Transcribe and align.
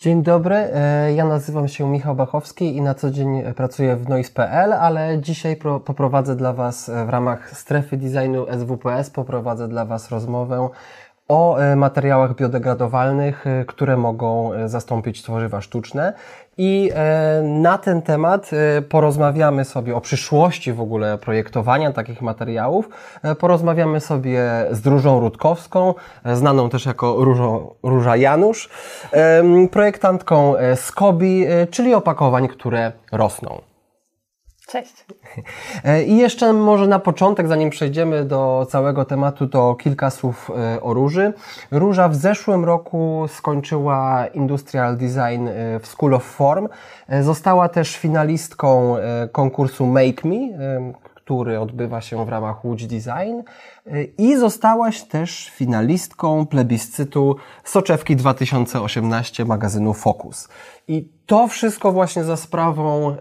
Dzień 0.00 0.22
dobry, 0.22 0.54
e, 0.54 1.12
ja 1.14 1.24
nazywam 1.24 1.68
się 1.68 1.90
Michał 1.90 2.14
Bachowski 2.14 2.76
i 2.76 2.82
na 2.82 2.94
co 2.94 3.10
dzień 3.10 3.42
pracuję 3.56 3.96
w 3.96 4.08
Noise.pl, 4.08 4.72
ale 4.72 5.18
dzisiaj 5.18 5.56
poprowadzę 5.84 6.36
dla 6.36 6.52
Was 6.52 6.88
e, 6.88 7.06
w 7.06 7.08
ramach 7.08 7.56
strefy 7.56 7.96
designu 7.96 8.46
SWPS, 8.58 9.10
poprowadzę 9.10 9.68
dla 9.68 9.84
Was 9.84 10.10
rozmowę 10.10 10.68
o 11.30 11.58
e, 11.58 11.76
materiałach 11.76 12.34
biodegradowalnych, 12.34 13.46
e, 13.46 13.64
które 13.64 13.96
mogą 13.96 14.52
e, 14.52 14.68
zastąpić 14.68 15.22
tworzywa 15.22 15.60
sztuczne. 15.60 16.12
I 16.58 16.90
na 17.42 17.78
ten 17.78 18.02
temat 18.02 18.50
porozmawiamy 18.88 19.64
sobie 19.64 19.96
o 19.96 20.00
przyszłości 20.00 20.72
w 20.72 20.80
ogóle 20.80 21.18
projektowania 21.18 21.92
takich 21.92 22.22
materiałów. 22.22 22.88
Porozmawiamy 23.38 24.00
sobie 24.00 24.42
z 24.70 24.86
Różą 24.86 25.20
Rutkowską, 25.20 25.94
znaną 26.24 26.70
też 26.70 26.86
jako 26.86 27.16
Róża 27.82 28.16
Janusz, 28.16 28.68
projektantką 29.70 30.54
Skobi, 30.74 31.46
czyli 31.70 31.94
opakowań, 31.94 32.48
które 32.48 32.92
rosną. 33.12 33.69
Cześć. 34.70 35.04
E, 35.84 36.04
I 36.04 36.16
jeszcze 36.16 36.52
może 36.52 36.86
na 36.86 36.98
początek, 36.98 37.48
zanim 37.48 37.70
przejdziemy 37.70 38.24
do 38.24 38.66
całego 38.70 39.04
tematu, 39.04 39.46
to 39.46 39.74
kilka 39.74 40.10
słów 40.10 40.50
e, 40.50 40.82
o 40.82 40.94
Róży. 40.94 41.32
Róża 41.70 42.08
w 42.08 42.14
zeszłym 42.14 42.64
roku 42.64 43.24
skończyła 43.28 44.26
Industrial 44.26 44.96
Design 44.96 45.48
e, 45.48 45.80
w 45.80 45.86
School 45.86 46.14
of 46.14 46.24
Form. 46.24 46.68
Została 47.20 47.68
też 47.68 47.96
finalistką 47.96 48.96
konkursu 49.32 49.86
Make 49.86 50.24
Me, 50.24 50.36
który 51.14 51.60
odbywa 51.60 52.00
się 52.00 52.24
w 52.24 52.28
ramach 52.28 52.64
Łódź 52.64 52.86
Design 52.86 53.40
i 54.18 54.36
zostałaś 54.36 55.02
też 55.02 55.50
finalistką 55.54 56.46
plebiscytu 56.46 57.36
Soczewki 57.64 58.16
2018 58.16 59.44
magazynu 59.44 59.94
Focus. 59.94 60.48
I 60.88 61.08
to 61.26 61.48
wszystko 61.48 61.92
właśnie 61.92 62.24
za 62.24 62.36
sprawą 62.36 63.16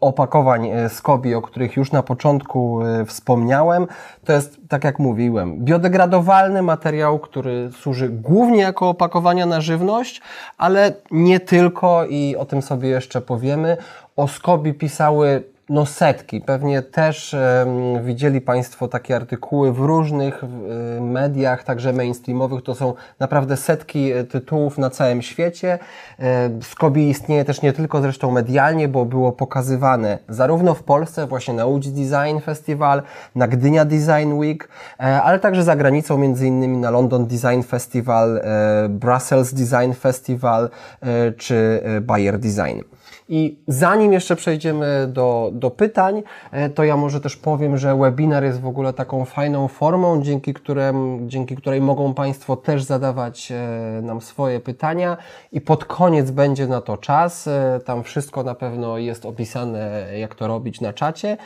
opakowań 0.00 0.66
e, 0.66 0.88
SCOBI, 0.88 1.34
o 1.34 1.42
których 1.42 1.76
już 1.76 1.92
na 1.92 2.02
początku 2.02 2.82
e, 2.82 3.04
wspomniałem, 3.04 3.86
to 4.24 4.32
jest, 4.32 4.60
tak 4.68 4.84
jak 4.84 4.98
mówiłem, 4.98 5.64
biodegradowalny 5.64 6.62
materiał, 6.62 7.18
który 7.18 7.70
służy 7.80 8.08
głównie 8.08 8.60
jako 8.60 8.88
opakowania 8.88 9.46
na 9.46 9.60
żywność, 9.60 10.20
ale 10.58 10.92
nie 11.10 11.40
tylko 11.40 12.06
i 12.06 12.36
o 12.36 12.44
tym 12.44 12.62
sobie 12.62 12.88
jeszcze 12.88 13.20
powiemy. 13.20 13.76
O 14.16 14.28
SCOBI 14.28 14.74
pisały 14.74 15.42
no 15.70 15.86
setki. 15.86 16.40
Pewnie 16.40 16.82
też 16.82 17.36
widzieli 18.02 18.40
Państwo 18.40 18.88
takie 18.88 19.16
artykuły 19.16 19.72
w 19.72 19.78
różnych 19.78 20.44
y, 20.44 21.00
mediach, 21.00 21.64
także 21.64 21.92
mainstreamowych. 21.92 22.62
To 22.62 22.74
są 22.74 22.94
naprawdę 23.18 23.56
setki 23.56 24.12
e, 24.12 24.24
tytułów 24.24 24.78
na 24.78 24.90
całym 24.90 25.22
świecie. 25.22 25.78
E, 26.18 26.50
Skobi 26.62 27.08
istnieje 27.08 27.44
też 27.44 27.62
nie 27.62 27.72
tylko 27.72 28.02
zresztą 28.02 28.30
medialnie, 28.30 28.88
bo 28.88 29.04
było 29.04 29.32
pokazywane 29.32 30.18
zarówno 30.28 30.74
w 30.74 30.82
Polsce, 30.82 31.26
właśnie 31.26 31.54
na 31.54 31.66
Łódź 31.66 31.88
Design 31.88 32.38
Festival, 32.44 33.02
na 33.34 33.48
Gdynia 33.48 33.84
Design 33.84 34.32
Week, 34.32 34.68
e, 35.00 35.22
ale 35.22 35.38
także 35.38 35.64
za 35.64 35.76
granicą, 35.76 36.18
między 36.18 36.46
innymi 36.46 36.76
na 36.78 36.90
London 36.90 37.26
Design 37.26 37.62
Festival, 37.62 38.40
Brussels 38.88 39.54
Design 39.54 39.92
Festival 39.92 40.70
czy 41.36 41.82
Bayer 42.00 42.38
Design. 42.38 42.80
I 43.32 43.58
zanim 43.68 44.12
jeszcze 44.12 44.36
przejdziemy 44.36 45.06
do, 45.08 45.50
do 45.52 45.70
pytań, 45.70 46.22
e, 46.50 46.70
to 46.70 46.84
ja 46.84 46.96
może 46.96 47.20
też 47.20 47.36
powiem, 47.36 47.78
że 47.78 47.96
webinar 47.96 48.44
jest 48.44 48.60
w 48.60 48.66
ogóle 48.66 48.92
taką 48.92 49.24
fajną 49.24 49.68
formą, 49.68 50.22
dzięki, 50.22 50.54
którym, 50.54 51.28
dzięki 51.30 51.56
której 51.56 51.80
mogą 51.80 52.14
Państwo 52.14 52.56
też 52.56 52.82
zadawać 52.82 53.52
e, 53.52 54.02
nam 54.02 54.20
swoje 54.20 54.60
pytania 54.60 55.16
i 55.52 55.60
pod 55.60 55.84
koniec 55.84 56.30
będzie 56.30 56.66
na 56.66 56.80
to 56.80 56.96
czas. 56.96 57.46
E, 57.46 57.80
tam 57.84 58.02
wszystko 58.02 58.42
na 58.42 58.54
pewno 58.54 58.98
jest 58.98 59.26
opisane, 59.26 60.06
jak 60.18 60.34
to 60.34 60.46
robić 60.46 60.80
na 60.80 60.92
czacie. 60.92 61.36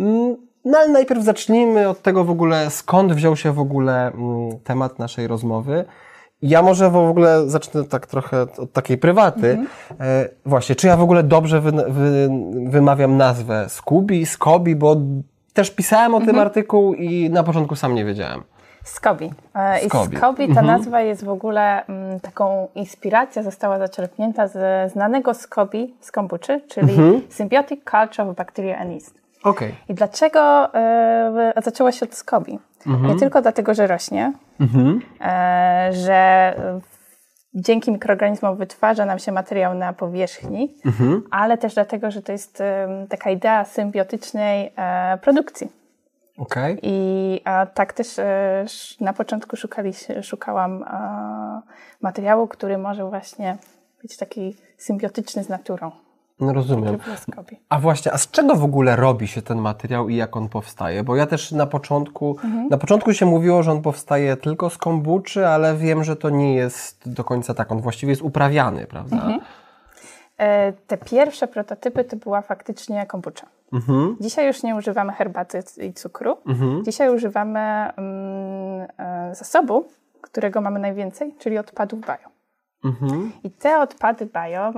Mm, 0.00 0.36
no 0.64 0.78
ale 0.78 0.88
najpierw 0.88 1.24
zacznijmy 1.24 1.88
od 1.88 2.02
tego 2.02 2.24
w 2.24 2.30
ogóle, 2.30 2.70
skąd 2.70 3.12
wziął 3.12 3.36
się 3.36 3.52
w 3.52 3.60
ogóle 3.60 4.06
mm, 4.06 4.58
temat 4.64 4.98
naszej 4.98 5.26
rozmowy. 5.26 5.84
Ja 6.42 6.62
może 6.62 6.90
w 6.90 6.96
ogóle 6.96 7.48
zacznę 7.48 7.84
tak 7.84 8.06
trochę 8.06 8.42
od 8.42 8.72
takiej 8.72 8.98
prywaty. 8.98 9.50
Mhm. 9.50 9.68
E, 10.00 10.28
właśnie, 10.46 10.74
czy 10.74 10.86
ja 10.86 10.96
w 10.96 11.02
ogóle 11.02 11.22
dobrze 11.22 11.60
wy, 11.60 11.72
wy, 11.72 12.28
wymawiam 12.66 13.16
nazwę 13.16 13.68
Skubi, 13.68 14.26
Skobi, 14.26 14.76
bo 14.76 14.96
też 15.52 15.70
pisałem 15.70 16.14
o 16.14 16.16
mhm. 16.16 16.26
tym 16.26 16.42
artykuł 16.42 16.94
i 16.94 17.30
na 17.30 17.42
początku 17.42 17.76
sam 17.76 17.94
nie 17.94 18.04
wiedziałem. 18.04 18.42
Skobi. 18.84 19.30
E, 19.54 19.80
I 19.80 19.88
Skobi, 19.88 20.16
Skobi 20.16 20.44
ta 20.46 20.60
mhm. 20.60 20.66
nazwa 20.66 21.00
jest 21.00 21.24
w 21.24 21.28
ogóle 21.28 21.86
m, 21.86 21.94
mm, 22.04 22.20
taką 22.20 22.68
inspiracja, 22.74 23.42
została 23.42 23.78
zaczerpnięta 23.78 24.48
ze 24.48 24.90
znanego 24.92 25.34
Skobi 25.34 25.94
z 26.00 26.12
kombuczy, 26.12 26.60
czyli 26.68 26.92
mhm. 26.92 27.22
Symbiotic 27.28 27.80
Culture 27.90 28.28
of 28.28 28.36
Bacteria 28.36 28.78
and 28.78 28.90
Yeast. 28.90 29.25
Okay. 29.46 29.74
I 29.88 29.94
dlaczego 29.94 30.74
e, 30.74 31.52
zaczęło 31.64 31.92
się 31.92 32.06
od 32.06 32.14
Skobi? 32.14 32.58
Mhm. 32.86 33.06
Nie 33.12 33.20
tylko 33.20 33.42
dlatego, 33.42 33.74
że 33.74 33.86
rośnie, 33.86 34.32
mhm. 34.60 35.00
e, 35.20 35.92
że 35.92 36.54
dzięki 37.54 37.92
mikroorganizmom 37.92 38.56
wytwarza 38.56 39.04
nam 39.04 39.18
się 39.18 39.32
materiał 39.32 39.74
na 39.74 39.92
powierzchni, 39.92 40.74
mhm. 40.84 41.22
ale 41.30 41.58
też 41.58 41.74
dlatego, 41.74 42.10
że 42.10 42.22
to 42.22 42.32
jest 42.32 42.60
e, 42.60 43.06
taka 43.08 43.30
idea 43.30 43.64
symbiotycznej 43.64 44.72
produkcji. 45.22 45.68
Okay. 46.38 46.78
I 46.82 47.40
a 47.44 47.66
tak 47.66 47.92
też 47.92 48.18
e, 48.18 48.64
na 49.00 49.12
początku 49.12 49.56
szukali, 49.56 49.92
szukałam 50.22 50.82
e, 50.82 51.62
materiału, 52.00 52.48
który 52.48 52.78
może 52.78 53.08
właśnie 53.08 53.56
być 54.02 54.16
taki 54.16 54.56
symbiotyczny 54.78 55.44
z 55.44 55.48
naturą. 55.48 55.90
No 56.40 56.52
rozumiem. 56.52 56.98
A 57.68 57.78
właśnie, 57.78 58.12
a 58.12 58.18
z 58.18 58.30
czego 58.30 58.54
w 58.54 58.64
ogóle 58.64 58.96
robi 58.96 59.28
się 59.28 59.42
ten 59.42 59.58
materiał 59.58 60.08
i 60.08 60.16
jak 60.16 60.36
on 60.36 60.48
powstaje? 60.48 61.04
Bo 61.04 61.16
ja 61.16 61.26
też 61.26 61.52
na 61.52 61.66
początku, 61.66 62.36
mhm. 62.44 62.68
na 62.68 62.78
początku 62.78 63.14
się 63.14 63.26
mówiło, 63.26 63.62
że 63.62 63.72
on 63.72 63.82
powstaje 63.82 64.36
tylko 64.36 64.70
z 64.70 64.78
kombuczy, 64.78 65.46
ale 65.46 65.76
wiem, 65.76 66.04
że 66.04 66.16
to 66.16 66.30
nie 66.30 66.54
jest 66.54 67.12
do 67.12 67.24
końca 67.24 67.54
tak. 67.54 67.72
On 67.72 67.80
właściwie 67.80 68.10
jest 68.10 68.22
uprawiany, 68.22 68.86
prawda? 68.86 69.16
Mhm. 69.16 69.40
E, 70.38 70.72
te 70.72 70.96
pierwsze 70.96 71.48
prototypy 71.48 72.04
to 72.04 72.16
była 72.16 72.42
faktycznie 72.42 73.06
kombucza. 73.06 73.46
Mhm. 73.72 74.16
Dzisiaj 74.20 74.46
już 74.46 74.62
nie 74.62 74.76
używamy 74.76 75.12
herbaty 75.12 75.62
i 75.82 75.92
cukru. 75.92 76.36
Mhm. 76.46 76.84
Dzisiaj 76.84 77.14
używamy 77.14 77.60
mm, 77.60 78.86
e, 78.98 79.34
zasobu, 79.34 79.88
którego 80.20 80.60
mamy 80.60 80.78
najwięcej, 80.78 81.34
czyli 81.38 81.58
odpadów 81.58 82.00
bio. 82.00 82.30
Mhm. 82.84 83.32
I 83.44 83.50
te 83.50 83.78
odpady 83.78 84.26
bio 84.26 84.72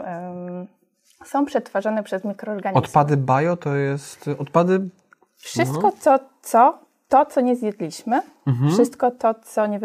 są 1.25 1.45
przetwarzane 1.45 2.03
przez 2.03 2.25
mikroorganizmy. 2.25 2.79
Odpady 2.79 3.17
bio 3.17 3.57
to 3.57 3.75
jest 3.75 4.29
odpady. 4.39 4.89
Wszystko 5.37 5.83
no. 5.83 5.93
to, 6.05 6.19
co, 6.43 6.79
to, 7.09 7.27
co 7.27 7.41
nie 7.41 7.57
zjedliśmy, 7.57 8.23
mhm. 8.47 8.71
wszystko 8.73 9.11
to, 9.11 9.35
co 9.35 9.67
nie, 9.67 9.81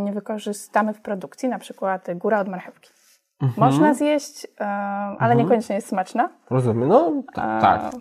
nie 0.00 0.12
wykorzystamy 0.12 0.94
w 0.94 1.00
produkcji, 1.00 1.48
na 1.48 1.58
przykład 1.58 2.06
góra 2.14 2.40
od 2.40 2.48
marchewki. 2.48 2.90
Mhm. 3.42 3.70
Można 3.70 3.94
zjeść, 3.94 4.46
e, 4.60 4.66
ale 4.66 5.32
mhm. 5.32 5.38
niekoniecznie 5.38 5.74
jest 5.74 5.88
smaczna. 5.88 6.28
Rozumiem, 6.50 6.88
no 6.88 7.12
tak. 7.34 7.92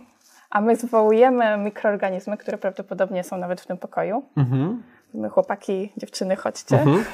A 0.49 0.61
my 0.61 0.75
zwołujemy 0.75 1.57
mikroorganizmy, 1.57 2.37
które 2.37 2.57
prawdopodobnie 2.57 3.23
są 3.23 3.37
nawet 3.37 3.61
w 3.61 3.67
tym 3.67 3.77
pokoju. 3.77 4.23
Mhm 4.37 4.83
my 5.13 5.29
chłopaki, 5.29 5.93
dziewczyny, 5.97 6.35
chodźcie. 6.35 6.81
Mhm. 6.81 7.05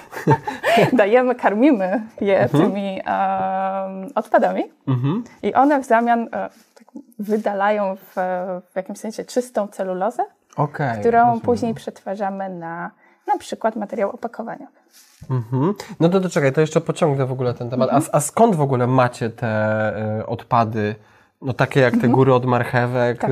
Dajemy, 0.98 1.36
karmimy 1.36 2.02
je 2.22 2.40
mhm. 2.40 2.64
tymi 2.64 3.02
um, 3.08 4.08
odpadami 4.16 4.64
mhm. 4.88 5.24
i 5.44 5.54
one 5.54 5.82
w 5.84 5.86
zamian 5.86 6.20
um, 6.20 6.30
tak 6.76 6.88
wydalają 7.20 7.96
w, 7.96 8.16
w 8.72 8.76
jakimś 8.76 9.00
sensie 9.00 9.26
czystą 9.26 9.68
celulozę, 9.68 10.24
okay, 10.56 11.00
którą 11.00 11.20
rozumiem. 11.20 11.42
później 11.42 11.74
przetwarzamy 11.74 12.50
na 12.50 12.92
na 13.34 13.38
przykład 13.38 13.76
materiał 13.76 14.10
opakowaniowy. 14.10 14.80
Mhm. 15.30 15.74
No 16.00 16.10
to, 16.10 16.20
to 16.20 16.30
czekaj, 16.30 16.54
to 16.54 16.62
jeszcze 16.62 16.82
pociągnę 16.82 17.26
w 17.26 17.32
ogóle 17.32 17.54
ten 17.54 17.70
temat. 17.70 17.90
A, 17.92 18.02
a 18.12 18.20
skąd 18.20 18.56
w 18.56 18.62
ogóle 18.62 18.88
macie 18.88 19.30
te 19.30 19.94
y, 20.20 20.26
odpady, 20.26 20.96
no 21.42 21.54
takie 21.54 21.80
jak 21.80 21.98
te 21.98 22.08
góry 22.08 22.34
od 22.34 22.46
marchewek, 22.46 23.22
tak 23.22 23.32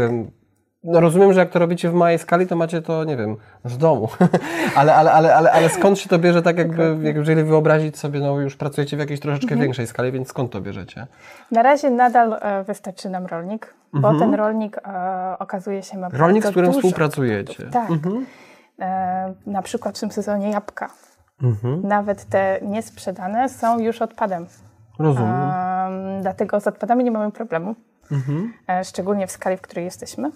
no 0.84 1.00
rozumiem, 1.00 1.34
że 1.34 1.40
jak 1.40 1.50
to 1.50 1.60
robicie 1.60 1.90
w 1.90 1.94
małej 1.94 2.20
skali, 2.20 2.48
to 2.48 2.56
macie 2.56 2.82
to, 2.82 3.04
nie 3.04 3.18
wiem, 3.18 3.36
z 3.66 3.78
domu. 3.78 4.10
ale, 4.76 4.96
ale, 4.96 5.12
ale, 5.12 5.36
ale, 5.36 5.52
ale 5.52 5.70
skąd 5.70 6.00
się 6.00 6.10
to 6.10 6.20
bierze, 6.20 6.42
tak 6.42 6.58
jakby, 6.58 6.98
jak 7.02 7.16
jeżeli 7.16 7.44
wyobrazić 7.44 7.98
sobie, 7.98 8.20
no 8.20 8.40
już 8.40 8.56
pracujecie 8.56 8.98
w 8.98 9.00
jakiejś 9.00 9.20
troszeczkę 9.20 9.46
mhm. 9.46 9.62
większej 9.62 9.88
skali, 9.88 10.12
więc 10.12 10.28
skąd 10.28 10.52
to 10.52 10.62
bierzecie? 10.62 11.08
Na 11.52 11.64
razie 11.64 11.90
nadal 11.90 12.34
e, 12.42 12.64
wystarczy 12.64 13.10
nam 13.10 13.26
rolnik, 13.26 13.74
bo 13.94 14.10
mhm. 14.10 14.20
ten 14.20 14.40
rolnik 14.40 14.78
e, 14.78 15.40
okazuje 15.40 15.84
się 15.84 15.98
ma 15.98 16.10
Rolnik, 16.10 16.46
z 16.46 16.52
którym 16.52 16.74
współpracujecie. 16.74 17.56
Produktów. 17.56 17.82
Tak. 17.82 17.92
Mhm. 17.92 18.26
E, 18.80 19.34
na 19.46 19.62
przykład 19.62 19.98
w 19.98 20.00
tym 20.00 20.12
sezonie 20.12 20.50
jabłka. 20.50 20.90
Mhm. 21.42 21.88
Nawet 21.88 22.26
te 22.26 22.60
niesprzedane 22.62 23.50
są 23.50 23.80
już 23.80 24.02
odpadem. 24.02 24.46
Rozumiem. 25.00 25.52
dlatego 26.22 26.60
z 26.60 26.68
odpadami 26.68 27.04
nie 27.04 27.12
mamy 27.12 27.32
problemu. 27.32 27.76
Mhm. 28.12 28.54
E, 28.70 28.84
szczególnie 28.84 29.28
w 29.28 29.32
skali, 29.32 29.58
w 29.58 29.62
której 29.62 29.86
jesteśmy 29.86 30.32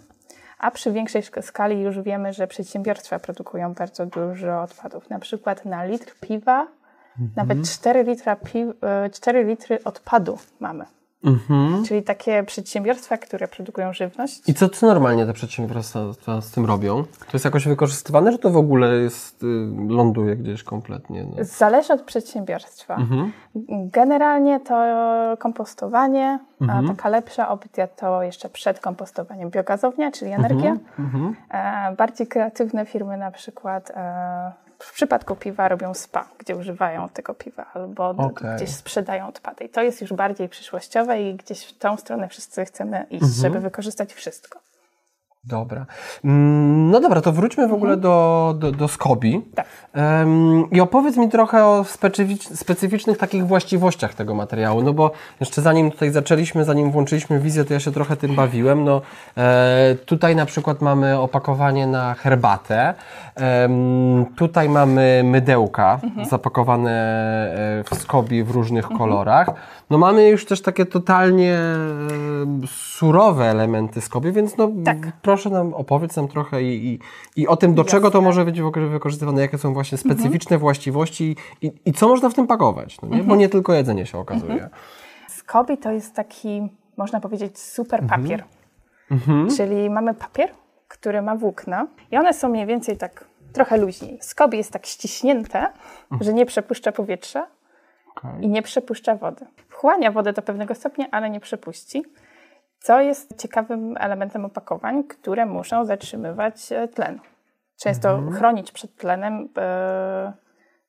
a 0.62 0.72
przy 0.72 0.92
większej 0.92 1.24
skali 1.42 1.82
już 1.82 2.00
wiemy, 2.00 2.34
że 2.34 2.48
przedsiębiorstwa 2.48 3.20
produkują 3.20 3.74
bardzo 3.74 4.06
dużo 4.06 4.62
odpadów. 4.62 5.10
Na 5.10 5.20
przykład 5.20 5.66
na 5.66 5.86
litr 5.86 6.16
piwa 6.22 6.68
Nawet 7.36 7.70
4, 7.70 8.04
litra 8.04 8.36
pi- 8.36 8.74
e, 8.82 9.10
4 9.10 9.44
litry 9.44 9.84
odpadu 9.84 10.38
mamy. 10.60 10.86
Mhm. 11.24 11.84
Czyli 11.86 12.04
takie 12.04 12.44
przedsiębiorstwa, 12.44 13.18
które 13.18 13.48
produkują 13.48 13.94
żywność. 13.94 14.50
I 14.50 14.54
co, 14.54 14.70
co 14.70 14.88
normalnie 14.88 15.26
te 15.26 15.34
przedsiębiorstwa 15.34 16.00
z 16.42 16.52
tym 16.52 16.66
robią? 16.66 17.04
To 17.04 17.30
jest 17.34 17.46
jakoś 17.46 17.68
wykorzystywane, 17.68 18.32
czy 18.32 18.38
to 18.38 18.50
w 18.50 18.58
ogóle 18.58 18.96
jest, 18.96 19.44
y, 19.44 19.48
ląduje 19.88 20.36
gdzieś 20.36 20.64
kompletnie? 20.64 21.24
No? 21.24 21.44
Zależy 21.44 21.94
od 21.94 22.02
przedsiębiorstwa. 22.02 22.96
Mhm. 22.96 23.32
Generalnie 23.92 24.60
to 24.60 24.76
kompostowanie, 25.40 26.40
a 26.70 26.88
taka 26.88 27.10
lepsza 27.10 27.50
opcja 27.50 27.88
to 27.88 28.24
jeszcze 28.24 28.50
przed 28.50 28.80
kompostowaniem 28.80 29.50
biogazownia, 29.50 30.12
czyli 30.12 30.32
energia. 30.32 30.78
Mhm. 31.00 31.36
E, 31.50 31.96
bardziej 31.96 32.28
kreatywne 32.28 32.86
firmy 32.86 33.18
na 33.18 33.32
przykład 33.32 33.92
e, 33.96 34.52
w 34.84 34.94
przypadku 34.94 35.36
piwa 35.36 35.68
robią 35.68 35.94
spa, 35.94 36.28
gdzie 36.38 36.56
używają 36.56 37.10
tego 37.10 37.34
piwa 37.34 37.66
albo 37.74 38.10
Okej. 38.10 38.56
gdzieś 38.56 38.70
sprzedają 38.70 39.28
odpady. 39.28 39.64
I 39.66 39.70
to 39.70 39.82
jest 39.82 40.02
już 40.02 40.14
bardziej 40.14 40.50
przyszłościowe 40.50 41.22
i 41.22 41.36
gdzieś 41.36 41.66
w 41.66 41.78
tą 41.78 41.98
stronę 41.98 42.28
wszyscy 42.28 42.66
chcemy 42.66 43.06
iść, 43.10 43.26
żeby 43.42 43.60
wykorzystać 43.60 44.14
wszystko. 44.14 44.60
Dobra. 45.44 45.86
Mm, 46.24 46.92
No 46.92 47.00
dobra, 47.00 47.22
to 47.22 47.32
wróćmy 47.32 47.68
w 47.68 47.74
ogóle 47.74 47.98
do, 47.98 48.56
do, 48.60 48.72
do 48.72 48.88
Skobi. 48.88 49.42
Tak. 49.56 49.66
Em, 49.94 50.70
I 50.72 50.82
opowiedz 50.82 51.18
mi 51.18 51.30
trochę 51.30 51.66
o 51.66 51.84
specyficz, 51.84 52.44
specyficznych 52.44 53.18
takich 53.18 53.48
właściwościach 53.48 54.14
tego 54.14 54.36
materiału, 54.36 54.82
no 54.84 54.94
bo 54.94 55.12
jeszcze 55.40 55.62
zanim 55.62 55.92
tutaj 55.92 56.12
zaczęliśmy, 56.12 56.64
zanim 56.64 56.92
włączyliśmy 56.92 57.40
wizję, 57.40 57.66
to 57.66 57.74
ja 57.74 57.80
się 57.80 57.92
trochę 57.92 58.16
tym 58.18 58.36
bawiłem. 58.36 58.84
No, 58.84 59.02
e, 59.38 59.96
tutaj 60.06 60.36
na 60.36 60.46
przykład 60.46 60.82
mamy 60.82 61.20
opakowanie 61.20 61.88
na 61.88 62.14
herbatę, 62.14 62.94
em, 63.36 64.26
tutaj 64.36 64.70
mamy 64.70 65.22
mydełka 65.26 66.00
zapakowane 66.30 66.92
e, 67.80 67.84
w 67.84 68.00
Skobi 68.02 68.44
w 68.44 68.52
różnych 68.52 68.88
kolorach. 68.88 69.48
No 69.92 69.98
mamy 69.98 70.30
już 70.30 70.46
też 70.46 70.62
takie 70.62 70.86
totalnie 70.86 71.54
e, 71.54 71.88
surowe 72.68 73.46
elementy 73.46 74.02
Skobi, 74.02 74.32
więc 74.32 74.58
no 74.58 74.72
Tak. 74.86 74.98
proszę 75.22 75.50
nam, 75.50 75.74
opowiedz 75.74 76.16
nam 76.16 76.28
trochę 76.28 76.64
i, 76.64 76.88
i, 76.88 77.00
i 77.42 77.48
o 77.48 77.56
tym, 77.58 77.74
do 77.74 77.84
czego 77.84 78.12
to 78.12 78.22
może 78.22 78.46
być 78.46 78.62
wykorzystywane, 78.62 79.42
jakie 79.42 79.58
są 79.58 79.74
właśnie 79.74 79.98
specyficzne 79.98 80.58
właściwości 80.58 81.36
i, 81.62 81.72
i 81.86 81.94
co 81.94 82.08
można 82.08 82.30
w 82.30 82.34
tym 82.34 82.48
pakować, 82.48 83.02
no 83.02 83.08
nie? 83.08 83.24
bo 83.24 83.36
nie 83.36 83.50
tylko 83.50 83.74
jedzenie 83.74 84.06
się 84.06 84.18
okazuje. 84.18 84.70
Skobi 85.28 85.78
to 85.78 85.92
jest 85.92 86.16
taki, 86.16 86.70
można 86.98 87.20
powiedzieć, 87.20 87.60
super 87.60 88.08
papier. 88.08 88.44
Czyli 89.58 89.90
mamy 89.90 90.14
papier, 90.14 90.50
który 90.88 91.22
ma 91.22 91.36
włókna 91.36 91.88
i 92.12 92.18
one 92.18 92.34
są 92.34 92.50
mniej 92.50 92.66
więcej 92.66 92.98
tak 92.98 93.26
trochę 93.54 93.78
luźniej. 93.78 94.18
Skobi 94.22 94.58
jest 94.58 94.72
tak 94.72 94.86
ściśnięte, 94.86 95.68
że 96.22 96.34
nie 96.34 96.46
przepuszcza 96.46 96.92
powietrza 96.92 97.48
Okej. 98.18 98.44
i 98.44 98.50
nie 98.50 98.62
przepuszcza 98.62 99.16
wody. 99.16 99.46
Wchłania 99.70 100.12
wodę 100.12 100.34
do 100.34 100.42
pewnego 100.42 100.76
stopnia, 100.76 101.06
ale 101.12 101.30
nie 101.30 101.40
przepuści. 101.40 102.04
Co 102.80 103.02
jest 103.02 103.42
ciekawym 103.42 103.96
elementem 104.00 104.46
opakowań, 104.46 105.04
które 105.04 105.46
muszą 105.46 105.86
zatrzymywać 105.86 106.72
e, 106.72 106.88
tlen. 106.88 107.20
Często 107.82 108.22
chronić 108.38 108.72
przed 108.72 108.96
tlenem 108.96 109.50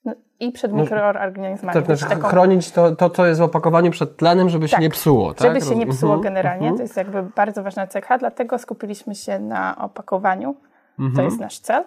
no, 0.05 0.13
i 0.41 0.53
przed 0.53 0.73
mikroorganizmami. 0.73 1.75
Tak, 1.75 1.85
znaczy 1.97 2.15
taką- 2.15 2.29
chronić 2.29 2.71
to, 2.71 2.97
to, 2.97 3.11
co 3.11 3.27
jest 3.27 3.41
w 3.41 3.45
opakowaniu 3.45 3.91
przed 3.91 4.17
tlenem, 4.17 4.49
żeby 4.49 4.69
się 4.69 4.73
Tak, 4.73 4.81
nie 4.81 4.91
psuło, 4.91 5.35
tak? 5.35 5.47
Żeby 5.49 5.61
się 5.61 5.77
nie 5.77 5.87
psuło 5.87 6.15
Mhm, 6.15 6.35
generalnie, 6.35 6.67
mhm. 6.69 6.77
to 6.77 6.83
jest 6.83 6.97
jakby 6.97 7.23
bardzo 7.23 7.63
ważna 7.63 7.87
cecha, 7.87 8.19
dlatego 8.19 8.59
skupiliśmy 8.59 9.15
się 9.15 9.39
na 9.39 9.79
opakowaniu, 9.79 10.55
Mhm. 10.99 11.17
to 11.17 11.23
jest 11.23 11.41
nasz 11.41 11.59
cel, 11.59 11.85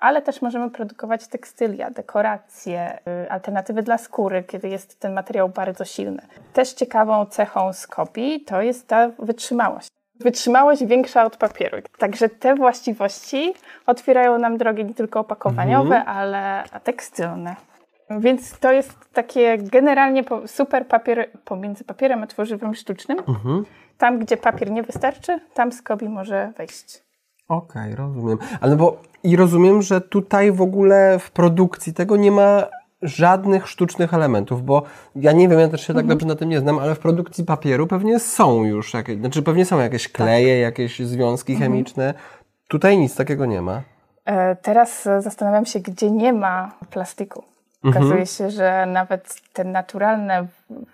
ale 0.00 0.22
też 0.22 0.42
możemy 0.42 0.70
produkować 0.70 1.26
tekstylia, 1.26 1.90
dekoracje, 1.90 2.98
y, 3.24 3.30
alternatywy 3.30 3.82
dla 3.82 3.98
skóry, 3.98 4.42
kiedy 4.42 4.68
jest 4.68 5.00
ten 5.00 5.12
materiał 5.12 5.48
bardzo 5.48 5.84
silny. 5.84 6.22
Też 6.52 6.72
ciekawą 6.72 7.26
cechą 7.26 7.72
skopii 7.72 8.40
to 8.40 8.62
jest 8.62 8.88
ta 8.88 9.08
wytrzymałość. 9.18 9.88
Wytrzymałość 10.20 10.84
większa 10.84 11.24
od 11.24 11.36
papieru. 11.36 11.78
Także 11.98 12.28
te 12.28 12.54
właściwości 12.54 13.54
otwierają 13.86 14.38
nam 14.38 14.58
drogi 14.58 14.84
nie 14.84 14.94
tylko 14.94 15.20
opakowaniowe, 15.20 15.96
Mhm. 15.96 16.16
ale 16.16 16.64
tekstylne. 16.84 17.56
Więc 18.10 18.58
to 18.58 18.72
jest 18.72 18.92
takie 19.12 19.58
generalnie 19.58 20.24
super 20.46 20.86
papier 20.86 21.30
pomiędzy 21.44 21.84
papierem 21.84 22.22
a 22.22 22.26
tworzywem 22.26 22.74
sztucznym. 22.74 23.18
Mhm. 23.18 23.64
Tam, 23.98 24.18
gdzie 24.18 24.36
papier 24.36 24.70
nie 24.70 24.82
wystarczy, 24.82 25.40
tam 25.54 25.72
skobi 25.72 26.08
może 26.08 26.52
wejść. 26.56 27.02
Okej, 27.50 27.94
rozumiem. 27.94 28.38
Ale 28.60 28.70
no 28.70 28.76
bo 28.76 28.96
i 29.22 29.36
rozumiem, 29.36 29.82
że 29.82 30.00
tutaj 30.00 30.52
w 30.52 30.62
ogóle 30.62 31.18
w 31.18 31.30
produkcji 31.30 31.94
tego 31.94 32.16
nie 32.16 32.30
ma 32.30 32.62
żadnych 33.02 33.68
sztucznych 33.68 34.14
elementów, 34.14 34.64
bo 34.64 34.82
ja 35.16 35.32
nie 35.32 35.48
wiem, 35.48 35.60
ja 35.60 35.68
też 35.68 35.86
się 35.86 35.94
tak 35.94 36.06
dobrze 36.06 36.26
na 36.26 36.34
tym 36.34 36.48
nie 36.48 36.60
znam, 36.60 36.78
ale 36.78 36.94
w 36.94 36.98
produkcji 36.98 37.44
papieru 37.44 37.86
pewnie 37.86 38.18
są 38.18 38.64
już 38.64 38.94
jakieś, 38.94 39.18
znaczy 39.18 39.42
pewnie 39.42 39.64
są 39.64 39.78
jakieś 39.78 40.08
kleje, 40.08 40.58
jakieś 40.58 40.98
związki 40.98 41.56
chemiczne. 41.56 42.14
Tutaj 42.68 42.98
nic 42.98 43.16
takiego 43.16 43.46
nie 43.46 43.62
ma. 43.62 43.82
E, 44.24 44.56
Teraz 44.56 45.08
zastanawiam 45.18 45.66
się, 45.66 45.80
gdzie 45.80 46.10
nie 46.10 46.32
ma 46.32 46.72
plastiku. 46.90 47.49
Okazuje 47.84 48.26
się, 48.26 48.50
że 48.50 48.86
nawet 48.86 49.34
te 49.52 49.64
naturalne, 49.64 50.46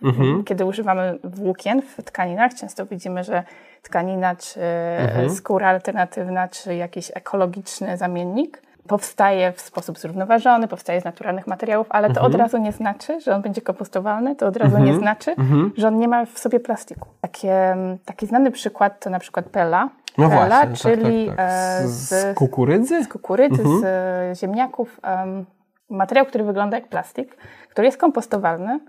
w- 0.02 0.44
kiedy 0.44 0.64
używamy 0.64 1.18
włókien 1.24 1.82
w 1.82 2.02
tkaninach, 2.02 2.54
często 2.54 2.86
widzimy, 2.86 3.24
że 3.24 3.42
tkanina, 3.82 4.36
czy 4.36 4.60
e, 4.60 5.30
skóra 5.30 5.68
alternatywna, 5.68 6.48
czy 6.48 6.74
jakiś 6.74 7.12
ekologiczny 7.14 7.96
zamiennik 7.96 8.62
powstaje 8.88 9.52
w 9.52 9.60
sposób 9.60 9.98
zrównoważony, 9.98 10.68
powstaje 10.68 11.00
z 11.00 11.04
naturalnych 11.04 11.46
materiałów, 11.46 11.86
ale 11.90 12.10
to 12.10 12.20
od 12.20 12.34
razu 12.34 12.58
nie 12.58 12.72
znaczy, 12.72 13.20
że 13.20 13.34
on 13.34 13.42
będzie 13.42 13.60
kompostowalny, 13.60 14.36
to 14.36 14.46
od 14.46 14.56
razu 14.56 14.78
nie 14.78 14.94
znaczy, 14.94 15.34
że 15.76 15.88
on 15.88 15.98
nie 15.98 16.08
ma 16.08 16.26
w 16.26 16.38
sobie 16.38 16.60
plastiku. 16.60 17.08
Takie, 17.20 17.76
taki 18.04 18.26
znany 18.26 18.50
przykład 18.50 19.00
to 19.00 19.10
na 19.10 19.18
przykład 19.18 19.46
pela. 19.46 19.88
No 20.18 20.28
pela, 20.30 20.66
właśnie, 20.66 20.76
czyli 20.76 21.26
tak, 21.26 21.36
tak, 21.36 21.46
tak. 21.46 21.84
e, 21.84 21.88
Z, 21.88 22.08
z 22.08 22.34
kukurydzy? 22.36 23.04
z 23.04 23.08
kukurydzy, 23.08 23.62
z 23.80 23.84
e, 23.84 24.34
ziemniaków. 24.40 25.00
em, 25.02 25.44
materiał, 25.90 26.26
który 26.26 26.44
wygląda 26.44 26.76
jak 26.76 26.88
plastik, 26.88 27.36
który 27.70 27.86
jest 27.86 27.98
kompostowalny, 27.98 28.80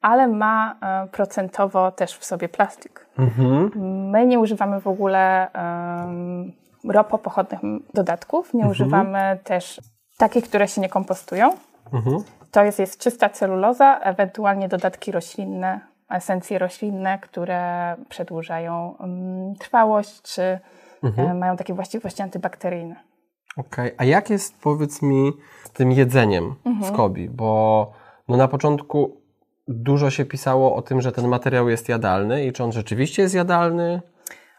ale 0.00 0.28
ma 0.28 0.76
e, 0.82 1.06
procentowo 1.08 1.92
też 1.92 2.18
w 2.18 2.24
sobie 2.24 2.48
plastik. 2.48 3.06
My 4.12 4.26
nie 4.26 4.38
używamy 4.38 4.80
w 4.80 4.86
ogóle 4.86 5.48
um, 5.54 6.52
ropopochodnych 6.88 7.60
dodatków, 7.94 8.54
nie 8.54 8.66
używamy 8.66 9.38
też 9.44 9.80
takich, 10.18 10.44
które 10.44 10.68
się 10.68 10.80
nie 10.80 10.88
kompostują. 10.88 11.50
To 12.50 12.64
jest, 12.64 12.78
jest 12.78 13.00
czysta 13.00 13.28
celuloza, 13.28 13.98
ewentualnie 13.98 14.68
dodatki 14.68 15.12
roślinne, 15.12 15.80
esencje 16.10 16.58
roślinne, 16.58 17.18
które 17.18 17.94
przedłużają 18.08 18.96
mm, 19.00 19.54
trwałość, 19.54 20.22
czy 20.22 20.42
e, 21.16 21.34
mają 21.34 21.56
takie 21.56 21.74
właściwości 21.74 22.22
antybakteryjne. 22.22 22.96
Okej, 23.56 23.90
a 23.98 24.04
jak 24.04 24.30
jest, 24.30 24.54
powiedz 24.60 25.02
mi, 25.02 25.32
z 25.64 25.70
tym 25.70 25.92
jedzeniem 25.92 26.54
Mhm. 26.64 26.92
w 26.92 26.96
Kobi? 26.96 27.28
Bo 27.28 27.92
no 28.28 28.36
na 28.36 28.48
początku 28.48 29.16
dużo 29.68 30.10
się 30.10 30.24
pisało 30.24 30.76
o 30.76 30.82
tym, 30.82 31.00
że 31.00 31.12
ten 31.12 31.28
materiał 31.28 31.68
jest 31.68 31.88
jadalny 31.88 32.44
i 32.46 32.52
czy 32.52 32.64
on 32.64 32.72
rzeczywiście 32.72 33.22
jest 33.22 33.34
jadalny? 33.34 34.02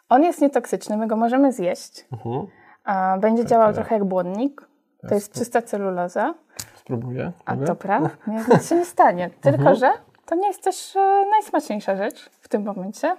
On 0.10 0.24
jest 0.24 0.42
nietoksyczny, 0.42 0.98
my 0.98 1.08
go 1.08 1.16
możemy 1.16 1.54
zjeść. 1.54 2.06
Mhm. 2.14 2.48
A 2.84 3.18
będzie 3.18 3.46
działał 3.46 3.74
trochę 3.74 3.96
jak 3.96 4.04
błonnik. 4.06 4.68
To 5.10 5.16
jest 5.16 5.34
czysta 5.34 5.62
celuloza. 5.62 6.34
Spróbuję. 6.76 7.32
A 7.46 7.56
dobra, 7.56 8.00
nie, 8.28 8.44
nic 8.54 8.70
się 8.70 8.76
nie 8.76 8.86
stanie. 8.86 9.30
Tylko, 9.42 9.76
że 9.76 9.92
to 10.26 10.36
nie 10.36 10.48
jest 10.48 10.64
też 10.64 10.96
e, 10.96 11.26
najsmaczniejsza 11.32 11.96
rzecz 11.96 12.30
w 12.42 12.48
tym 12.50 12.64
momencie. 12.64 13.16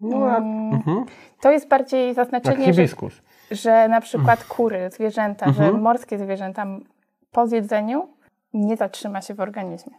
No, 0.00 0.26
jak- 0.26 0.38
Mm, 0.38 1.04
To 1.40 1.50
jest 1.50 1.68
bardziej 1.68 2.06
jak 2.06 2.16
zaznaczenie, 2.16 2.66
że, 2.66 2.72
hibiskus. 2.72 3.12
że 3.14 3.20
na 3.88 4.00
przykład 4.00 4.44
kury, 4.44 4.90
zwierzęta, 4.92 5.52
że 5.52 5.72
morskie 5.72 6.18
zwierzęta 6.18 6.66
po 7.32 7.46
zjedzeniu 7.46 8.08
nie 8.54 8.76
zatrzyma 8.76 9.22
się 9.22 9.34
w 9.34 9.40
organizmie. 9.40 9.92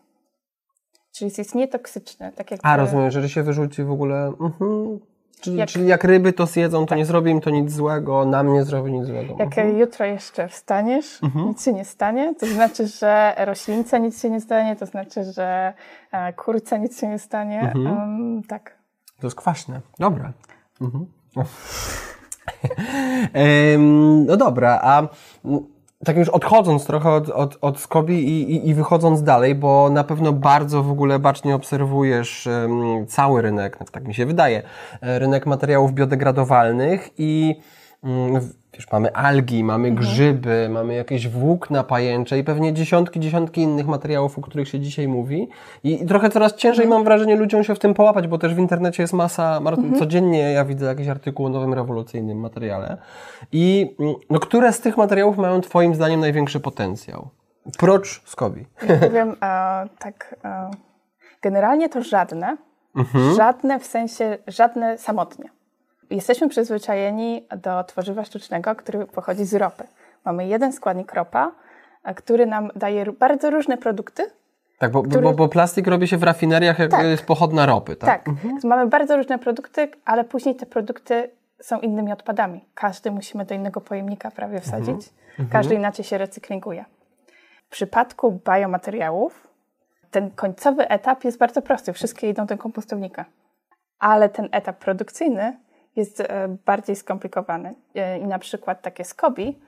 Czyli 1.12 1.32
jest 1.38 1.56
nietoksyczny. 1.56 2.32
Tak 2.36 2.52
jak 2.52 2.60
A, 2.64 2.78
rozumiem, 2.78 3.06
jeżeli 3.06 3.30
się 3.30 3.44
wyrzuci 3.44 3.84
w 3.84 3.92
ogóle... 3.92 4.34
Mhm. 4.42 5.00
Czyli, 5.42 5.58
Jak- 5.58 5.70
czyli 5.70 5.88
jak 5.88 6.04
ryby 6.04 6.34
to 6.34 6.46
zjedzą, 6.46 6.86
to 6.86 6.96
nie 6.96 7.06
zrobi 7.06 7.32
im 7.32 7.42
to 7.42 7.50
nic 7.50 7.72
złego, 7.72 8.26
nam 8.26 8.54
nie 8.54 8.64
zrobi 8.64 8.92
nic 8.92 9.06
złego. 9.08 9.36
Jak 9.40 9.58
jutro 9.78 10.06
jeszcze 10.06 10.48
wstaniesz, 10.48 11.20
nic 11.48 11.66
się 11.66 11.74
nie 11.74 11.86
stanie, 11.86 12.36
to 12.36 12.46
znaczy, 12.46 12.88
że 12.88 13.34
roślince 13.38 14.00
nic 14.00 14.22
się 14.22 14.30
nie 14.30 14.42
stanie, 14.42 14.76
to 14.76 14.86
znaczy, 14.86 15.24
że 15.24 15.74
e, 16.12 16.34
kurce 16.34 16.80
nic 16.80 17.00
się 17.00 17.08
nie 17.08 17.20
stanie. 17.20 17.62
Em, 17.76 18.42
tak. 18.48 18.76
To 19.20 19.28
jest 19.28 19.38
kwaśne. 19.38 19.82
Dobra. 20.00 20.34
Mhm. 20.82 21.06
No 24.28 24.38
dobra, 24.38 24.80
a 24.84 25.08
tak 26.06 26.18
już 26.18 26.30
odchodząc 26.30 26.86
trochę 26.86 27.10
od, 27.10 27.30
od, 27.30 27.58
od 27.62 27.80
Skobi 27.80 28.28
i, 28.28 28.56
i, 28.56 28.70
i 28.70 28.74
wychodząc 28.74 29.24
dalej, 29.24 29.56
bo 29.56 29.90
na 29.90 30.04
pewno 30.04 30.34
bardzo 30.34 30.84
w 30.84 30.92
ogóle 30.92 31.20
bacznie 31.20 31.56
obserwujesz 31.56 32.48
em, 32.48 33.08
cały 33.08 33.42
rynek, 33.42 33.78
tak 33.92 34.08
mi 34.08 34.14
się 34.14 34.26
wydaje, 34.26 34.64
e, 35.02 35.20
rynek 35.20 35.46
materiałów 35.46 35.94
biodegradowalnych 35.94 37.10
i 37.18 37.56
mm, 38.04 38.42
mamy 38.92 39.16
algi, 39.16 39.64
mamy 39.64 39.88
Mhm. 39.88 40.08
grzyby, 40.08 40.70
mamy 40.72 40.94
jakieś 40.96 41.28
włókna 41.28 41.84
pajęcze 41.84 42.40
i 42.40 42.44
pewnie 42.44 42.74
dziesiątki, 42.74 43.20
dziesiątki 43.20 43.62
innych 43.62 43.88
materiałów, 43.88 44.40
o 44.40 44.42
których 44.42 44.68
się 44.70 44.80
dzisiaj 44.80 45.08
mówi. 45.08 45.50
I, 45.84 46.04
i 46.04 46.06
trochę 46.06 46.30
coraz 46.30 46.56
ciężej 46.56 46.86
Mhm. 46.86 47.00
mam 47.00 47.06
wrażenie 47.06 47.36
ludziom 47.36 47.64
się 47.64 47.76
w 47.76 47.80
tym 47.80 47.94
połapać, 47.94 48.28
bo 48.28 48.38
też 48.38 48.54
w 48.56 48.58
internecie 48.60 49.04
jest 49.04 49.14
masa, 49.14 49.58
Mhm. 49.58 49.96
codziennie 50.00 50.40
ja 50.52 50.66
widzę 50.66 50.86
jakiś 50.86 51.08
artykuł 51.08 51.46
o 51.46 51.50
nowym 51.50 51.74
rewolucyjnym 51.74 52.40
materiale. 52.40 52.98
I 53.52 53.96
mm, 54.00 54.16
no, 54.30 54.40
które 54.40 54.74
z 54.74 54.82
tych 54.82 54.98
materiałów 54.98 55.38
mają 55.38 55.62
Twoim 55.62 55.96
zdaniem 55.96 56.20
największy 56.20 56.60
potencjał? 56.60 57.30
Procz 57.78 58.22
Skobi. 58.26 58.66
Ja 58.90 58.98
powiem 59.08 59.30
e, 59.30 59.36
tak, 60.00 60.36
e, 60.46 60.72
generalnie 61.42 61.90
to 61.90 62.02
żadne. 62.04 62.58
Żadne 63.38 63.80
w 63.80 63.86
sensie, 63.86 64.38
żadne 64.48 64.98
samotnie. 64.98 65.50
Jesteśmy 66.12 66.50
przyzwyczajeni 66.50 67.46
do 67.58 67.84
tworzywa 67.84 68.26
sztucznego, 68.26 68.76
który 68.76 69.06
pochodzi 69.06 69.46
z 69.46 69.54
ropy. 69.54 69.84
Mamy 70.26 70.48
jeden 70.48 70.74
składnik 70.74 71.14
ropa, 71.14 71.52
e, 72.04 72.14
który 72.14 72.46
nam 72.46 72.70
daje 72.76 73.06
bardzo 73.12 73.50
różne 73.50 73.78
produkty. 73.78 74.24
Tak, 74.80 74.92
bo, 74.92 75.04
Który- 75.04 75.22
bo, 75.22 75.34
bo 75.34 75.50
plastik 75.50 75.88
robi 75.88 76.08
się 76.08 76.18
w 76.18 76.24
rafineriach, 76.24 76.80
jak 76.80 76.92
Tak. 76.92 77.04
jest 77.04 77.26
pochodna 77.26 77.66
ropy, 77.66 77.96
tak? 77.96 78.24
Tak, 78.24 78.36
mamy 78.64 78.88
bardzo 78.88 79.18
różne 79.18 79.40
produkty, 79.40 79.90
ale 80.06 80.24
później 80.24 80.56
te 80.56 80.66
produkty 80.66 81.30
są 81.62 81.80
innymi 81.80 82.12
odpadami. 82.12 82.66
Każdy 82.74 83.12
musimy 83.12 83.46
do 83.46 83.56
innego 83.56 83.82
pojemnika 83.82 84.32
prawie 84.32 84.60
wsadzić. 84.60 85.10
Każdy 85.52 85.76
inaczej 85.76 86.06
się 86.06 86.18
recyklinguje. 86.18 86.86
W 87.68 87.70
przypadku 87.70 88.40
biomateriałów 88.52 89.48
ten 90.12 90.32
końcowy 90.32 90.90
etap 90.90 91.24
jest 91.24 91.38
bardzo 91.38 91.62
prosty. 91.62 91.94
Wszystkie 91.94 92.30
idą 92.30 92.46
do 92.46 92.58
kompostownika. 92.58 93.26
Ale 94.00 94.30
ten 94.30 94.50
etap 94.52 94.78
produkcyjny 94.78 95.58
jest 95.96 96.20
e, 96.20 96.58
bardziej 96.66 96.96
skomplikowany. 96.96 97.76
E, 97.96 98.20
I 98.20 98.28
na 98.28 98.40
przykład 98.40 98.82
takie 98.82 99.04
skobi 99.04 99.60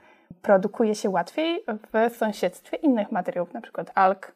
produkuje 0.42 0.94
się 0.94 1.10
łatwiej 1.10 1.64
w 2.10 2.16
sąsiedztwie 2.16 2.76
innych 2.76 3.12
materiałów, 3.12 3.54
na 3.54 3.60
przykład 3.60 3.90
alg. 3.94 4.34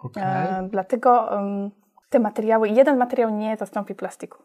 Okej. 0.00 0.22
E, 0.22 0.68
dlatego 0.70 1.38
em, 1.38 1.70
te 2.10 2.18
materiały, 2.18 2.68
jeden 2.68 2.96
materiał 2.96 3.30
nie 3.30 3.56
zastąpi 3.56 3.94
plastiku. 3.94 4.38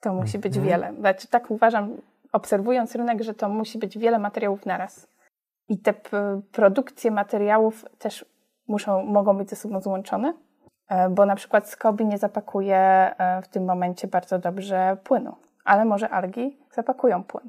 To 0.00 0.14
musi 0.14 0.38
być 0.38 0.58
wiele. 0.58 0.94
Znaczy, 0.98 1.28
tak 1.28 1.50
uważam, 1.50 1.96
obserwując 2.32 2.94
rynek, 2.94 3.22
że 3.22 3.34
to 3.34 3.48
musi 3.48 3.78
być 3.78 3.98
wiele 3.98 4.18
materiałów 4.18 4.66
naraz. 4.66 5.08
I 5.68 5.78
te 5.78 5.94
produkcje 6.52 7.10
materiałów 7.10 7.84
też 7.98 8.24
muszą, 8.68 9.02
mogą 9.02 9.38
być 9.38 9.50
ze 9.50 9.56
sobą 9.56 9.80
złączone, 9.80 10.34
bo 11.10 11.26
na 11.26 11.36
przykład 11.36 11.68
Skobi 11.68 12.06
nie 12.06 12.18
zapakuje 12.18 13.14
w 13.42 13.48
tym 13.48 13.64
momencie 13.64 14.08
bardzo 14.08 14.38
dobrze 14.38 14.96
płynu, 15.04 15.36
ale 15.66 15.84
może 15.84 16.08
algi 16.08 16.56
zapakują 16.74 17.24
płyn. 17.24 17.48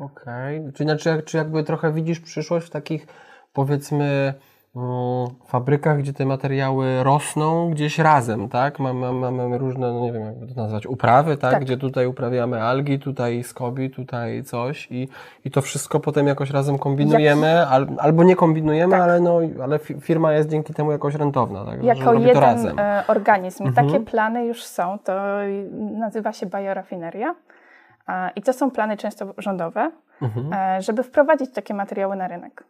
Okej. 0.00 0.72
Czy, 0.74 0.84
znaczy, 0.84 1.22
czy 1.26 1.36
jakby 1.36 1.64
trochę 1.64 1.92
widzisz 1.92 2.20
przyszłość 2.20 2.66
w 2.66 2.70
takich, 2.70 3.06
powiedzmy, 3.52 4.34
mm, 4.76 5.26
fabrykach, 5.46 5.98
gdzie 5.98 6.12
te 6.12 6.26
materiały 6.26 7.02
rosną 7.02 7.70
gdzieś 7.70 7.98
razem, 7.98 8.48
tak? 8.48 8.78
Mamy, 8.78 9.12
mamy 9.12 9.58
różne, 9.58 9.92
no 9.92 10.00
nie 10.00 10.12
wiem, 10.12 10.24
jakby 10.24 10.46
to 10.46 10.54
nazwać, 10.54 10.86
uprawy, 10.86 11.36
tak? 11.36 11.52
Tak. 11.52 11.62
Gdzie 11.62 11.76
tutaj 11.76 12.06
uprawiamy 12.06 12.62
algi, 12.62 12.98
tutaj 12.98 13.42
skobi, 13.42 13.90
tutaj 13.90 14.44
coś 14.44 14.88
i, 14.90 15.08
i 15.44 15.50
to 15.50 15.62
wszystko 15.62 16.00
potem 16.00 16.26
jakoś 16.26 16.50
razem 16.50 16.78
kombinujemy, 16.78 17.66
al, 17.66 17.86
albo 17.98 18.24
nie 18.24 18.36
kombinujemy, 18.36 18.90
Tak. 18.90 19.00
ale, 19.00 19.20
no, 19.20 19.40
ale 19.62 19.78
fi- 19.78 20.00
firma 20.00 20.32
jest 20.32 20.48
dzięki 20.48 20.74
temu 20.74 20.92
jakoś 20.92 21.14
rentowna, 21.14 21.64
tak? 21.64 21.84
Jako 21.84 22.14
jeden 22.14 22.78
e, 22.78 23.04
organizm. 23.08 23.68
I 23.68 23.72
takie 23.72 24.00
plany 24.00 24.44
już 24.46 24.64
są. 24.64 24.98
To 25.04 25.12
nazywa 25.98 26.32
się 26.32 26.46
biorafineria. 26.46 27.34
E, 28.08 28.30
I 28.36 28.42
to 28.42 28.52
są 28.52 28.70
plany 28.70 28.96
często 28.96 29.34
rządowe, 29.38 29.90
e, 30.52 30.82
żeby 30.82 31.02
wprowadzić 31.02 31.50
takie 31.52 31.74
materiały 31.74 32.16
na 32.16 32.28
rynek. 32.28 32.64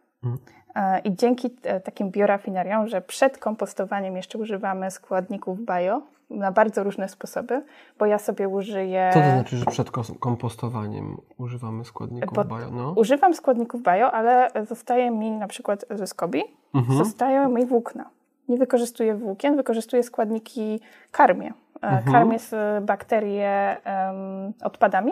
E, 0.75 0.99
I 0.99 1.15
dzięki 1.15 1.49
takim 1.83 2.11
biorafineriom, 2.11 2.87
że 2.87 3.01
przed 3.01 3.37
kompostowaniem 3.37 4.15
jeszcze 4.17 4.37
używamy 4.37 4.91
składników 4.91 5.59
bio 5.65 6.01
na 6.29 6.51
bardzo 6.51 6.83
różne 6.83 7.09
sposoby, 7.09 7.63
bo 7.99 8.05
ja 8.05 8.19
sobie 8.19 8.47
użyję... 8.47 9.09
Co 9.13 9.19
to 9.19 9.31
znaczy, 9.31 9.57
że 9.57 9.65
przed 9.65 9.91
kompostowaniem 10.19 11.17
używamy 11.37 11.85
składników 11.85 12.35
Bo- 12.35 12.43
bio? 12.45 12.71
No? 12.71 12.93
Używam 12.95 13.33
składników 13.33 13.81
bio, 13.83 14.11
ale 14.11 14.49
zostaje 14.67 15.11
mi 15.11 15.31
na 15.31 15.47
przykład 15.47 15.85
ze 15.89 16.07
skobi, 16.07 16.43
Mhm. 16.73 16.97
zostają 16.97 17.49
mi 17.49 17.65
włókna. 17.65 18.09
Nie 18.49 18.57
wykorzystuję 18.57 19.15
włókien, 19.15 19.55
wykorzystuję 19.57 20.03
składniki 20.03 20.79
karmię. 21.11 21.53
E, 21.83 21.87
Mhm. 21.87 22.11
Karmię 22.13 22.37
bakterie 22.81 23.77
em, 23.83 24.53
odpadami, 24.63 25.11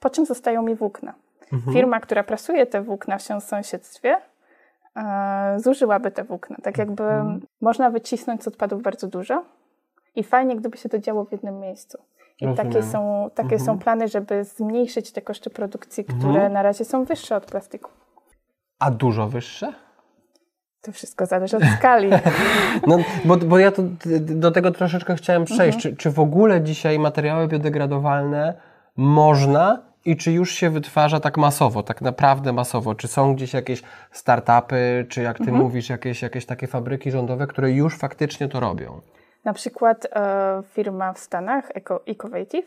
po 0.00 0.10
czym 0.10 0.26
zostają 0.26 0.62
mi 0.62 0.74
włókna. 0.74 1.14
Mhm. 1.52 1.72
Firma, 1.74 2.00
która 2.00 2.22
prasuje 2.22 2.66
te 2.66 2.82
włókna 2.82 3.18
w 3.18 3.22
sąsiedztwie, 3.40 4.16
e, 4.96 5.54
zużyłaby 5.60 6.10
te 6.10 6.24
włókna. 6.24 6.56
Tak 6.62 6.78
jakby 6.78 7.04
Mhm. 7.04 7.40
można 7.60 7.90
wycisnąć 7.90 8.42
z 8.42 8.48
odpadów 8.48 8.82
bardzo 8.82 9.06
dużo 9.06 9.44
i 10.14 10.22
fajnie, 10.24 10.56
gdyby 10.56 10.76
się 10.78 10.88
to 10.88 10.98
działo 10.98 11.24
w 11.24 11.32
jednym 11.32 11.60
miejscu. 11.60 11.98
I 12.40 12.44
takie, 12.54 12.62
Rozumiem. 12.80 12.90
są, 12.92 13.30
takie 13.34 13.54
Mhm. 13.56 13.60
są 13.60 13.78
plany, 13.78 14.08
żeby 14.08 14.44
zmniejszyć 14.44 15.12
te 15.12 15.22
koszty 15.22 15.50
produkcji, 15.50 16.04
które 16.04 16.48
na 16.48 16.62
razie 16.62 16.84
są 16.84 17.04
wyższe 17.04 17.36
od 17.36 17.46
plastiku. 17.46 17.90
A 18.78 18.90
dużo 18.90 19.26
wyższe? 19.26 19.72
To 20.82 20.92
wszystko 20.92 21.26
zależy 21.26 21.56
od 21.56 21.62
skali. 21.78 22.10
No, 22.86 22.98
bo, 23.24 23.36
bo 23.36 23.58
ja 23.58 23.70
to, 23.72 23.82
do 24.20 24.50
tego 24.50 24.70
troszeczkę 24.70 25.14
chciałem 25.16 25.44
przejść. 25.44 25.76
Mhm. 25.76 25.96
Czy, 25.96 26.02
czy 26.02 26.10
w 26.10 26.20
ogóle 26.20 26.60
dzisiaj 26.62 26.98
materiały 26.98 27.48
biodegradowalne 27.48 28.54
można 28.96 29.82
i 30.04 30.16
czy 30.16 30.32
już 30.32 30.52
się 30.54 30.70
wytwarza 30.70 31.20
tak 31.20 31.38
masowo, 31.38 31.82
tak 31.82 32.00
naprawdę 32.00 32.52
masowo? 32.52 32.94
Czy 32.94 33.08
są 33.08 33.34
gdzieś 33.34 33.54
jakieś 33.54 33.82
startupy, 34.12 35.06
czy 35.08 35.22
jak 35.22 35.36
ty 35.38 35.42
Mhm. 35.44 35.58
mówisz, 35.62 35.88
jakieś, 35.90 36.22
jakieś 36.22 36.46
takie 36.46 36.66
fabryki 36.66 37.10
rządowe, 37.10 37.46
które 37.46 37.70
już 37.70 37.98
faktycznie 37.98 38.48
to 38.48 38.60
robią? 38.60 39.00
Na 39.44 39.52
przykład 39.52 40.06
e, 40.12 40.62
firma 40.72 41.12
w 41.12 41.18
Stanach, 41.18 41.70
Eco, 41.74 42.00
Ecovative, 42.06 42.66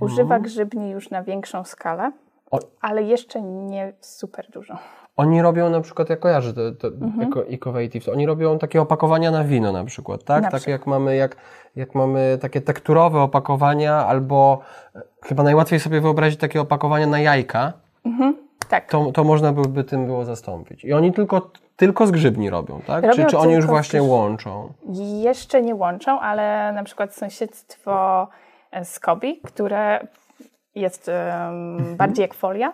używa 0.00 0.38
grzybni 0.40 0.90
już 0.90 1.10
na 1.10 1.22
większą 1.22 1.64
skalę, 1.64 2.02
Mhm. 2.02 2.22
O- 2.50 2.58
ale 2.80 3.02
jeszcze 3.02 3.42
nie 3.42 3.92
super 4.00 4.46
dużo. 4.50 4.78
Oni 5.20 5.42
robią 5.42 5.70
na 5.70 5.80
przykład, 5.80 6.10
ja 6.10 6.16
kojarzę 6.16 6.52
to, 6.54 6.72
to 6.72 6.88
Mhm. 6.88 7.32
Eco, 7.50 8.12
oni 8.12 8.26
robią 8.26 8.58
takie 8.58 8.80
opakowania 8.80 9.30
na 9.30 9.44
wino 9.44 9.72
na 9.72 9.84
przykład, 9.84 10.24
tak? 10.24 10.42
Na 10.42 10.50
takie 10.50 10.70
jak 10.70 10.86
mamy, 10.86 11.16
jak, 11.16 11.36
jak 11.76 11.94
mamy 11.94 12.38
takie 12.40 12.60
tekturowe 12.60 13.20
opakowania, 13.20 13.94
albo 13.94 14.60
e, 14.96 15.00
chyba 15.22 15.42
najłatwiej 15.42 15.80
sobie 15.80 16.00
wyobrazić 16.00 16.40
takie 16.40 16.60
opakowania 16.60 17.06
na 17.06 17.20
jajka, 17.20 17.72
Tak. 18.68 18.86
to, 18.90 19.12
to 19.12 19.24
można 19.24 19.52
byłoby 19.52 19.84
tym 19.84 20.06
było 20.06 20.24
zastąpić. 20.24 20.84
I 20.84 20.92
oni 20.92 21.12
tylko, 21.12 21.50
tylko 21.76 22.06
z 22.06 22.10
grzybni 22.10 22.50
robią, 22.50 22.80
tak? 22.86 23.04
Robią 23.04 23.24
czy, 23.24 23.30
czy 23.30 23.38
oni 23.38 23.52
już 23.54 23.64
z 23.64 23.68
właśnie 23.68 24.02
łączą? 24.02 24.72
Jeszcze 25.22 25.62
nie 25.62 25.74
łączą, 25.74 26.20
ale 26.20 26.72
na 26.72 26.84
przykład 26.84 27.14
sąsiedztwo 27.14 28.28
e, 28.70 28.84
Skobi, 28.84 29.40
które 29.40 30.06
jest 30.74 31.08
em, 31.08 31.96
bardziej 31.96 32.22
jak 32.22 32.34
folia, 32.34 32.72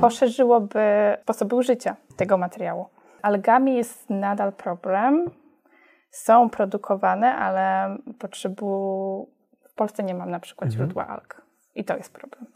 poszerzyłoby 0.00 0.80
sposoby 1.22 1.56
użycia 1.56 1.96
tego 2.16 2.38
materiału. 2.38 2.86
Algami 3.22 3.74
jest 3.74 4.10
nadal 4.10 4.52
problem. 4.52 5.30
Są 6.10 6.50
produkowane, 6.50 7.34
ale 7.34 7.96
potrzebu... 8.18 9.28
w 9.68 9.74
Polsce 9.74 10.02
nie 10.02 10.14
mam 10.14 10.30
na 10.30 10.40
przykład 10.40 10.70
źródła 10.70 11.06
alg. 11.06 11.42
I 11.74 11.84
to 11.84 11.96
jest 11.96 12.12
problem. 12.12 12.46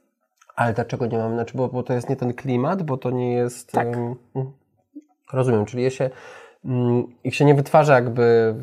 ale 0.56 0.72
dlaczego 0.72 1.06
nie 1.06 1.18
mamy? 1.18 1.34
Znaczy, 1.34 1.56
bo, 1.56 1.68
bo 1.68 1.82
to 1.82 1.92
jest 1.92 2.08
nie 2.08 2.16
ten 2.16 2.34
klimat, 2.34 2.82
bo 2.82 2.96
to 2.96 3.10
nie 3.10 3.32
jest... 3.32 3.72
Tak. 3.72 3.86
mm, 3.86 4.16
rozumiem, 5.32 5.64
czyli 5.64 5.82
je 5.82 5.90
się, 5.90 6.10
ich 7.24 7.34
się 7.34 7.44
nie 7.44 7.54
wytwarza 7.54 7.94
jakby, 7.94 8.54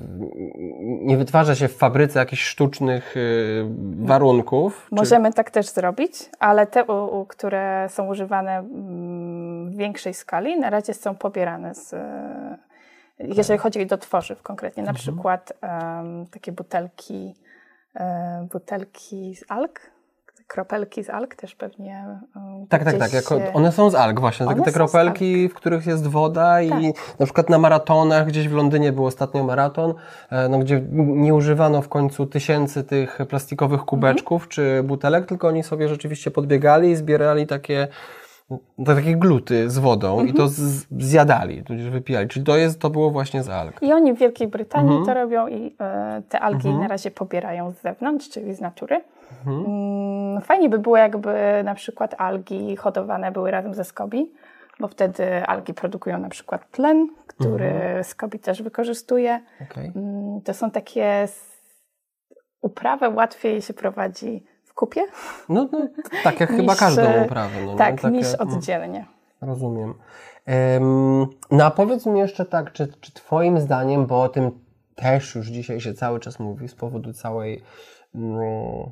nie 1.01 1.17
wytwarza 1.17 1.55
się 1.55 1.67
w 1.67 1.75
fabryce 1.77 2.19
jakichś 2.19 2.43
sztucznych 2.43 3.17
y, 3.17 3.65
warunków. 4.05 4.85
czy- 4.89 4.95
Możemy 4.95 5.33
tak 5.33 5.51
też 5.51 5.69
zrobić, 5.69 6.29
ale 6.39 6.67
te, 6.67 6.83
które 7.27 7.87
są 7.89 8.07
używane 8.07 8.57
mm, 8.57 9.71
w 9.71 9.75
większej 9.75 10.13
skali, 10.13 10.59
na 10.59 10.69
razie 10.69 10.93
są 10.93 11.15
pobierane 11.15 11.75
z, 11.75 11.93
e, 11.93 12.57
jeżeli 13.19 13.59
chodzi 13.59 13.85
do 13.85 13.97
tworzyw 13.97 14.41
konkretnie, 14.41 14.83
na 14.83 14.93
przykład 14.93 15.53
em, 15.61 16.25
takie 16.31 16.51
butelki, 16.51 17.33
e, 17.95 18.47
butelki 18.51 19.35
z 19.35 19.43
alg, 19.51 19.79
kropelki 20.51 21.03
z 21.03 21.09
alg 21.09 21.35
też 21.35 21.55
pewnie 21.55 22.05
em, 22.35 22.67
Tak, 22.69 22.83
tak, 22.83 22.97
tak. 22.97 23.13
Jako, 23.13 23.39
one 23.53 23.71
są 23.71 23.89
z 23.89 23.95
alg 23.95 24.19
właśnie. 24.19 24.45
One 24.45 24.63
te 24.63 24.71
kropelki, 24.71 25.49
w 25.49 25.53
których 25.53 25.85
jest 25.85 26.07
woda 26.07 26.61
i 26.61 26.69
Tak. 26.69 26.79
na 27.19 27.25
przykład 27.25 27.49
na 27.49 27.57
maratonach, 27.57 28.27
gdzieś 28.27 28.47
w 28.47 28.53
Londynie 28.53 28.91
był 28.91 29.05
ostatnio 29.05 29.43
maraton, 29.43 29.93
e, 30.29 30.49
no, 30.49 30.59
gdzie 30.59 30.81
nie 30.91 31.33
używano 31.33 31.81
w 31.81 31.89
końcu 31.89 32.25
tysięcy 32.25 32.83
tych 32.83 33.19
plastikowych 33.29 33.81
kubeczków 33.81 34.47
czy 34.47 34.83
butelek, 34.83 35.25
tylko 35.25 35.47
oni 35.47 35.63
sobie 35.63 35.89
rzeczywiście 35.89 36.31
podbiegali 36.31 36.89
i 36.89 36.95
zbierali 36.95 37.47
takie 37.47 37.87
to 38.85 38.95
takie 38.95 39.15
gluty 39.15 39.69
z 39.69 39.77
wodą 39.79 40.25
i 40.25 40.33
to 40.33 40.47
z, 40.47 40.85
zjadali, 40.99 41.63
tudzież 41.63 41.89
wypijali. 41.89 42.27
Czyli 42.27 42.45
to, 42.45 42.57
jest, 42.57 42.79
to 42.79 42.89
było 42.89 43.11
właśnie 43.11 43.43
z 43.43 43.49
alg. 43.49 43.81
I 43.81 43.93
oni 43.93 44.13
w 44.13 44.19
Wielkiej 44.19 44.47
Brytanii 44.47 44.97
Mhm. 44.97 45.05
to 45.05 45.13
robią 45.21 45.47
i 45.47 45.75
e, 45.79 46.21
te 46.29 46.39
algi 46.39 46.73
na 46.73 46.87
razie 46.87 47.11
pobierają 47.11 47.71
z 47.71 47.81
zewnątrz, 47.81 48.29
czyli 48.29 48.53
z 48.53 48.61
natury. 48.61 49.01
Mm, 49.47 49.65
mm, 49.65 50.41
fajnie 50.41 50.69
by 50.69 50.79
było, 50.79 50.97
jakby 50.97 51.33
na 51.63 51.75
przykład 51.75 52.15
algi 52.17 52.75
hodowane 52.75 53.31
były 53.31 53.51
razem 53.51 53.73
ze 53.73 53.83
SCOBY, 53.83 54.25
bo 54.79 54.87
wtedy 54.87 55.45
algi 55.45 55.73
produkują 55.73 56.19
na 56.19 56.29
przykład 56.29 56.71
tlen, 56.71 57.07
który 57.27 57.65
mhm. 57.65 58.03
Też 58.41 58.61
wykorzystuje. 58.61 59.39
Okay. 59.71 59.91
Mm, 59.95 60.41
to 60.41 60.53
są 60.53 60.71
takie 60.71 61.27
uprawę 62.61 63.09
łatwiej 63.09 63.61
się 63.61 63.73
prowadzi 63.73 64.43
w 64.63 64.73
kupie. 64.73 65.01
No, 65.49 65.69
no 65.71 65.87
tak 66.23 66.39
jak 66.39 66.49
chyba 66.57 66.75
każdą 66.75 67.23
uprawę. 67.25 67.65
No, 67.65 67.75
tak, 67.75 68.01
Takie, 68.01 68.17
niż 68.17 68.35
oddzielnie. 68.35 69.05
Rozumiem. 69.41 69.93
Um, 70.47 71.27
no 71.51 71.65
a 71.65 71.71
powiedz 71.71 72.05
mi 72.05 72.19
jeszcze 72.19 72.45
tak, 72.45 72.71
czy, 72.71 72.87
czy 73.01 73.13
Twoim 73.13 73.59
zdaniem, 73.59 74.05
bo 74.05 74.21
o 74.21 74.29
tym 74.29 74.51
też 74.95 75.35
już 75.35 75.47
dzisiaj 75.47 75.81
się 75.81 75.93
cały 75.93 76.19
czas 76.19 76.39
mówi 76.39 76.67
z 76.67 76.75
powodu 76.75 77.13
całej. 77.13 77.63
No, 78.13 78.91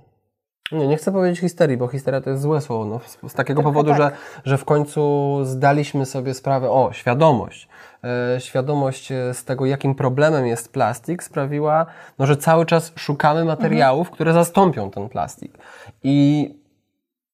nie, 0.72 0.88
nie 0.88 0.98
chcę 0.98 1.12
powiedzieć 1.12 1.40
histerii, 1.40 1.78
bo 1.78 1.88
histeria 1.88 2.22
to 2.22 2.30
jest 2.30 2.42
złe 2.42 2.62
słowo. 2.62 2.86
No, 2.86 3.30
z, 3.30 3.34
takiego 3.34 3.64
powodu, 3.64 3.90
tak. 3.90 3.98
że, 3.98 4.12
że 4.46 4.58
w 4.58 4.66
końcu 4.66 5.40
zdaliśmy 5.44 6.06
sobie 6.06 6.34
sprawę, 6.34 6.72
o, 6.72 6.90
świadomość. 6.94 7.68
E, 8.04 8.42
świadomość 8.42 9.12
e, 9.12 9.34
z 9.34 9.46
tego, 9.46 9.66
jakim 9.66 9.96
problemem 9.96 10.48
jest 10.48 10.74
plastik, 10.74 11.24
sprawiła, 11.24 11.86
no, 12.20 12.26
że 12.26 12.38
cały 12.38 12.66
czas 12.66 12.92
szukamy 12.96 13.46
materiałów, 13.46 14.08
mhm. 14.08 14.16
które 14.16 14.34
zastąpią 14.34 14.92
ten 14.92 15.10
plastik. 15.10 15.58
I 16.04 16.50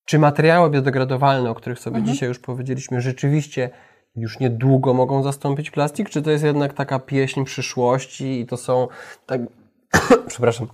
czy 0.05 0.19
materiały 0.19 0.69
biodegradowalne, 0.69 1.49
o 1.49 1.55
których 1.55 1.79
sobie 1.79 1.97
mhm. 1.97 2.13
dzisiaj 2.13 2.29
już 2.29 2.39
powiedzieliśmy, 2.39 3.01
rzeczywiście 3.01 3.69
już 4.15 4.39
niedługo 4.39 4.93
mogą 4.93 5.23
zastąpić 5.23 5.71
plastik, 5.71 6.09
czy 6.09 6.21
to 6.21 6.31
jest 6.31 6.43
jednak 6.43 6.73
taka 6.73 6.99
pieśń 6.99 7.43
przyszłości 7.43 8.39
i 8.39 8.45
to 8.45 8.57
są 8.57 8.87
tak, 9.25 9.41
przepraszam, 10.27 10.67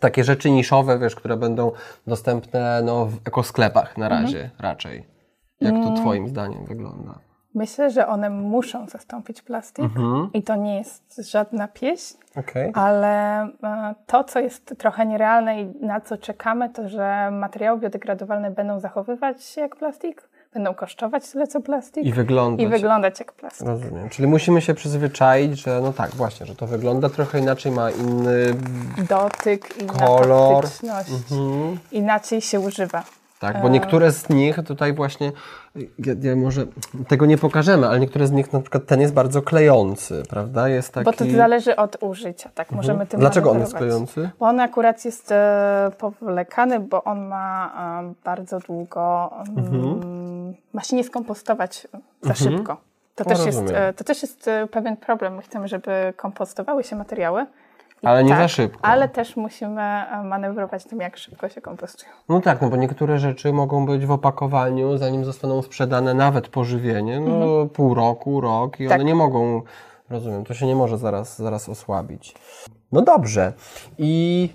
takie 0.00 0.24
rzeczy 0.24 0.50
niszowe, 0.50 0.98
wiesz, 0.98 1.14
które 1.14 1.36
będą 1.36 1.72
dostępne 2.06 2.82
no, 2.84 3.06
w 3.06 3.16
ekosklepach 3.24 3.98
na 3.98 4.08
razie 4.08 4.42
mhm. 4.42 4.50
raczej. 4.58 5.06
Jak 5.60 5.74
to 5.74 5.80
mm. 5.80 5.96
Twoim 5.96 6.28
zdaniem 6.28 6.64
wygląda? 6.64 7.14
Myślę, 7.54 7.90
że 7.90 8.06
one 8.06 8.30
muszą 8.30 8.86
zastąpić 8.88 9.42
plastik 9.42 9.84
mhm. 9.84 10.30
i 10.34 10.42
to 10.42 10.56
nie 10.56 10.76
jest 10.76 11.30
żadna 11.30 11.68
pieśń, 11.68 12.16
okay. 12.36 12.72
ale 12.74 13.42
e, 13.42 13.94
to, 14.06 14.24
co 14.24 14.40
jest 14.40 14.74
trochę 14.78 15.06
nierealne 15.06 15.62
i 15.62 15.84
na 15.86 16.00
co 16.00 16.16
czekamy, 16.16 16.70
to 16.70 16.88
że 16.88 17.30
materiały 17.30 17.80
biodegradowalne 17.80 18.50
będą 18.50 18.80
zachowywać 18.80 19.44
się 19.44 19.60
jak 19.60 19.76
plastik, 19.76 20.29
będą 20.54 20.74
kosztować 20.74 21.28
tyle 21.28 21.46
co 21.46 21.60
plastik 21.60 22.04
i 22.04 22.12
wyglądać, 22.12 22.66
i 22.66 22.68
wyglądać 22.68 23.18
jak 23.18 23.32
plastik. 23.32 23.66
Rozumiem. 23.66 24.08
Czyli 24.08 24.28
musimy 24.28 24.60
się 24.60 24.74
przyzwyczaić, 24.74 25.60
że 25.60 25.80
no 25.80 25.92
tak, 25.92 26.10
właśnie, 26.10 26.46
że 26.46 26.54
to 26.54 26.66
wygląda 26.66 27.08
trochę 27.08 27.38
inaczej, 27.38 27.72
ma 27.72 27.90
inny 27.90 28.54
dotyk, 29.08 29.76
inna 29.80 29.92
kolor, 29.92 30.64
mhm. 31.10 31.78
inaczej 31.92 32.40
się 32.40 32.60
używa. 32.60 33.04
Tak, 33.40 33.62
bo 33.62 33.68
niektóre 33.68 34.12
z 34.12 34.28
nich 34.28 34.56
tutaj 34.66 34.92
właśnie, 34.92 35.32
ja, 35.98 36.14
ja, 36.22 36.36
może 36.36 36.66
tego 37.08 37.26
nie 37.26 37.38
pokażemy, 37.38 37.88
ale 37.88 38.00
niektóre 38.00 38.26
z 38.26 38.32
nich, 38.32 38.52
na 38.52 38.60
przykład 38.60 38.86
ten 38.86 39.00
jest 39.00 39.14
bardzo 39.14 39.42
klejący, 39.42 40.22
prawda? 40.28 40.68
Jest 40.68 40.92
taki... 40.92 41.04
Bo 41.04 41.12
to 41.12 41.24
zależy 41.24 41.76
od 41.76 41.96
użycia, 42.00 42.50
tak, 42.54 42.70
możemy 42.70 42.92
mhm. 42.92 43.08
tym 43.08 43.20
Dlaczego 43.20 43.50
on 43.50 43.60
jest 43.60 43.74
klejący? 43.74 44.30
Bo 44.38 44.46
on 44.46 44.60
akurat 44.60 45.04
jest 45.04 45.32
e, 45.32 45.90
powlekany, 45.98 46.80
bo 46.80 47.04
on 47.04 47.26
ma 47.26 47.72
e, 48.02 48.14
bardzo 48.24 48.58
długo, 48.58 49.30
mhm. 49.48 49.84
Mm, 49.84 50.54
ma 50.72 50.82
się 50.82 50.96
nie 50.96 51.04
skompostować 51.04 51.88
za 52.22 52.30
mhm. 52.30 52.36
szybko. 52.36 52.76
To, 53.14 53.24
no, 53.24 53.36
też 53.36 53.46
jest, 53.46 53.70
e, 53.72 53.92
to 53.92 54.04
też 54.04 54.22
jest 54.22 54.48
e, 54.48 54.66
pewien 54.66 54.96
problem. 54.96 55.36
My 55.36 55.42
chcemy, 55.42 55.68
żeby 55.68 56.12
kompostowały 56.16 56.84
się 56.84 56.96
materiały, 56.96 57.46
ale 58.02 58.24
nie 58.24 58.30
tak, 58.30 58.38
za 58.38 58.48
szybko. 58.48 58.84
Ale 58.84 59.08
też 59.08 59.36
musimy 59.36 59.82
e, 59.82 60.22
manewrować 60.24 60.84
tym, 60.84 61.00
jak 61.00 61.16
szybko 61.16 61.48
się 61.48 61.60
kompostują. 61.60 62.12
No 62.28 62.40
tak, 62.40 62.62
no 62.62 62.70
bo 62.70 62.76
niektóre 62.76 63.18
rzeczy 63.18 63.52
mogą 63.52 63.86
być 63.86 64.06
w 64.06 64.10
opakowaniu, 64.10 64.96
zanim 64.96 65.24
zostaną 65.24 65.62
sprzedane 65.62 66.14
nawet 66.14 66.48
pożywienie, 66.48 67.20
no 67.20 67.34
mhm. 67.34 67.68
pół 67.68 67.94
roku, 67.94 68.40
rok 68.40 68.80
i 68.80 68.88
tak. 68.88 68.94
one 68.94 69.04
nie 69.04 69.14
mogą, 69.14 69.62
rozumiem, 70.10 70.44
to 70.44 70.54
się 70.54 70.66
nie 70.66 70.76
może 70.76 70.98
zaraz, 70.98 71.38
zaraz 71.38 71.68
osłabić. 71.68 72.34
No 72.92 73.02
dobrze. 73.02 73.52
I 73.98 74.48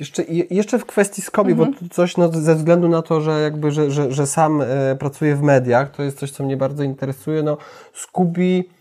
jeszcze, 0.00 0.22
jeszcze 0.50 0.78
w 0.78 0.86
kwestii 0.86 1.22
Skobi, 1.22 1.52
mhm. 1.52 1.74
bo 1.82 1.88
coś 1.94 2.16
no, 2.16 2.28
ze 2.28 2.54
względu 2.54 2.88
na 2.88 3.02
to, 3.02 3.20
że 3.20 3.40
jakby, 3.40 3.70
że, 3.70 3.90
że, 3.90 4.12
że 4.12 4.26
sam 4.26 4.62
e, 4.62 4.96
pracuję 4.98 5.36
w 5.36 5.42
mediach, 5.42 5.90
to 5.90 6.02
jest 6.02 6.18
coś, 6.18 6.30
co 6.30 6.44
mnie 6.44 6.56
bardzo 6.56 6.82
interesuje. 6.82 7.42
No, 7.42 7.56
Skubi 7.92 8.75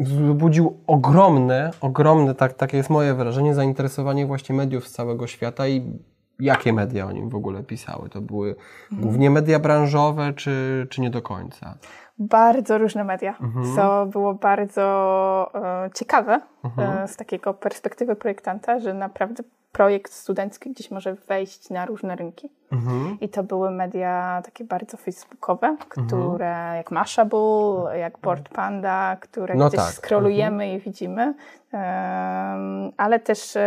wzbudził 0.00 0.80
ogromne, 0.86 1.70
ogromne, 1.80 2.34
tak, 2.34 2.54
takie 2.54 2.76
jest 2.76 2.90
moje 2.90 3.14
wrażenie, 3.14 3.54
zainteresowanie 3.54 4.26
właśnie 4.26 4.54
mediów 4.54 4.88
z 4.88 4.92
całego 4.92 5.26
świata 5.26 5.68
i 5.68 5.98
jakie 6.40 6.72
media 6.72 7.06
o 7.06 7.12
nim 7.12 7.28
w 7.28 7.34
ogóle 7.34 7.62
pisały? 7.62 8.08
To 8.08 8.20
były 8.20 8.48
mhm. 8.48 9.02
głównie 9.02 9.30
media 9.30 9.58
branżowe, 9.58 10.32
czy, 10.32 10.86
czy 10.90 11.00
nie 11.00 11.10
do 11.10 11.22
końca? 11.22 11.74
Bardzo 12.18 12.78
różne 12.78 13.04
media, 13.04 13.36
mhm. 13.40 13.76
co 13.76 14.06
było 14.06 14.34
bardzo 14.34 15.50
e, 15.54 15.90
ciekawe 15.94 16.40
mhm. 16.64 17.04
e, 17.04 17.08
z 17.08 17.16
takiego 17.16 17.54
perspektywy 17.54 18.16
projektanta, 18.16 18.80
że 18.80 18.94
naprawdę 18.94 19.42
projekt 19.76 20.12
studencki 20.12 20.70
gdzieś 20.70 20.90
może 20.90 21.14
wejść 21.14 21.70
na 21.70 21.86
różne 21.86 22.16
rynki. 22.16 22.48
Mhm. 22.72 23.18
I 23.20 23.28
to 23.28 23.42
były 23.42 23.70
media 23.70 24.42
takie 24.44 24.64
bardzo 24.64 24.96
facebookowe, 24.96 25.66
mhm. 25.66 25.88
które 25.88 26.48
mhm. 26.48 26.76
jak 26.76 26.90
Mashable, 26.90 27.98
jak 27.98 28.18
Board 28.18 28.48
Panda, 28.48 29.16
które 29.20 29.54
no 29.54 29.68
gdzieś 29.68 29.80
tak. 29.80 29.92
scrollujemy 29.92 30.64
mhm. 30.64 30.80
i 30.80 30.80
widzimy, 30.80 31.34
um, 31.72 32.92
ale 32.96 33.20
też 33.20 33.58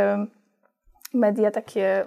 media 1.13 1.51
takie 1.51 2.05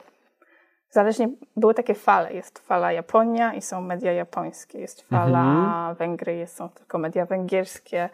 zależnie, 0.90 1.28
były 1.56 1.74
takie 1.74 1.94
fale. 1.94 2.32
Jest 2.32 2.58
fala 2.58 2.92
Japonia 2.92 3.54
i 3.54 3.62
są 3.62 3.80
media 3.80 4.12
japońskie. 4.12 4.78
Jest 4.78 5.02
fala 5.02 5.42
mhm. 5.42 5.94
Węgry, 5.94 6.36
jest, 6.36 6.56
są 6.56 6.68
tylko 6.68 6.98
media 6.98 7.26
węgierskie. 7.26 8.08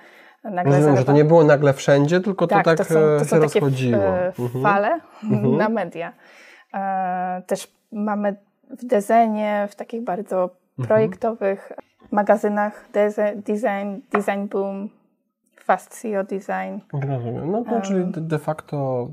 Nagle 0.45 0.77
Rozumiem, 0.77 0.97
że 0.97 1.05
to 1.05 1.13
nie 1.13 1.25
było 1.25 1.45
nagle 1.45 1.73
wszędzie, 1.73 2.21
tylko 2.21 2.47
tak, 2.47 2.65
to 2.65 2.71
tak 2.71 2.79
to 2.79 2.95
są, 2.95 3.01
to 3.19 3.25
są 3.25 3.37
się 3.37 3.43
rozchodziło. 3.43 4.03
Takie 4.03 4.43
mhm. 4.43 4.65
fale 4.65 5.01
mhm. 5.25 5.57
na 5.63 5.69
media. 5.69 6.13
E, 6.75 7.43
też 7.47 7.73
mamy 7.93 8.37
w 8.71 8.85
Dezenie, 8.85 9.69
w 9.71 9.75
takich 9.75 10.05
bardzo 10.05 10.51
mhm. 10.79 10.89
projektowych 10.89 11.73
magazynach 12.11 12.89
Design, 13.37 14.01
Design 14.13 14.47
Boom, 14.51 14.89
Fast 15.57 16.01
CEO 16.01 16.25
Design. 16.25 16.79
Rozumiem. 16.93 17.51
No 17.51 17.65
to 17.65 17.81
czyli 17.81 18.05
de 18.17 18.39
facto 18.39 19.09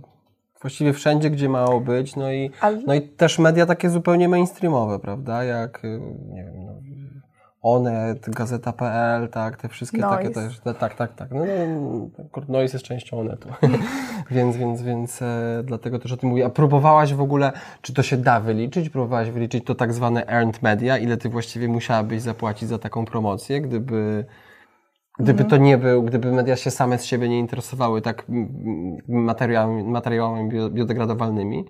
właściwie 0.62 0.94
wszędzie, 0.94 1.30
gdzie 1.30 1.50
mało 1.50 1.82
być, 1.82 2.16
no 2.16 2.32
i, 2.32 2.52
Ale... 2.62 2.78
no 2.88 2.94
i 2.94 3.02
też 3.02 3.40
media 3.40 3.66
takie 3.66 3.90
zupełnie 3.90 4.30
mainstreamowe, 4.30 5.00
prawda, 5.00 5.44
jak, 5.44 5.86
y, 5.86 6.00
nie 6.30 6.44
wiem, 6.44 6.66
no, 6.66 6.74
Onet, 7.66 8.30
Gazeta.pl, 8.30 9.30
tak, 9.30 9.58
te 9.58 9.70
wszystkie 9.70 9.98
Noise. 9.98 10.18
takie 10.18 10.30
też, 10.30 10.60
te, 10.60 10.74
tak, 10.74 10.96
tak, 10.96 11.14
tak. 11.16 11.32
No, 11.32 11.40
no, 12.36 12.44
Noise 12.48 12.76
jest 12.76 12.86
częścią 12.86 13.20
Onetu, 13.20 13.50
więc, 14.32 14.58
więc, 14.58 14.82
więc 14.82 15.22
e, 15.22 15.62
dlatego 15.64 16.00
też 16.00 16.12
o 16.12 16.18
tym 16.18 16.30
mówię. 16.30 16.46
A 16.46 16.50
próbowałaś 16.50 17.14
w 17.14 17.22
ogóle, 17.22 17.52
czy 17.82 17.94
to 17.94 18.04
się 18.04 18.18
da 18.18 18.40
wyliczyć? 18.40 18.90
Próbowałaś 18.90 19.30
wyliczyć 19.30 19.66
to 19.66 19.76
tak 19.76 19.94
zwane 19.94 20.28
earned 20.28 20.62
media, 20.62 20.98
ile 20.98 21.18
ty 21.18 21.30
właściwie 21.30 21.68
musiałabyś 21.68 22.22
zapłacić 22.22 22.70
za 22.70 22.80
taką 22.80 23.06
promocję, 23.06 23.62
gdyby, 23.62 24.26
gdyby 25.20 25.44
mhm. 25.44 25.50
to 25.50 25.58
nie 25.58 25.78
był, 25.78 26.04
gdyby 26.04 26.32
media 26.32 26.56
się 26.56 26.72
same 26.72 26.98
z 26.98 27.06
siebie 27.06 27.30
nie 27.30 27.40
interesowały 27.40 28.02
tak 28.02 28.26
materiałami, 29.08 29.84
materiałami 29.84 30.50
biodegradowalnymi? 30.70 31.66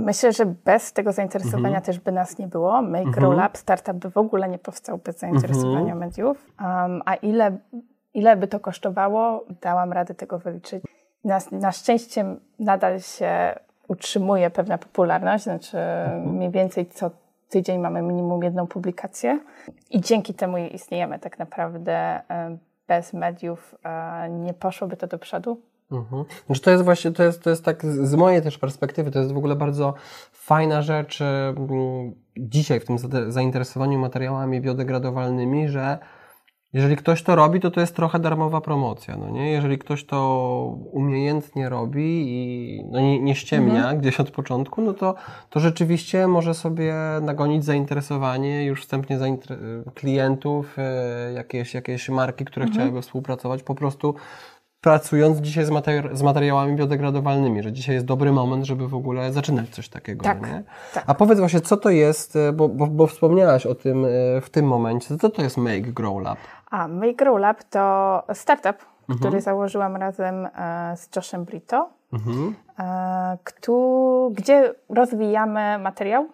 Myślę, 0.00 0.32
że 0.32 0.46
bez 0.46 0.92
tego 0.92 1.12
zainteresowania 1.12 1.66
mhm. 1.66 1.82
też 1.82 1.98
by 1.98 2.12
nas 2.12 2.38
nie 2.38 2.46
było. 2.46 2.82
Make 2.82 3.06
mhm. 3.06 3.32
Lab, 3.32 3.58
startup 3.58 3.96
by 3.96 4.10
w 4.10 4.16
ogóle 4.16 4.48
nie 4.48 4.58
powstał 4.58 4.98
bez 4.98 5.18
zainteresowania 5.18 5.92
mhm. 5.92 5.98
mediów. 5.98 6.46
Um, 6.60 7.02
a 7.04 7.14
ile, 7.14 7.58
ile 8.14 8.36
by 8.36 8.48
to 8.48 8.60
kosztowało, 8.60 9.44
dałam 9.60 9.92
radę 9.92 10.14
tego 10.14 10.38
wyliczyć. 10.38 10.84
Na, 11.24 11.38
na 11.52 11.72
szczęście 11.72 12.36
nadal 12.58 13.00
się 13.00 13.58
utrzymuje 13.88 14.50
pewna 14.50 14.78
popularność, 14.78 15.44
znaczy 15.44 15.78
mhm. 15.78 16.34
mniej 16.34 16.50
więcej 16.50 16.86
co 16.86 17.10
tydzień 17.48 17.78
mamy 17.78 18.02
minimum 18.02 18.42
jedną 18.42 18.66
publikację 18.66 19.38
i 19.90 20.00
dzięki 20.00 20.34
temu 20.34 20.58
istniejemy 20.58 21.18
tak 21.18 21.38
naprawdę. 21.38 22.20
Bez 22.88 23.12
mediów 23.12 23.74
e, 23.84 24.30
nie 24.30 24.54
poszłoby 24.54 24.96
to 24.96 25.06
do 25.06 25.18
przodu. 25.18 25.60
Mhm. 25.90 26.24
Znaczy 26.46 26.60
to 26.60 26.70
jest 26.70 26.84
właśnie, 26.84 27.12
to 27.12 27.22
jest, 27.22 27.42
to 27.42 27.50
jest 27.50 27.64
tak 27.64 27.86
z 27.86 28.14
mojej 28.14 28.42
też 28.42 28.58
perspektywy, 28.58 29.10
to 29.10 29.18
jest 29.18 29.32
w 29.32 29.36
ogóle 29.36 29.56
bardzo 29.56 29.94
fajna 30.32 30.82
rzecz 30.82 31.22
dzisiaj 32.38 32.80
w 32.80 32.84
tym 32.84 32.96
zainteresowaniu 33.28 33.98
materiałami 33.98 34.60
biodegradowalnymi, 34.60 35.68
że 35.68 35.98
jeżeli 36.72 36.96
ktoś 36.96 37.22
to 37.22 37.36
robi, 37.36 37.60
to 37.60 37.70
to 37.70 37.80
jest 37.80 37.96
trochę 37.96 38.18
darmowa 38.18 38.60
promocja, 38.60 39.16
no 39.16 39.30
nie? 39.30 39.50
Jeżeli 39.50 39.78
ktoś 39.78 40.04
to 40.04 40.78
umiejętnie 40.92 41.68
robi 41.68 42.24
i 42.26 42.84
no 42.90 43.00
nie, 43.00 43.20
nie 43.20 43.34
ściemnia 43.34 43.76
mhm. 43.76 43.98
gdzieś 43.98 44.20
od 44.20 44.30
początku, 44.30 44.82
no 44.82 44.94
to, 44.94 45.14
to 45.50 45.60
rzeczywiście 45.60 46.26
może 46.26 46.54
sobie 46.54 46.94
nagonić 47.22 47.64
zainteresowanie 47.64 48.64
już 48.64 48.82
wstępnie 48.82 49.18
klientów, 49.94 50.76
e, 50.78 51.32
jakieś, 51.32 51.74
jakieś 51.74 52.08
marki, 52.08 52.44
które 52.44 52.66
mhm. 52.66 52.74
chciałyby 52.74 53.02
współpracować, 53.02 53.62
po 53.62 53.74
prostu 53.74 54.14
pracując 54.86 55.38
dzisiaj 55.38 55.64
z, 55.64 55.70
materi 55.70 56.08
z, 56.12 56.22
materiałami 56.22 56.76
biodegradowalnymi, 56.76 57.62
że 57.62 57.72
dzisiaj 57.72 57.94
jest 57.94 58.06
dobry 58.06 58.32
moment, 58.32 58.64
żeby 58.64 58.88
w 58.88 58.94
ogóle 58.94 59.32
zaczynać 59.32 59.68
coś 59.70 59.88
takiego. 59.88 60.24
Tak, 60.24 60.42
nie? 60.42 60.62
tak. 60.94 61.04
A 61.06 61.14
powiedz 61.14 61.38
właśnie, 61.38 61.60
co 61.60 61.76
to 61.76 61.90
jest, 61.90 62.36
e, 62.36 62.52
bo, 62.52 62.68
bo, 62.68 62.86
bo 62.86 63.06
wspomniałaś 63.06 63.66
o 63.66 63.74
tym 63.74 64.04
e, 64.04 64.08
w 64.40 64.50
tym 64.50 64.66
momencie, 64.66 65.18
co 65.18 65.30
to 65.30 65.42
jest 65.42 65.56
Make 65.56 65.92
Grow 65.92 66.22
Lab? 66.22 66.38
A, 66.70 66.88
Make 66.88 67.16
Grow 67.16 67.40
Lab 67.40 67.64
to 67.64 68.22
startup, 68.34 68.76
mhm. 69.00 69.18
który 69.18 69.40
założyłam 69.40 69.96
razem 69.96 70.46
e, 70.46 70.94
z 70.96 71.16
Joshem 71.16 71.44
Brito, 71.44 71.88
mhm. 72.12 72.54
gdzie 74.32 74.74
rozwijamy 74.88 75.78
materiał, 75.78 76.26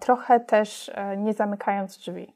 trochę 0.00 0.40
też 0.40 0.90
nie 1.16 1.32
zamykając 1.32 1.98
drzwi. 1.98 2.34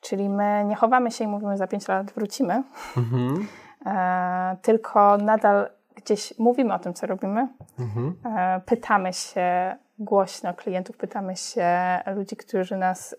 Czyli 0.00 0.28
my 0.28 0.64
nie 0.66 0.76
chowamy 0.76 1.10
się 1.10 1.24
i 1.24 1.28
mówimy, 1.28 1.56
za 1.56 1.66
5 1.66 1.88
lat 1.88 2.12
wrócimy, 2.12 2.62
mhm. 2.96 3.46
E, 3.86 4.56
tylko 4.62 5.16
nadal 5.16 5.70
gdzieś 5.94 6.38
mówimy 6.38 6.74
o 6.74 6.78
tym, 6.78 6.94
co 6.94 7.06
robimy. 7.06 7.48
Mhm. 7.78 8.14
E, 8.36 8.60
pytamy 8.66 9.12
się 9.12 9.76
głośno 9.98 10.54
klientów, 10.54 10.96
pytamy 10.96 11.36
się 11.36 11.68
ludzi, 12.06 12.36
którzy 12.36 12.76
nas 12.76 13.16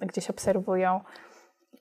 gdzieś 0.00 0.30
obserwują, 0.30 1.00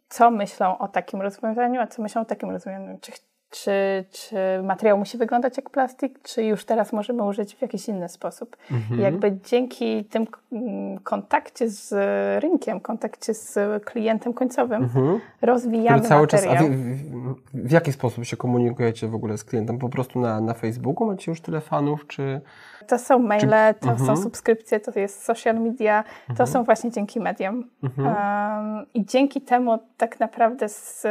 co 0.10 0.32
myślą 0.32 0.78
o 0.78 0.88
takim 0.88 1.22
rozwiązaniu, 1.22 1.82
a 1.82 1.88
co 1.88 2.02
myślą 2.02 2.22
o 2.22 2.26
takim 2.26 2.52
rozwiązaniu. 2.52 2.98
Czy 3.02 3.12
czy, 3.50 4.06
czy 4.12 4.36
materiał 4.64 4.98
musi 4.98 5.18
wyglądać 5.18 5.58
jak 5.58 5.70
plastik, 5.70 6.20
czy 6.24 6.44
już 6.44 6.66
teraz 6.66 6.94
możemy 6.94 7.24
użyć 7.24 7.56
w 7.56 7.62
jakiś 7.62 7.88
inny 7.88 8.10
sposób. 8.10 8.58
Mhm. 8.72 9.02
Jakby 9.02 9.38
dzięki 9.46 10.06
tym 10.06 10.28
kontakcie 11.04 11.70
z 11.70 11.94
rynkiem, 12.44 12.80
kontakcie 12.80 13.34
z 13.34 13.84
klientem 13.84 14.34
końcowym 14.34 14.84
mhm. 14.84 15.20
rozwijamy 15.42 15.98
Który 15.98 16.10
cały 16.10 16.22
materiał. 16.22 16.56
Czas, 16.56 16.66
a 16.66 16.70
w, 16.70 17.68
w, 17.68 17.72
jaki 17.72 17.92
sposób 17.92 18.26
się 18.26 18.38
komunikujecie 18.38 19.08
w 19.08 19.16
ogóle 19.16 19.38
z 19.38 19.44
klientem? 19.44 19.80
Po 19.80 19.90
prostu 19.90 20.20
na, 20.20 20.42
na 20.42 20.54
Facebooku 20.54 21.08
macie 21.08 21.32
już 21.32 21.42
tyle 21.42 21.62
fanów, 21.62 22.08
czy... 22.08 22.42
To 22.88 23.00
są 23.00 23.20
maile, 23.20 23.74
czy... 23.74 23.80
to 23.80 23.90
mhm. 23.90 24.08
są 24.08 24.24
subskrypcje, 24.24 24.80
to 24.80 25.00
jest 25.00 25.24
social 25.24 25.60
media, 25.60 26.04
to 26.28 26.32
mhm. 26.32 26.50
są 26.50 26.64
właśnie 26.64 26.92
dzięki 26.92 27.20
medium. 27.20 27.70
Um, 27.84 28.86
I 28.94 29.06
dzięki 29.06 29.42
temu 29.42 29.80
tak 29.98 30.20
naprawdę 30.20 30.70
z 30.70 31.06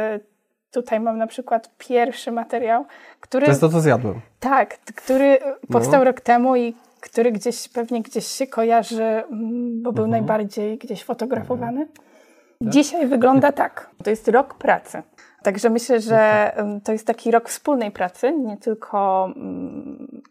Tutaj 0.71 0.99
mam 0.99 1.17
na 1.17 1.27
przykład 1.27 1.71
pierwszy 1.77 2.31
materiał, 2.31 2.85
który... 3.19 3.45
To 3.45 3.51
jest 3.51 3.61
to, 3.61 3.69
co 3.69 3.81
zjadłem. 3.81 4.21
Tak, 4.39 4.77
który 4.79 5.37
powstał 5.71 5.99
no. 5.99 6.03
rok 6.03 6.21
temu 6.21 6.55
i 6.55 6.75
który 7.01 7.31
gdzieś, 7.31 7.69
pewnie 7.69 8.01
gdzieś 8.01 8.27
się 8.27 8.47
kojarzy, 8.47 9.03
mm, 9.03 9.83
bo 9.83 9.91
był 9.91 10.05
mhm. 10.05 10.11
najbardziej 10.11 10.77
gdzieś 10.77 11.03
fotografowany. 11.03 11.81
Mhm. 11.81 12.71
Dzisiaj 12.71 13.07
wygląda 13.07 13.51
tak. 13.51 13.89
To 14.03 14.09
jest 14.09 14.27
rok 14.27 14.53
pracy. 14.53 15.03
Także 15.43 15.69
myślę, 15.69 16.01
że 16.01 16.51
mhm. 16.57 16.81
to 16.81 16.91
jest 16.91 17.07
taki 17.07 17.31
rok 17.31 17.49
wspólnej 17.49 17.91
pracy, 17.91 18.33
nie 18.33 18.57
tylko 18.57 19.25
mm, 19.35 20.21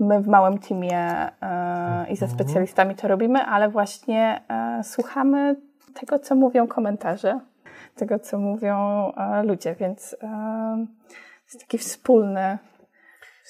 my 0.00 0.20
w 0.20 0.28
małym 0.28 0.58
teamie 0.58 0.98
e, 0.98 2.06
i 2.10 2.16
ze 2.16 2.26
mhm. 2.26 2.30
specjalistami 2.30 2.94
to 2.94 3.08
robimy, 3.08 3.42
ale 3.42 3.68
właśnie 3.68 4.42
e, 4.48 4.84
słuchamy 4.84 5.56
tego, 5.94 6.18
co 6.18 6.34
mówią 6.34 6.66
komentarze 6.66 7.40
tego, 7.94 8.18
co 8.18 8.38
mówią 8.38 8.76
e, 9.16 9.42
ludzie, 9.42 9.74
więc 9.74 10.16
e, 10.22 10.86
jest 11.44 11.60
taki 11.60 11.78
wspólny, 11.78 12.58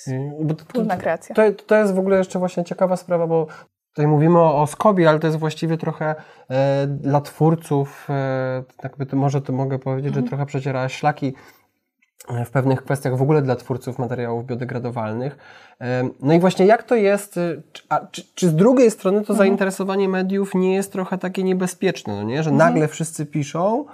mm, 0.09 0.57
wspólna 0.57 0.97
kreacja. 0.97 1.35
To, 1.35 1.43
to 1.67 1.77
jest 1.77 1.95
w 1.95 1.99
ogóle 1.99 2.19
jeszcze 2.19 2.39
właśnie 2.39 2.65
ciekawa 2.65 2.97
sprawa, 2.97 3.27
bo 3.27 3.47
Tutaj 3.95 4.07
mówimy 4.07 4.39
o, 4.39 4.63
o 4.63 4.67
Skobi, 4.67 5.07
ale 5.07 5.19
to 5.19 5.27
jest 5.27 5.39
właściwie 5.39 5.77
trochę 5.77 6.15
e, 6.49 6.87
dla 6.87 7.21
twórców, 7.21 8.07
e, 8.11 8.63
jakby 8.83 9.07
to 9.07 9.17
może 9.17 9.43
to 9.43 9.53
mogę 9.53 9.79
powiedzieć, 9.79 10.09
mhm. 10.09 10.25
że 10.25 10.29
trochę 10.29 10.47
przeciera 10.47 10.89
szlaki 10.89 11.35
e, 12.29 12.45
w 12.45 12.51
pewnych 12.51 12.83
kwestiach 12.83 13.17
w 13.17 13.23
ogóle 13.23 13.43
dla 13.43 13.57
twórców 13.57 13.99
materiałów 13.99 14.47
biodegradowalnych. 14.47 15.37
E, 15.81 16.09
no 16.21 16.35
i 16.35 16.41
właśnie 16.41 16.67
jak 16.67 16.83
to 16.83 16.95
jest, 16.95 17.35
czy, 17.73 17.83
a, 17.89 18.07
czy, 18.07 18.23
czy 18.35 18.49
z 18.49 18.55
drugiej 18.55 18.91
strony 18.91 19.17
to 19.17 19.33
mhm. 19.33 19.39
zainteresowanie 19.39 20.09
mediów 20.09 20.55
nie 20.55 20.75
jest 20.75 20.93
trochę 20.93 21.19
takie 21.19 21.43
niebezpieczne, 21.43 22.17
no 22.17 22.23
nie? 22.23 22.43
że 22.43 22.51
mhm. 22.51 22.73
nagle 22.73 22.89
wszyscy 22.89 23.27
piszą, 23.27 23.85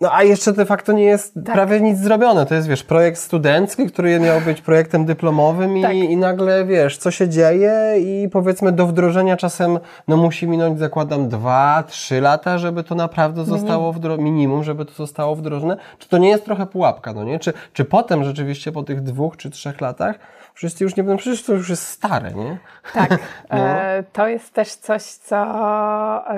no 0.00 0.14
a 0.14 0.22
jeszcze 0.22 0.52
de 0.52 0.64
facto 0.64 0.92
nie 0.92 1.04
jest 1.04 1.34
tak. 1.34 1.54
prawie 1.54 1.80
nic 1.80 1.98
zrobione. 1.98 2.46
To 2.46 2.54
jest, 2.54 2.68
wiesz, 2.68 2.84
projekt 2.84 3.18
studencki, 3.18 3.86
który 3.86 4.20
miał 4.20 4.40
być 4.40 4.60
projektem 4.60 5.04
dyplomowym 5.04 5.76
i, 5.78 5.82
tak. 5.82 5.94
i 5.94 6.16
nagle, 6.16 6.64
wiesz, 6.64 6.98
co 6.98 7.10
się 7.10 7.28
dzieje 7.28 7.94
i 7.98 8.28
powiedzmy 8.28 8.72
do 8.72 8.86
wdrożenia 8.86 9.36
czasem, 9.36 9.78
no 10.08 10.16
musi 10.16 10.48
minąć, 10.48 10.78
zakładam, 10.78 11.28
dwa, 11.28 11.84
trzy 11.88 12.20
lata, 12.20 12.58
żeby 12.58 12.84
to 12.84 12.94
naprawdę 12.94 13.44
zostało 13.44 13.92
wdrożone, 13.92 14.22
minimum, 14.22 14.64
żeby 14.64 14.84
to 14.84 14.92
zostało 14.92 15.36
wdrożone. 15.36 15.76
Czy 15.98 16.08
to 16.08 16.18
nie 16.18 16.28
jest 16.28 16.44
trochę 16.44 16.66
pułapka, 16.66 17.12
no 17.12 17.24
nie? 17.24 17.38
Czy, 17.38 17.52
czy 17.72 17.84
potem 17.84 18.24
rzeczywiście 18.24 18.72
po 18.72 18.82
tych 18.82 19.02
dwóch 19.02 19.36
czy 19.36 19.50
trzech 19.50 19.80
latach 19.80 20.18
wszyscy 20.58 20.84
już 20.84 20.96
nie 20.96 21.02
będą, 21.02 21.18
przecież 21.18 21.42
to 21.42 21.52
już 21.52 21.70
jest 21.70 21.86
stare, 21.86 22.34
nie? 22.34 22.58
Tak. 22.94 23.10
no. 23.50 23.58
e, 23.58 24.04
to 24.12 24.28
jest 24.28 24.54
też 24.54 24.74
coś, 24.74 25.02
co, 25.02 25.36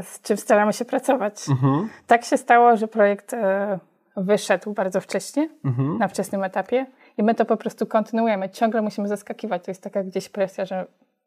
z 0.02 0.20
czym 0.22 0.36
staramy 0.36 0.72
się 0.72 0.84
pracować. 0.84 1.48
Mhm. 1.48 1.88
Tak 2.06 2.24
się 2.24 2.36
stało, 2.36 2.76
że 2.76 2.88
projekt 2.88 3.34
e, 3.34 3.78
wyszedł 4.16 4.72
bardzo 4.72 5.00
wcześnie, 5.00 5.48
mhm. 5.64 5.98
na 5.98 6.08
wczesnym 6.08 6.44
etapie 6.44 6.86
i 7.18 7.22
my 7.22 7.34
to 7.34 7.44
po 7.44 7.56
prostu 7.56 7.86
kontynuujemy. 7.86 8.50
Ciągle 8.50 8.82
musimy 8.82 9.08
zaskakiwać. 9.08 9.64
To 9.64 9.70
jest 9.70 9.82
taka 9.82 10.04
gdzieś 10.04 10.28
presja, 10.28 10.64
że 10.64 10.86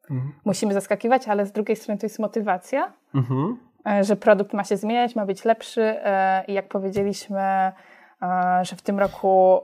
mhm. 0.09 0.33
musimy 0.45 0.73
zaskakiwać, 0.73 1.27
ale 1.27 1.45
z 1.45 1.51
drugiej 1.51 1.75
strony 1.75 1.99
to 1.99 2.05
jest 2.05 2.19
motywacja, 2.19 2.93
mhm. 3.15 3.57
e, 3.87 4.03
że 4.03 4.15
produkt 4.15 4.53
ma 4.53 4.63
się 4.63 4.77
zmieniać, 4.77 5.15
ma 5.15 5.25
być 5.25 5.45
lepszy 5.45 5.81
e, 5.81 6.43
i 6.47 6.53
jak 6.53 6.67
powiedzieliśmy, 6.67 7.41
e, 7.41 7.71
że 8.61 8.75
w 8.75 8.81
tym 8.81 8.99
roku 8.99 9.59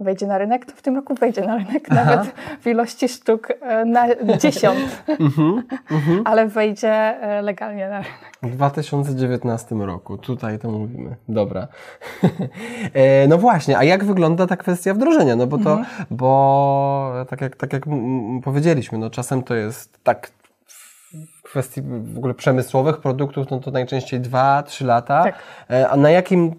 wejdzie 0.00 0.26
na 0.26 0.38
rynek, 0.38 0.66
to 0.66 0.72
w 0.76 0.82
tym 0.82 0.96
roku 0.96 1.14
wejdzie 1.14 1.42
na 1.42 1.56
rynek, 1.56 1.88
Aha. 1.90 2.04
nawet 2.04 2.34
w 2.60 2.66
ilości 2.66 3.08
sztuk 3.08 3.48
e, 3.60 3.84
na 3.84 4.06
dziesiąt, 4.38 5.02
mhm, 5.08 5.62
mhm. 5.90 6.22
ale 6.24 6.46
wejdzie 6.46 6.92
e, 6.92 7.42
legalnie 7.42 7.88
na 7.88 7.96
rynek. 7.96 8.20
W 8.42 8.50
2019 8.50 9.74
roku, 9.74 10.18
tutaj 10.18 10.58
to 10.58 10.70
mówimy. 10.70 11.16
Dobra. 11.28 11.68
E, 12.94 13.28
no 13.28 13.38
właśnie, 13.38 13.78
a 13.78 13.84
jak 13.84 14.04
wygląda 14.04 14.46
ta 14.46 14.56
kwestia 14.56 14.94
wdrożenia? 14.94 15.36
No 15.36 15.46
bo 15.46 15.58
to, 15.58 15.72
mhm. 15.72 16.06
bo 16.10 17.12
tak 17.28 17.40
jak, 17.40 17.56
tak 17.56 17.72
jak 17.72 17.82
powiedzieliśmy, 18.44 18.98
no 18.98 19.10
czasem 19.10 19.42
to 19.42 19.54
jest 19.54 20.02
tak 20.02 20.30
w 20.66 21.42
kwestii 21.42 21.82
w 21.82 22.18
ogóle 22.18 22.34
przemysłowych 22.34 22.98
produktów, 22.98 23.50
no 23.50 23.60
to 23.60 23.70
najczęściej 23.70 24.20
dwa, 24.20 24.62
trzy 24.62 24.84
lata. 24.84 25.24
Tak. 25.24 25.34
A 25.90 25.96
na 25.96 26.10
jakim 26.10 26.54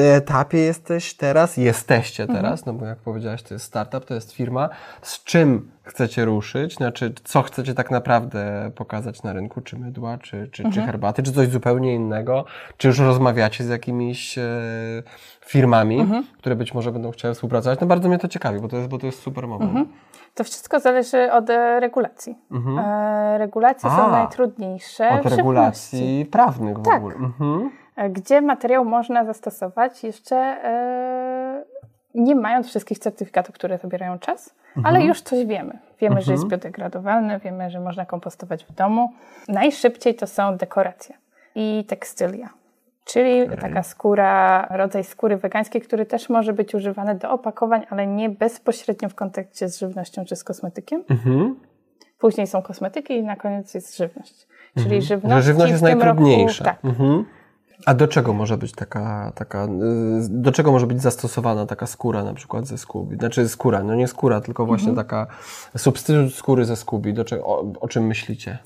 etapie 0.00 0.58
jesteś 0.58 1.14
teraz, 1.14 1.56
jesteście 1.56 2.22
mhm. 2.22 2.38
teraz, 2.38 2.60
mhm. 2.60 2.76
no 2.76 2.80
bo 2.80 2.86
jak 2.86 2.98
powiedziałaś, 2.98 3.42
to 3.42 3.54
jest 3.54 3.64
startup, 3.64 4.04
to 4.04 4.14
jest 4.14 4.32
firma. 4.32 4.68
Z 5.02 5.24
czym 5.24 5.70
chcecie 5.82 6.24
ruszyć? 6.24 6.76
Znaczy, 6.76 7.14
co 7.24 7.42
chcecie 7.42 7.74
tak 7.74 7.90
naprawdę 7.90 8.70
pokazać 8.74 9.22
na 9.22 9.32
rynku? 9.32 9.60
Czy 9.60 9.78
mydła, 9.78 10.18
czy, 10.18 10.48
czy, 10.52 10.62
mhm. 10.64 10.72
czy 10.72 10.86
herbaty, 10.86 11.22
czy 11.22 11.32
coś 11.32 11.48
zupełnie 11.48 11.94
innego? 11.94 12.44
Czy 12.76 12.88
już 12.88 12.98
rozmawiacie 12.98 13.64
z 13.64 13.68
jakimiś 13.68 14.38
e, 14.38 14.42
firmami, 15.40 16.00
mhm. 16.00 16.24
które 16.38 16.56
być 16.56 16.74
może 16.74 16.92
będą 16.92 17.10
chciały 17.10 17.34
współpracować? 17.34 17.80
No 17.80 17.86
bardzo 17.86 18.08
mnie 18.08 18.18
to 18.18 18.28
ciekawi, 18.28 18.60
bo 18.60 18.68
to 18.68 18.76
jest, 18.76 18.88
bo 18.88 18.98
to 18.98 19.06
jest 19.06 19.22
super 19.22 19.48
moment. 19.48 19.70
Mhm. 19.70 19.88
To 20.34 20.44
wszystko 20.44 20.80
zależy 20.80 21.32
od 21.32 21.50
e, 21.50 21.80
regulacji. 21.80 22.38
Mhm. 22.50 22.78
E, 22.78 23.38
regulacje 23.38 23.90
A, 23.90 23.96
są 23.96 24.10
najtrudniejsze. 24.10 25.08
Od 25.08 25.26
regulacji 25.26 26.26
prawnych 26.30 26.78
w 26.78 26.82
tak. 26.82 26.96
ogóle. 26.96 27.14
Mhm. 27.14 27.70
E, 27.96 28.10
gdzie 28.10 28.40
materiał 28.40 28.84
można 28.84 29.24
zastosować 29.24 30.04
jeszcze 30.04 30.36
e, 30.36 31.64
nie 32.14 32.34
mając 32.34 32.66
wszystkich 32.68 32.98
certyfikatów, 32.98 33.54
które 33.54 33.78
zabierają 33.78 34.18
czas, 34.18 34.54
mhm. 34.76 34.86
ale 34.86 35.06
już 35.06 35.20
coś 35.20 35.46
wiemy. 35.46 35.78
Wiemy, 36.00 36.16
mhm. 36.16 36.22
że 36.22 36.32
jest 36.32 36.44
mhm. 36.44 36.60
biodegradowalny, 36.60 37.38
wiemy, 37.38 37.70
że 37.70 37.80
można 37.80 38.06
kompostować 38.06 38.64
w 38.64 38.72
domu. 38.72 39.12
Najszybciej 39.48 40.14
to 40.14 40.26
są 40.26 40.56
dekoracje 40.56 41.14
i 41.54 41.84
tekstylia. 41.88 42.48
Czyli 43.04 43.42
okay. 43.42 43.56
taka 43.56 43.82
skóra, 43.82 44.66
rodzaj 44.70 45.04
skóry 45.04 45.36
wegańskiej, 45.36 45.80
który 45.80 46.06
też 46.06 46.28
może 46.28 46.52
być 46.52 46.74
używany 46.74 47.14
do 47.14 47.30
opakowań, 47.30 47.86
ale 47.90 48.06
nie 48.06 48.30
bezpośrednio 48.30 49.08
w 49.08 49.14
kontakcie 49.14 49.68
z 49.68 49.78
żywnością 49.78 50.24
czy 50.24 50.36
z 50.36 50.44
kosmetykiem. 50.44 51.04
Mhm. 51.10 51.56
Później 52.18 52.46
są 52.46 52.62
kosmetyki 52.62 53.14
i 53.14 53.22
na 53.22 53.36
koniec 53.36 53.74
jest 53.74 53.96
żywność. 53.96 54.46
Czyli 54.74 54.84
mhm. 54.84 55.02
żywność, 55.02 55.46
żywność 55.46 55.70
jest 55.70 55.82
najtrudniejsza. 55.82 56.64
Roku, 56.64 56.82
tak. 56.82 56.92
A 57.86 57.94
do 57.94 58.08
czego 58.08 58.32
może 58.32 58.58
być 58.58 58.72
taka, 58.72 59.32
taka, 59.34 59.64
y, 59.64 59.68
do 60.28 60.52
czego 60.52 60.72
może 60.72 60.86
być 60.86 61.02
zastosowana 61.02 61.66
taka 61.66 61.86
skóra 61.86 62.24
na 62.24 62.34
przykład 62.34 62.66
ze 62.66 62.78
skubi? 62.78 63.16
Znaczy 63.16 63.48
skóra, 63.48 63.82
no 63.82 63.94
nie 63.94 64.08
skóra, 64.08 64.40
tylko 64.40 64.66
właśnie 64.66 64.88
mhm. 64.88 65.06
taka 65.06 65.26
substytut 65.76 66.34
skóry 66.34 66.64
ze 66.64 66.76
skubi. 66.76 67.14
Do 67.14 67.24
czego, 67.24 67.46
o, 67.46 67.72
o 67.80 67.88
czym 67.88 68.06
myślicie? 68.06 68.58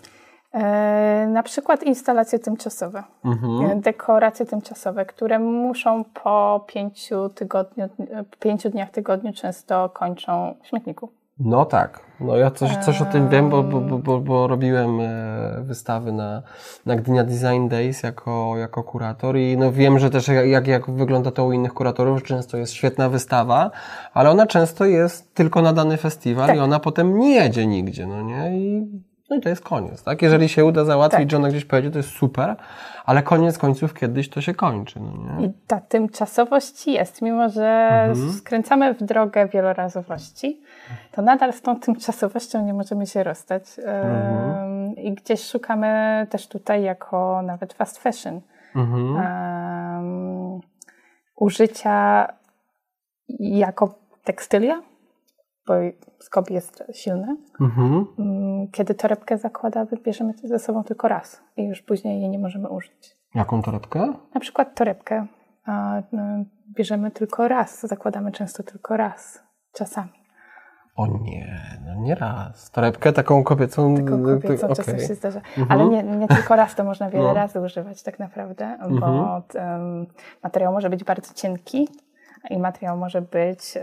E, 0.54 1.26
na 1.32 1.42
przykład 1.42 1.82
instalacje 1.82 2.38
tymczasowe, 2.38 3.04
mhm. 3.24 3.70
E, 3.70 3.76
dekoracje 3.76 4.46
tymczasowe, 4.46 5.04
które 5.04 5.38
muszą 5.38 6.04
po 6.04 6.64
pięciu, 6.66 7.28
tygodniu, 7.28 7.88
pięciu 8.40 8.70
dniach 8.70 8.90
tygodniu 8.90 9.32
często 9.32 9.88
kończą 9.88 10.54
w 10.62 10.66
śmietniku. 10.66 11.08
No 11.38 11.64
tak. 11.64 12.06
No 12.20 12.36
ja 12.36 12.50
coś, 12.50 12.76
coś 12.76 13.02
o 13.02 13.04
tym 13.04 13.28
wiem, 13.28 13.50
bo, 13.50 13.62
bo, 13.62 13.80
bo, 13.80 14.20
bo 14.20 14.46
robiłem 14.46 15.00
e, 15.00 15.62
wystawy 15.62 16.12
na, 16.12 16.42
na 16.86 16.96
Gdynia 16.96 17.24
Design 17.24 17.68
Days 17.68 18.02
jako, 18.02 18.54
jako 18.58 18.82
kurator 18.82 19.36
i 19.36 19.56
no 19.56 19.72
wiem, 19.72 19.98
że 19.98 20.10
też 20.10 20.28
jak, 20.28 20.66
jak 20.66 20.90
wygląda 20.90 21.30
to 21.30 21.44
u 21.44 21.52
innych 21.52 21.74
kuratorów, 21.74 22.22
często 22.22 22.56
jest 22.56 22.72
świetna 22.72 23.08
wystawa, 23.08 23.70
ale 24.14 24.30
ona 24.30 24.46
często 24.46 24.84
jest 24.84 25.34
tylko 25.34 25.62
na 25.62 25.72
dany 25.72 25.96
festiwal 25.96 26.46
tak. 26.46 26.56
i 26.56 26.58
ona 26.58 26.78
potem 26.78 27.18
nie 27.18 27.34
jedzie 27.34 27.66
nigdzie, 27.66 28.06
no 28.06 28.22
nie? 28.22 28.58
I, 28.58 28.86
no 29.30 29.36
i 29.36 29.40
to 29.40 29.48
jest 29.48 29.64
koniec, 29.64 30.02
tak? 30.02 30.22
Jeżeli 30.22 30.48
się 30.48 30.64
uda 30.64 30.84
załatwić, 30.84 31.20
tak. 31.20 31.30
że 31.30 31.36
ona 31.36 31.48
gdzieś 31.48 31.64
pojedzie, 31.64 31.90
to 31.90 31.98
jest 31.98 32.10
super, 32.10 32.56
ale 33.04 33.22
koniec 33.22 33.58
końców 33.58 33.94
kiedyś 33.94 34.28
to 34.28 34.40
się 34.40 34.54
kończy, 34.54 35.00
no 35.00 35.38
nie? 35.38 35.46
I 35.46 35.52
ta 35.66 35.80
tymczasowość 35.80 36.86
jest, 36.86 37.22
mimo 37.22 37.48
że 37.48 37.88
mhm. 38.08 38.32
skręcamy 38.32 38.94
w 38.94 39.02
drogę 39.02 39.48
wielorazowości, 39.48 40.60
to 41.12 41.22
nadal 41.22 41.52
z 41.52 41.62
tą 41.62 41.80
tymczasowością 41.80 42.66
nie 42.66 42.74
możemy 42.74 43.06
się 43.06 43.22
rozstać. 43.22 43.62
Mhm. 43.78 44.96
I 44.96 45.14
gdzieś 45.14 45.50
szukamy 45.50 46.26
też 46.30 46.48
tutaj 46.48 46.82
jako 46.82 47.42
nawet 47.42 47.72
fast 47.72 47.98
fashion 47.98 48.40
mhm. 48.76 49.14
um, 49.14 50.60
użycia 51.36 52.28
jako 53.38 53.94
tekstylia, 54.24 54.82
bo 55.66 55.74
skop 56.18 56.50
jest 56.50 56.84
silny. 56.92 57.36
Mhm. 57.60 58.06
Mm, 58.18 58.68
kiedy 58.70 58.94
torebkę 58.94 59.38
zakładamy, 59.38 59.88
bierzemy 60.04 60.34
to 60.34 60.48
ze 60.48 60.58
sobą 60.58 60.84
tylko 60.84 61.08
raz 61.08 61.42
i 61.56 61.64
już 61.64 61.82
później 61.82 62.20
jej 62.20 62.30
nie 62.30 62.38
możemy 62.38 62.68
użyć. 62.68 63.16
Jaką 63.34 63.62
torebkę? 63.62 64.12
Na 64.34 64.40
przykład 64.40 64.74
torebkę 64.74 65.26
no, 66.12 66.44
bierzemy 66.76 67.10
tylko 67.10 67.48
raz, 67.48 67.80
zakładamy 67.86 68.32
często 68.32 68.62
tylko 68.62 68.96
raz, 68.96 69.42
czasami. 69.72 70.26
O 70.96 71.06
nie, 71.06 71.78
no 71.86 71.94
nie 71.94 72.14
raz. 72.14 72.70
Torebkę 72.70 73.12
taką 73.12 73.44
kobiecą. 73.44 73.94
Taką 73.94 74.22
kobiecą 74.22 74.66
okay. 74.66 74.76
czasem 74.76 74.98
się 74.98 75.14
zdarza. 75.14 75.40
Mhm. 75.58 75.66
Ale 75.70 75.90
nie, 75.90 76.02
nie 76.02 76.28
tylko 76.28 76.56
raz, 76.56 76.74
to 76.74 76.84
można 76.84 77.10
wiele 77.10 77.24
no. 77.24 77.34
razy 77.34 77.60
używać 77.60 78.02
tak 78.02 78.18
naprawdę, 78.18 78.78
bo 79.00 79.06
mhm. 79.06 79.42
um, 79.54 80.06
materiał 80.42 80.72
może 80.72 80.90
być 80.90 81.04
bardzo 81.04 81.34
cienki 81.34 81.88
i 82.50 82.58
materiał 82.58 82.96
może 82.96 83.22
być 83.22 83.74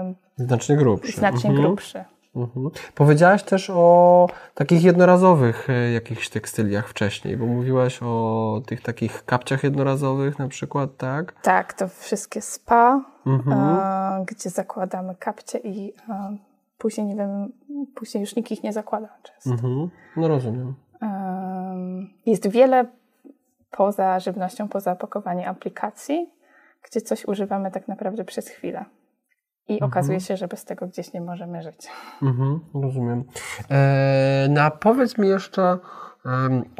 um, 0.00 0.14
znacznie 0.36 0.76
grubszy. 0.76 1.12
Znacznie 1.12 1.50
mhm. 1.50 1.66
grubszy. 1.66 2.04
Mhm. 2.36 2.70
Powiedziałaś 2.94 3.42
też 3.42 3.70
o 3.70 4.26
takich 4.54 4.84
jednorazowych 4.84 5.70
e, 5.70 5.92
jakichś 5.92 6.28
tekstyliach 6.28 6.88
wcześniej, 6.88 7.36
bo 7.36 7.46
mówiłaś 7.46 7.98
o 8.02 8.62
tych 8.66 8.82
takich 8.82 9.24
kapciach 9.24 9.64
jednorazowych 9.64 10.38
na 10.38 10.48
przykład, 10.48 10.96
tak? 10.96 11.34
Tak, 11.42 11.72
to 11.72 11.88
wszystkie 11.88 12.42
spa, 12.42 13.04
mhm. 13.26 13.58
a, 13.58 14.20
gdzie 14.26 14.50
zakładamy 14.50 15.14
kapcie 15.14 15.58
i 15.58 15.92
później 16.78 17.06
nie 17.06 17.16
wiem, 17.16 17.52
później 17.94 18.20
już 18.20 18.36
nikt 18.36 18.50
ich 18.50 18.62
nie 18.62 18.72
zakłada 18.72 19.08
często. 19.22 19.50
Mhm. 19.50 19.90
No 20.16 20.28
rozumiem. 20.28 20.74
jest 22.26 22.48
wiele 22.48 22.86
poza 23.70 24.20
żywnością, 24.20 24.68
poza 24.68 24.92
opakowaniem 24.92 25.48
aplikacji, 25.48 26.30
gdzie 26.82 27.00
coś 27.00 27.24
używamy 27.24 27.70
tak 27.70 27.88
naprawdę 27.88 28.24
przez 28.24 28.48
chwilę. 28.48 28.84
I 29.68 29.72
mhm. 29.72 29.90
okazuje 29.90 30.20
się, 30.20 30.36
że 30.36 30.48
bez 30.48 30.64
tego 30.64 30.86
gdzieś 30.86 31.12
nie 31.12 31.20
możemy 31.20 31.62
żyć. 31.62 31.86
Mhm, 32.22 32.60
rozumiem. 32.74 33.24
E, 33.70 34.46
no 34.50 34.70
powiedz 34.70 35.18
mi 35.18 35.28
jeszcze, 35.28 35.78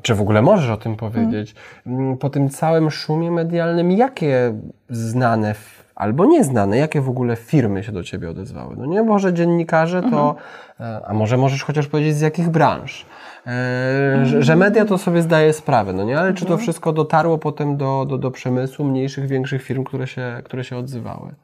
czy 0.02 0.14
w 0.14 0.20
ogóle 0.20 0.42
możesz 0.42 0.70
o 0.70 0.76
tym 0.76 0.96
powiedzieć, 0.96 1.54
mhm. 1.86 2.18
po 2.18 2.30
tym 2.30 2.48
całym 2.48 2.90
szumie 2.90 3.30
medialnym, 3.30 3.92
jakie 3.92 4.60
znane 4.88 5.54
albo 6.00 6.24
nieznane, 6.26 6.76
jakie 6.76 7.00
w 7.00 7.08
ogóle 7.08 7.36
firmy 7.36 7.84
się 7.84 7.92
do 7.92 8.02
Ciebie 8.02 8.30
odezwały? 8.30 8.76
No 8.78 8.86
nie, 8.86 9.02
może 9.02 9.34
dziennikarze 9.34 10.02
to, 10.02 10.30
mhm. 10.30 10.36
E, 10.80 11.06
a 11.06 11.14
może 11.14 11.36
możesz 11.36 11.64
chociaż 11.64 11.86
powiedzieć 11.86 12.16
z 12.16 12.20
jakich 12.20 12.48
branż? 12.48 13.06
E, 13.46 14.26
że, 14.26 14.42
że, 14.42 14.56
media 14.56 14.84
to 14.84 14.98
sobie 14.98 15.22
zdaje 15.22 15.52
sprawę, 15.52 15.92
no 15.92 16.04
nie? 16.04 16.18
Ale 16.18 16.34
czy 16.34 16.44
to 16.44 16.50
mhm. 16.50 16.60
wszystko 16.60 16.92
dotarło 16.92 17.38
potem 17.38 17.76
do, 17.76 18.04
do, 18.08 18.18
do 18.18 18.30
przemysłu 18.30 18.84
mniejszych, 18.84 19.26
większych 19.26 19.62
firm, 19.62 19.84
które 19.84 20.06
się, 20.06 20.40
które 20.44 20.64
się 20.64 20.76
odzywały? 20.76 21.34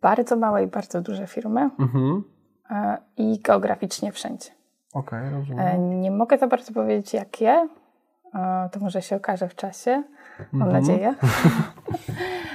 bardzo 0.00 0.36
małe 0.36 0.64
i 0.64 0.66
bardzo 0.66 1.00
duże 1.00 1.26
firmy 1.26 1.70
mhm. 1.78 2.24
E, 2.70 2.98
i 3.16 3.40
geograficznie 3.40 4.12
wszędzie. 4.12 4.50
Okej, 4.94 5.18
okay, 5.18 5.30
rozumiem. 5.30 5.66
E, 5.66 5.78
nie 5.78 6.10
mogę 6.10 6.38
za 6.38 6.46
bardzo 6.46 6.72
powiedzieć 6.72 7.14
jakie, 7.14 7.68
to 8.72 8.80
może 8.80 9.02
się 9.02 9.16
okaże 9.16 9.48
w 9.48 9.54
czasie, 9.54 10.02
mam 10.52 10.68
mhm. 10.68 10.72
nadzieję. 10.72 11.14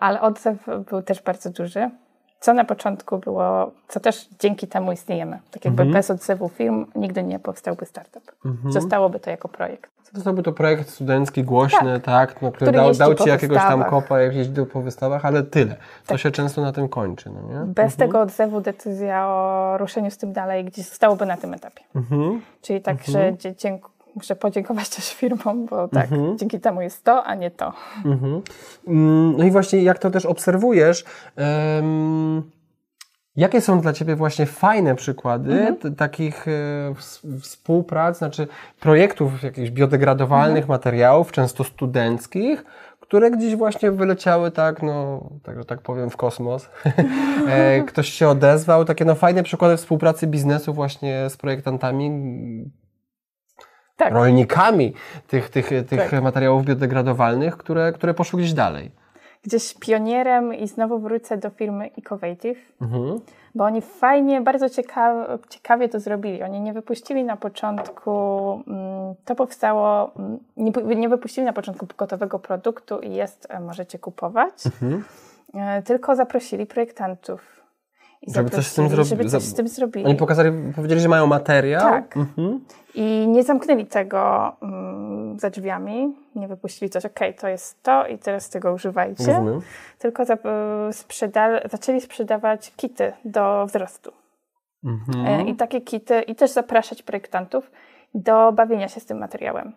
Ale 0.00 0.20
odzew 0.20 0.66
był 0.90 1.02
też 1.02 1.22
bardzo 1.22 1.50
duży 1.50 1.90
co 2.40 2.54
na 2.54 2.64
początku 2.64 3.18
było, 3.18 3.70
co 3.88 4.00
też 4.00 4.28
dzięki 4.38 4.66
temu 4.66 4.92
istniejemy. 4.92 5.38
Tak 5.50 5.64
jakby 5.64 5.82
mhm. 5.82 5.92
bez 5.92 6.10
odzewu 6.10 6.48
firm 6.48 6.86
nigdy 6.94 7.22
nie 7.22 7.38
powstałby 7.38 7.86
startup. 7.86 8.32
Mhm. 8.44 8.72
Zostałoby 8.72 9.20
to 9.20 9.30
jako 9.30 9.48
projekt. 9.48 9.90
Zostałby 10.12 10.42
to 10.42 10.52
projekt 10.52 10.88
studencki, 10.88 11.44
głośny, 11.44 12.00
tak, 12.00 12.32
tak 12.32 12.42
no, 12.42 12.52
który, 12.52 12.72
który 12.72 12.72
dał, 12.72 12.92
dał 12.94 13.14
Ci 13.14 13.28
jakiegoś 13.28 13.58
tam 13.58 13.84
kopa, 13.84 14.20
jak 14.20 14.34
jeździł 14.34 14.66
po 14.66 14.82
wystawach, 14.82 15.24
ale 15.24 15.42
tyle. 15.42 15.74
To 15.74 15.78
tak. 16.06 16.18
się 16.18 16.30
często 16.30 16.62
na 16.62 16.72
tym 16.72 16.88
kończy, 16.88 17.30
no 17.30 17.42
nie? 17.42 17.66
Bez 17.66 17.92
mhm. 17.92 17.98
tego 17.98 18.20
odzewu 18.20 18.60
decyzja 18.60 19.26
o 19.26 19.74
ruszeniu 19.78 20.10
z 20.10 20.16
tym 20.16 20.32
dalej 20.32 20.64
gdzieś 20.64 20.88
zostałoby 20.88 21.26
na 21.26 21.36
tym 21.36 21.54
etapie. 21.54 21.82
Mhm. 21.94 22.40
Czyli 22.62 22.80
tak, 22.80 23.04
że 23.04 23.32
dziękuję 23.56 23.99
muszę 24.14 24.36
podziękować 24.36 24.88
też 24.88 25.14
firmom, 25.14 25.66
bo 25.66 25.88
tak, 25.88 26.12
mhm. 26.12 26.38
dzięki 26.38 26.60
temu 26.60 26.82
jest 26.82 27.04
to, 27.04 27.24
a 27.24 27.34
nie 27.34 27.50
to. 27.50 27.72
Mhm. 28.04 28.42
Mm, 28.86 29.36
no 29.36 29.44
i 29.44 29.50
właśnie 29.50 29.82
jak 29.82 29.98
to 29.98 30.10
też 30.10 30.26
obserwujesz, 30.26 31.04
um, 31.36 32.42
jakie 33.36 33.60
są 33.60 33.80
dla 33.80 33.92
Ciebie 33.92 34.16
właśnie 34.16 34.46
fajne 34.46 34.94
przykłady 34.94 35.52
mhm. 35.52 35.94
takich 35.94 36.48
e, 36.48 36.94
współprac, 37.40 38.18
znaczy 38.18 38.48
projektów 38.80 39.42
jakichś 39.42 39.70
biodegradowalnych 39.70 40.62
mhm. 40.62 40.68
materiałów, 40.68 41.32
często 41.32 41.64
studenckich, 41.64 42.64
które 43.00 43.30
gdzieś 43.30 43.56
właśnie 43.56 43.90
wyleciały 43.90 44.50
tak, 44.50 44.82
no, 44.82 45.28
tak, 45.42 45.58
że 45.58 45.64
tak 45.64 45.82
powiem, 45.82 46.10
w 46.10 46.16
kosmos. 46.16 46.68
E, 47.48 47.82
ktoś 47.82 48.08
się 48.08 48.28
odezwał, 48.28 48.84
takie 48.84 49.04
no 49.04 49.14
fajne 49.14 49.42
przykłady 49.42 49.76
współpracy 49.76 50.26
biznesu 50.26 50.74
właśnie 50.74 51.30
z 51.30 51.36
projektantami, 51.36 52.10
tak. 54.00 54.12
rolnikami 54.12 54.92
tych, 55.28 55.50
tych, 55.50 55.68
tych 55.68 56.10
tak. 56.10 56.22
materiałów 56.22 56.64
biodegradowalnych, 56.64 57.56
które, 57.56 57.92
które 57.92 58.14
poszły 58.14 58.40
gdzieś 58.40 58.52
dalej. 58.52 58.90
Gdzieś 59.42 59.74
pionierem 59.74 60.54
i 60.54 60.68
znowu 60.68 60.98
wrócę 60.98 61.36
do 61.36 61.50
firmy 61.50 61.90
Ecovative, 61.98 62.58
mhm. 62.80 63.20
bo 63.54 63.64
oni 63.64 63.80
fajnie, 63.80 64.40
bardzo 64.40 64.70
ciekawie, 64.70 65.24
ciekawie 65.48 65.88
to 65.88 66.00
zrobili. 66.00 66.42
Oni 66.42 66.60
nie 66.60 66.72
wypuścili 66.72 67.24
na 67.24 67.36
początku, 67.36 68.10
mm, 68.66 69.14
to 69.24 69.34
powstało, 69.34 70.10
mm, 70.16 70.38
nie, 70.56 70.96
nie 70.96 71.08
wypuścili 71.08 71.44
na 71.44 71.52
początku 71.52 71.86
gotowego 71.96 72.38
produktu 72.38 73.00
i 73.00 73.14
jest, 73.14 73.46
e, 73.50 73.60
możecie 73.60 73.98
kupować, 73.98 74.66
mhm. 74.66 75.04
E, 75.54 75.82
tylko 75.82 76.16
zaprosili 76.16 76.66
projektantów 76.66 77.59
i 78.22 78.32
żeby 78.32 78.50
coś 78.50 78.66
z 78.66 78.74
tym 78.74 78.88
zrobili. 78.88 79.08
Żeby 79.08 79.24
coś 79.24 79.42
z 79.42 79.54
tym 79.54 79.68
zrobili. 79.68 80.06
Oni 80.06 80.14
pokazali, 80.14 80.50
powiedzieli, 80.76 81.00
że 81.00 81.08
mają 81.08 81.26
materiał. 81.26 81.80
Tak. 81.80 82.16
Mhm. 82.16 82.64
I 82.94 83.28
nie 83.28 83.42
zamknęli 83.42 83.86
tego 83.86 84.52
um, 84.62 85.38
za 85.38 85.50
drzwiami, 85.50 86.14
nie 86.34 86.48
wypuścili 86.48 86.90
coś, 86.90 87.04
okej, 87.04 87.28
okay, 87.28 87.40
to 87.40 87.48
jest 87.48 87.82
to 87.82 88.06
i 88.06 88.18
teraz 88.18 88.50
tego 88.50 88.72
używajcie. 88.72 89.26
Rozumiem. 89.26 89.60
Tylko 89.98 90.24
za, 90.24 90.38
sprzeda 90.92 91.68
zaczęli 91.70 92.00
sprzedawać 92.00 92.72
kity 92.76 93.12
do 93.24 93.66
wzrostu. 93.66 94.12
Mhm. 94.84 95.26
E, 95.26 95.50
I 95.50 95.56
takie 95.56 95.80
kity, 95.80 96.20
i 96.20 96.34
też 96.34 96.50
zapraszać 96.50 97.02
projektantów 97.02 97.70
do 98.14 98.52
bawienia 98.52 98.88
się 98.88 99.00
z 99.00 99.06
tym 99.06 99.18
materiałem. 99.18 99.72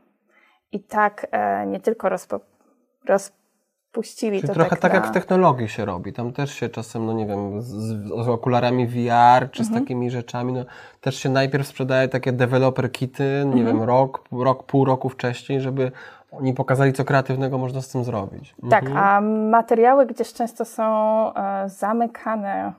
I 0.72 0.80
tak 0.80 1.28
e, 1.32 1.66
nie 1.66 1.80
tylko 1.80 2.10
rozpo, 2.10 2.40
rozpo 3.06 3.43
puścili 3.94 4.38
Czyli 4.38 4.48
to 4.48 4.54
trochę 4.54 4.70
tak, 4.70 4.80
tak 4.80 4.94
na... 4.94 5.00
jak 5.00 5.08
w 5.08 5.12
technologii 5.12 5.70
się 5.70 5.86
robi. 5.86 6.14
Tam 6.14 6.34
też 6.34 6.54
się 6.54 6.70
czasem, 6.70 7.06
no 7.06 7.14
nie 7.14 7.26
wiem, 7.26 7.62
z, 7.62 7.68
z 8.26 8.28
okularami 8.28 8.88
VR 8.88 9.52
czy 9.52 9.64
z 9.64 9.68
mhm. 9.68 9.84
takimi 9.84 10.12
rzeczami, 10.12 10.54
no 10.54 10.66
też 11.02 11.16
się 11.16 11.30
najpierw 11.30 11.68
sprzedaje 11.68 12.08
takie 12.08 12.32
developer 12.32 12.92
kity, 12.92 13.24
nie 13.46 13.62
mhm. 13.62 13.66
wiem, 13.66 13.84
rok, 13.84 14.24
rok, 14.32 14.64
pół 14.64 14.86
roku 14.86 15.10
wcześniej, 15.10 15.62
żeby 15.62 15.92
oni 16.32 16.54
pokazali, 16.54 16.94
co 16.94 17.06
kreatywnego 17.06 17.58
można 17.58 17.82
z 17.82 17.90
tym 17.90 18.04
zrobić. 18.04 18.56
Tak, 18.70 18.84
mhm. 18.84 19.06
a 19.06 19.22
materiały 19.50 20.06
gdzieś 20.06 20.34
często 20.34 20.66
są 20.66 20.84
e, 21.34 21.70
zamykane 21.70 22.74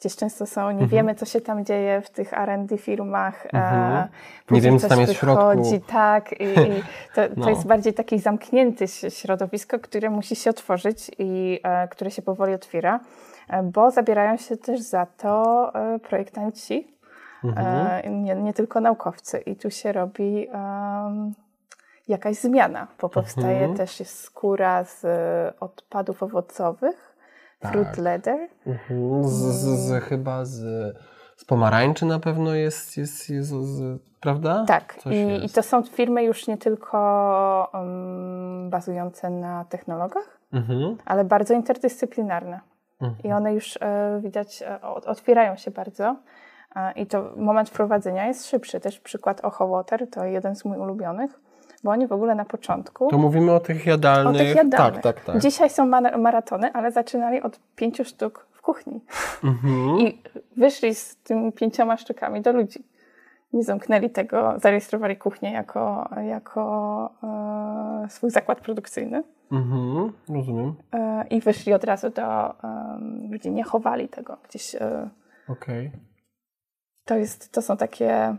gdzieś 0.00 0.16
często 0.16 0.46
są, 0.46 0.66
nie 0.66 0.70
mhm. 0.70 0.88
wiemy, 0.88 1.14
co 1.14 1.26
się 1.26 1.40
tam 1.40 1.64
dzieje 1.64 2.00
w 2.00 2.10
tych 2.10 2.32
R&D 2.32 2.78
firmach. 2.78 3.46
E, 3.46 3.48
mhm. 3.54 4.08
nie 4.50 4.60
wiemy, 4.60 4.78
co 4.78 4.88
tam 4.88 5.00
jest 5.00 5.12
wychodzi, 5.12 5.62
w 5.62 5.66
środku. 5.66 5.92
Tak, 5.92 6.32
i, 6.32 6.44
i 6.44 6.82
to, 7.14 7.22
no. 7.36 7.44
to, 7.44 7.50
jest 7.50 7.66
bardziej 7.66 7.94
takie 7.94 8.18
zamknięte 8.18 8.88
środowisko, 8.88 9.78
które 9.78 10.10
musi 10.10 10.36
się 10.36 10.50
otworzyć 10.50 11.10
i 11.18 11.60
e, 11.62 11.88
które 11.88 12.10
się 12.10 12.22
powoli 12.22 12.54
otwiera, 12.54 13.00
e, 13.48 13.62
bo 13.62 13.90
zabierają 13.90 14.36
się 14.36 14.56
też 14.56 14.80
za 14.80 15.06
to 15.06 15.72
e, 15.74 15.98
projektanci, 15.98 16.96
mhm. 17.44 18.24
nie, 18.24 18.34
nie, 18.34 18.52
tylko 18.52 18.80
naukowcy. 18.80 19.38
I 19.38 19.56
tu 19.56 19.70
się 19.70 19.92
robi 19.92 20.48
jakaś 22.08 22.36
zmiana, 22.36 22.86
bo 23.00 23.08
powstaje 23.08 23.58
mhm. 23.58 23.76
też 23.76 24.02
skóra 24.08 24.84
z 24.84 25.06
odpadów 25.60 26.22
owocowych, 26.22 27.07
Fruit 27.60 27.88
tak. 27.88 27.98
leather. 27.98 28.48
Mhm. 28.66 29.24
Z, 29.24 29.32
z, 29.32 29.78
z, 29.78 30.04
chyba 30.04 30.44
z 30.44 30.96
z 31.38 31.44
pomarańczy 31.44 32.06
na 32.06 32.18
pewno 32.18 32.54
jest, 32.54 32.96
jest, 32.96 33.30
jest, 33.30 33.52
jest 33.52 33.82
prawda? 34.20 34.64
Tak. 34.66 34.98
I, 35.10 35.44
I, 35.44 35.48
to 35.50 35.62
są 35.62 35.82
firmy 35.82 36.24
już 36.24 36.46
nie 36.46 36.58
tylko 36.58 37.70
um, 37.74 38.70
bazujące 38.70 39.30
na 39.30 39.64
technologiach, 39.64 40.38
mhm. 40.52 40.96
ale 41.04 41.24
bardzo 41.24 41.54
interdyscyplinarne. 41.54 42.60
Mhm. 43.00 43.22
I 43.24 43.32
one 43.32 43.54
już 43.54 43.78
e, 43.80 44.20
widać, 44.22 44.62
e, 44.62 44.80
otwierają 44.82 45.56
się 45.56 45.70
bardzo. 45.70 46.16
E, 46.76 46.92
I 46.92 47.06
to 47.06 47.32
moment 47.36 47.70
wprowadzenia 47.70 48.26
jest 48.26 48.46
szybszy. 48.46 48.80
Też 48.80 49.00
przykład 49.00 49.40
Ocho 49.44 49.68
Water 49.68 50.10
to 50.10 50.24
jeden 50.24 50.56
z 50.56 50.64
moich 50.64 50.80
ulubionych, 50.80 51.40
bo 51.84 51.90
oni 51.90 52.06
w 52.06 52.12
ogóle 52.12 52.34
na 52.34 52.44
początku. 52.44 53.08
To 53.08 53.18
mówimy 53.18 53.52
o 53.52 53.60
tych 53.60 53.86
jadalnych. 53.86 54.34
O 54.34 54.38
tych 54.38 54.56
jadalnych. 54.56 55.02
Tak, 55.02 55.16
tak, 55.16 55.24
tak. 55.24 55.38
Dzisiaj 55.38 55.70
są 55.70 55.86
maratony, 56.18 56.72
ale 56.72 56.92
zaczynali 56.92 57.42
od 57.42 57.60
pięciu 57.76 58.04
sztuk 58.04 58.46
w 58.52 58.62
kuchni. 58.62 59.00
Mhm. 59.44 60.00
I 60.00 60.22
wyszli 60.56 60.94
z 60.94 61.16
tymi 61.16 61.52
pięcioma 61.52 61.96
sztukami 61.96 62.42
do 62.42 62.52
ludzi. 62.52 62.84
Nie 63.52 63.62
zamknęli 63.62 64.10
tego, 64.10 64.54
zarejestrowali 64.56 65.16
kuchnię 65.16 65.52
jako, 65.52 66.08
jako 66.28 67.10
e, 68.04 68.08
swój 68.10 68.30
zakład 68.30 68.60
produkcyjny. 68.60 69.22
Mhm, 69.52 70.12
rozumiem. 70.28 70.74
E, 70.92 71.24
I 71.30 71.40
wyszli 71.40 71.74
od 71.74 71.84
razu 71.84 72.10
do 72.10 72.50
e, 72.50 72.54
ludzi, 73.30 73.50
nie 73.50 73.64
chowali 73.64 74.08
tego 74.08 74.36
gdzieś. 74.48 74.74
E, 74.74 75.08
Okej. 75.48 75.86
Okay. 75.86 76.00
To, 77.04 77.16
jest, 77.16 77.52
to 77.52 77.62
są 77.62 77.76
takie 77.76 78.36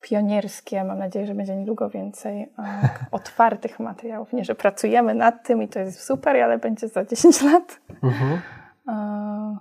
pionierskie, 0.00 0.84
mam 0.84 0.98
nadzieję, 0.98 1.26
że 1.26 1.34
będzie 1.34 1.56
niedługo 1.56 1.90
więcej 1.90 2.42
e, 2.42 2.48
otwartych 3.10 3.80
materiałów. 3.80 4.32
Nie, 4.32 4.44
że 4.44 4.54
pracujemy 4.54 5.14
nad 5.14 5.46
tym 5.46 5.62
i 5.62 5.68
to 5.68 5.78
jest 5.78 6.04
super, 6.04 6.36
ale 6.36 6.58
będzie 6.58 6.88
za 6.88 7.04
10 7.04 7.42
lat. 7.52 7.80
Mhm. 8.02 8.40
E, 8.88 9.56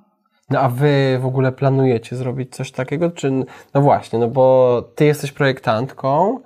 no 0.49 0.59
a 0.59 0.69
wy 0.69 1.17
w 1.21 1.25
ogóle 1.25 1.51
planujecie 1.51 2.15
zrobić 2.15 2.55
coś 2.55 2.71
takiego? 2.71 3.11
Czy, 3.11 3.31
no 3.73 3.81
właśnie, 3.81 4.19
no 4.19 4.27
bo 4.27 4.81
ty 4.95 5.05
jesteś 5.05 5.31
projektantką, 5.31 6.39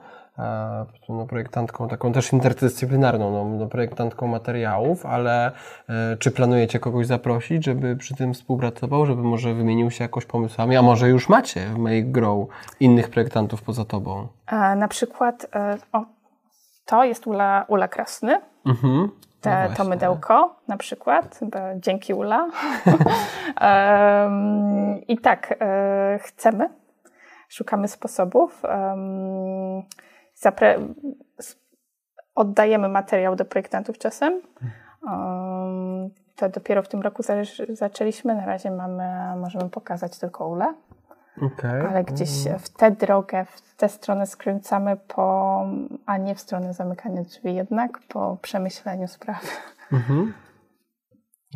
no, 1.10 1.26
projektantką 1.26 1.88
taką 1.88 2.14
też 2.14 2.34
interdyscyplinarną, 2.34 3.32
no, 3.32 3.58
no, 3.60 3.68
projektantką 3.68 4.28
materiałów, 4.28 5.06
ale 5.06 5.52
e, 5.90 6.18
czy 6.18 6.32
planujecie 6.32 6.80
kogoś 6.80 7.08
zaprosić, 7.08 7.66
żeby 7.66 7.96
przy 7.96 8.16
tym 8.16 8.34
współpracował, 8.34 9.06
żeby 9.06 9.24
może 9.24 9.54
wymienił 9.54 9.92
się 9.92 10.04
jakoś 10.04 10.26
pomysłami, 10.26 10.78
a 10.78 10.82
może 10.82 11.10
już 11.10 11.30
macie 11.30 11.66
w 11.66 11.78
Make 11.78 12.12
Grow 12.12 12.48
innych 12.80 13.10
projektantów 13.10 13.62
poza 13.62 13.86
tobą? 13.86 14.28
A, 14.46 14.76
na 14.76 14.88
przykład 14.88 15.48
e, 15.56 15.78
o, 15.94 16.06
to 16.86 17.04
jest 17.04 17.28
Ula, 17.28 17.66
Ula 17.68 17.88
Krasny. 17.88 18.42
Mhm. 18.66 19.10
Te, 19.42 19.70
no 19.70 19.76
to 19.76 19.84
mydełko 19.84 20.56
na 20.68 20.78
przykład, 20.78 21.40
dzięki 21.76 22.14
Ula. 22.14 22.48
um, 23.62 25.02
I 25.08 25.18
tak, 25.18 25.56
e, 25.62 26.20
chcemy, 26.22 26.70
szukamy 27.50 27.88
sposobów. 27.88 28.64
Um, 28.64 29.84
zapre- 30.44 30.94
oddajemy 32.36 32.90
materiał 32.90 33.36
do 33.36 33.46
projektantów 33.46 33.98
czasem. 33.98 34.42
Um, 35.04 36.10
to 36.36 36.50
dopiero 36.50 36.84
w 36.84 36.88
tym 36.88 37.02
roku 37.02 37.24
zaczęliśmy. 37.70 38.36
Na 38.36 38.46
razie 38.46 38.72
mamy, 38.72 39.04
możemy 39.38 39.70
pokazać 39.70 40.20
tylko 40.20 40.48
ule. 40.48 40.74
Okay. 41.42 41.90
Ale 41.90 42.04
gdzieś 42.04 42.30
w 42.60 42.70
tę 42.70 42.92
drogę, 42.92 43.46
w 43.46 43.76
tę 43.76 43.90
stronę 43.90 44.28
skręcamy, 44.28 44.98
po, 44.98 45.66
a 46.06 46.18
nie 46.18 46.36
w 46.36 46.40
stronę 46.40 46.74
zamykania 46.74 47.22
drzwi 47.22 47.56
jednak, 47.56 48.00
po 48.08 48.38
przemyśleniu 48.42 49.08
sprawy. 49.08 49.48
Mhm. 49.92 50.34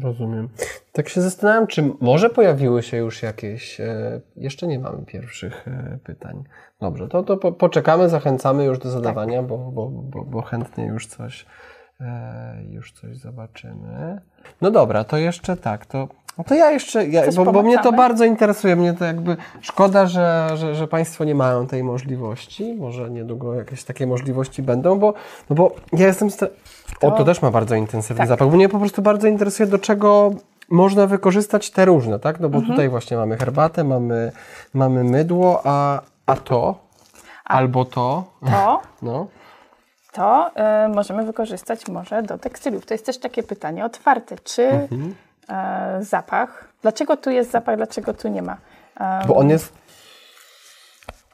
Rozumiem. 0.04 0.50
Tak 0.92 1.10
się 1.10 1.22
zastanawiam, 1.22 1.68
czy 1.68 1.92
może 2.02 2.30
pojawiły 2.30 2.84
się 2.84 2.98
już 2.98 3.24
jakieś. 3.24 3.80
E, 3.80 4.22
jeszcze 4.36 4.68
nie 4.68 4.80
mamy 4.80 5.06
pierwszych 5.06 5.68
e, 5.68 6.00
pytań. 6.04 6.44
Dobrze, 6.82 7.08
to, 7.08 7.24
to 7.24 7.38
po, 7.38 7.52
poczekamy, 7.52 8.10
zachęcamy 8.10 8.66
już 8.66 8.80
do 8.80 8.90
zadawania, 8.90 9.38
tak. 9.38 9.48
bo, 9.48 9.58
bo, 9.58 9.90
bo, 9.90 10.24
bo, 10.24 10.42
chętnie 10.42 10.86
już 10.86 11.08
coś, 11.08 11.46
e, 12.02 12.64
już 12.70 12.92
coś 12.92 13.18
zobaczymy. 13.18 14.22
No 14.62 14.72
dobra, 14.72 15.04
to 15.04 15.18
jeszcze 15.18 15.58
tak, 15.58 15.86
to. 15.86 16.08
No 16.38 16.44
to 16.44 16.56
ja 16.56 16.72
jeszcze, 16.72 17.08
ja, 17.08 17.22
bo, 17.36 17.52
bo, 17.52 17.64
mnie 17.64 17.80
to 17.80 17.92
bardzo 17.92 18.26
interesuje, 18.26 18.76
mnie 18.76 18.94
to 18.94 19.06
jakby 19.06 19.38
szkoda, 19.62 20.06
że, 20.06 20.50
że, 20.56 20.76
że 20.76 20.88
Państwo 20.88 21.24
nie 21.24 21.36
mają 21.36 21.68
tej 21.68 21.84
możliwości, 21.84 22.74
może 22.74 23.10
niedługo 23.10 23.56
jakieś 23.56 23.84
takie 23.84 24.08
możliwości 24.08 24.62
będą, 24.62 25.00
bo, 25.00 25.14
no 25.50 25.56
bo 25.56 25.76
ja 25.94 26.08
jestem, 26.08 26.30
to... 26.32 26.48
O, 27.02 27.12
to 27.12 27.24
też 27.24 27.42
ma 27.42 27.52
bardzo 27.52 27.76
intensywny 27.76 28.18
tak. 28.18 28.28
zapach. 28.28 28.50
Bo 28.50 28.56
mnie 28.56 28.70
po 28.70 28.80
prostu 28.80 29.02
bardzo 29.02 29.28
interesuje, 29.28 29.68
do 29.68 29.80
czego 29.80 30.32
można 30.70 31.08
wykorzystać 31.08 31.72
te 31.72 31.86
różne, 31.86 32.20
tak? 32.20 32.40
No 32.40 32.50
bo 32.50 32.58
mhm. 32.58 32.74
tutaj 32.74 32.90
właśnie 32.90 33.18
mamy 33.18 33.38
herbatę, 33.38 33.84
mamy, 33.84 34.32
mamy 34.74 35.04
mydło, 35.04 35.62
a, 35.64 36.02
a 36.26 36.36
to, 36.36 36.76
a 37.46 37.54
albo 37.54 37.86
to. 37.86 38.24
To? 38.46 38.82
No. 39.02 39.28
To 40.12 40.52
y, 40.86 40.90
możemy 40.90 41.26
wykorzystać 41.26 41.88
może 41.88 42.24
do 42.24 42.38
tekstyliów. 42.38 42.86
To 42.86 42.94
jest 42.94 43.06
też 43.06 43.18
takie 43.18 43.44
pytanie 43.44 43.86
otwarte. 43.86 44.36
Czy 44.44 44.64
mhm. 44.64 45.16
Y, 45.50 46.04
zapach, 46.04 46.68
dlaczego 46.82 47.18
tu 47.18 47.30
jest 47.30 47.52
zapach, 47.52 47.78
dlaczego 47.78 48.14
tu 48.14 48.28
nie 48.28 48.42
ma? 48.42 48.58
bo 49.28 49.36
on 49.36 49.50
jest 49.50 49.74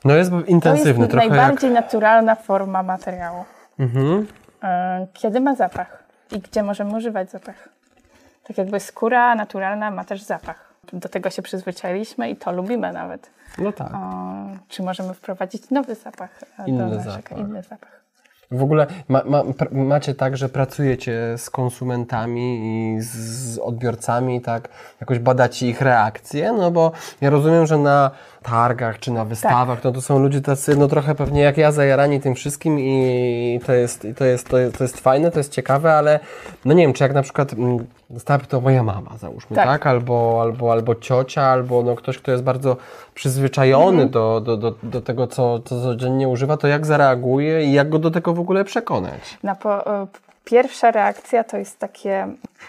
no 0.05 0.15
jest 0.15 0.31
intensywny 0.47 1.07
to 1.07 1.17
jest 1.17 1.29
najbardziej 1.29 1.73
jak... 1.73 1.83
naturalna 1.83 2.35
forma 2.35 2.83
materiału. 2.83 3.45
Mhm. 3.79 4.27
E, 4.63 5.07
kiedy 5.13 5.39
ma 5.39 5.55
zapach 5.55 6.03
i 6.31 6.39
gdzie 6.39 6.63
możemy 6.63 6.95
używać 6.95 7.31
zapach. 7.31 7.69
Tak 8.43 8.57
jakby 8.57 8.79
skóra 8.79 9.35
naturalna 9.35 9.91
ma 9.91 10.03
też 10.03 10.21
zapach. 10.21 10.73
Do 10.93 11.09
tego 11.09 11.29
się 11.29 11.41
przyzwyczailiśmy 11.41 12.29
i 12.29 12.35
to 12.35 12.51
lubimy 12.51 12.93
nawet. 12.93 13.29
No 13.57 13.71
tak. 13.71 13.93
O, 13.93 13.97
czy 14.67 14.83
możemy 14.83 15.13
wprowadzić 15.13 15.69
nowy 15.69 15.95
zapach 15.95 16.39
inny 16.65 16.89
do 16.89 16.95
naszego, 16.95 17.11
zapach. 17.11 17.37
inny 17.37 17.63
zapach. 17.63 18.00
W 18.51 18.63
ogóle 18.63 18.87
ma, 19.07 19.23
ma, 19.25 19.43
macie 19.71 20.15
tak, 20.15 20.37
że 20.37 20.49
pracujecie 20.49 21.37
z 21.37 21.49
konsumentami 21.49 22.59
i 22.63 23.01
z 23.01 23.57
odbiorcami, 23.57 24.41
tak, 24.41 24.69
jakoś 25.01 25.19
badacie 25.19 25.67
ich 25.67 25.81
reakcje, 25.81 26.53
no 26.53 26.71
bo 26.71 26.91
ja 27.21 27.29
rozumiem, 27.29 27.65
że 27.65 27.77
na 27.77 28.11
targach 28.43 28.99
czy 28.99 29.11
na 29.11 29.25
wystawach, 29.25 29.77
tak. 29.77 29.83
no 29.83 29.91
to 29.91 30.01
są 30.01 30.19
ludzie 30.19 30.41
tacy, 30.41 30.75
no 30.75 30.87
trochę 30.87 31.15
pewnie 31.15 31.41
jak 31.41 31.57
ja, 31.57 31.71
zajarani 31.71 32.19
tym 32.19 32.35
wszystkim 32.35 32.79
i 32.79 33.59
to 33.65 33.73
jest, 33.73 34.07
to 34.17 34.25
jest, 34.25 34.49
to 34.49 34.57
jest, 34.57 34.77
to 34.77 34.83
jest 34.83 34.99
fajne, 34.99 35.31
to 35.31 35.39
jest 35.39 35.51
ciekawe, 35.51 35.93
ale 35.93 36.19
no 36.65 36.73
nie 36.73 36.83
wiem, 36.83 36.93
czy 36.93 37.03
jak 37.03 37.13
na 37.13 37.21
przykład 37.21 37.53
mm, 37.53 37.85
Staby 38.17 38.45
to 38.45 38.61
moja 38.61 38.83
mama, 38.83 39.17
załóżmy, 39.17 39.55
tak? 39.55 39.65
tak? 39.65 39.87
Albo, 39.87 40.39
albo, 40.41 40.71
albo 40.71 40.95
ciocia, 40.95 41.41
albo 41.41 41.83
no 41.83 41.95
ktoś, 41.95 42.17
kto 42.17 42.31
jest 42.31 42.43
bardzo 42.43 42.77
przyzwyczajony 43.13 44.03
mhm. 44.03 44.09
do, 44.09 44.41
do, 44.41 44.57
do, 44.57 44.75
do 44.83 45.01
tego, 45.01 45.27
co, 45.27 45.59
co 45.59 45.81
codziennie 45.81 46.27
używa, 46.27 46.57
to 46.57 46.67
jak 46.67 46.85
zareaguje 46.85 47.63
i 47.63 47.73
jak 47.73 47.89
go 47.89 47.99
do 47.99 48.11
tego 48.11 48.33
w 48.33 48.39
ogóle 48.39 48.63
przekonać? 48.63 49.37
Na 49.43 49.55
po, 49.55 50.01
e, 50.01 50.07
pierwsza 50.45 50.91
reakcja 50.91 51.43
to 51.43 51.57
jest 51.57 51.79
takie 51.79 52.27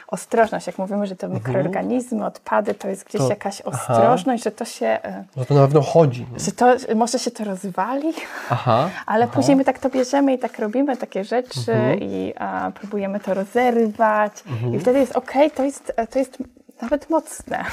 ostrożność, 0.08 0.66
jak 0.66 0.78
mówimy, 0.78 1.06
że 1.06 1.16
to 1.16 1.26
mhm. 1.26 1.42
mikroorganizmy, 1.44 2.24
odpady, 2.24 2.74
to 2.74 2.88
jest 2.88 3.04
gdzieś 3.04 3.20
to, 3.20 3.28
jakaś 3.28 3.60
ostrożność, 3.60 4.42
aha. 4.42 4.50
że 4.50 4.50
to 4.50 4.64
się... 4.64 4.86
E, 4.86 5.24
że 5.36 5.46
to 5.46 5.54
na 5.54 5.60
pewno 5.60 5.80
chodzi. 5.80 6.26
Nie? 6.32 6.40
Że 6.40 6.52
to, 6.52 6.76
może 6.94 7.18
się 7.18 7.30
to 7.30 7.44
rozwali, 7.44 8.12
aha, 8.50 8.90
ale 9.06 9.24
aha. 9.24 9.32
później 9.34 9.56
my 9.56 9.64
tak 9.64 9.78
to 9.78 9.90
bierzemy 9.90 10.34
i 10.34 10.38
tak 10.38 10.58
robimy 10.58 10.96
takie 10.96 11.24
rzeczy 11.24 11.72
mhm. 11.72 12.00
i 12.00 12.32
a, 12.38 12.70
próbujemy 12.74 13.20
to 13.20 13.34
rozerwać 13.34 14.32
mhm. 14.46 14.74
i 14.74 14.78
wtedy 14.78 14.98
jest 14.98 15.16
ok, 15.16 15.32
to 15.54 15.64
jest, 15.64 15.92
to 16.10 16.18
jest 16.18 16.38
nawet 16.82 17.10
mocne. 17.10 17.64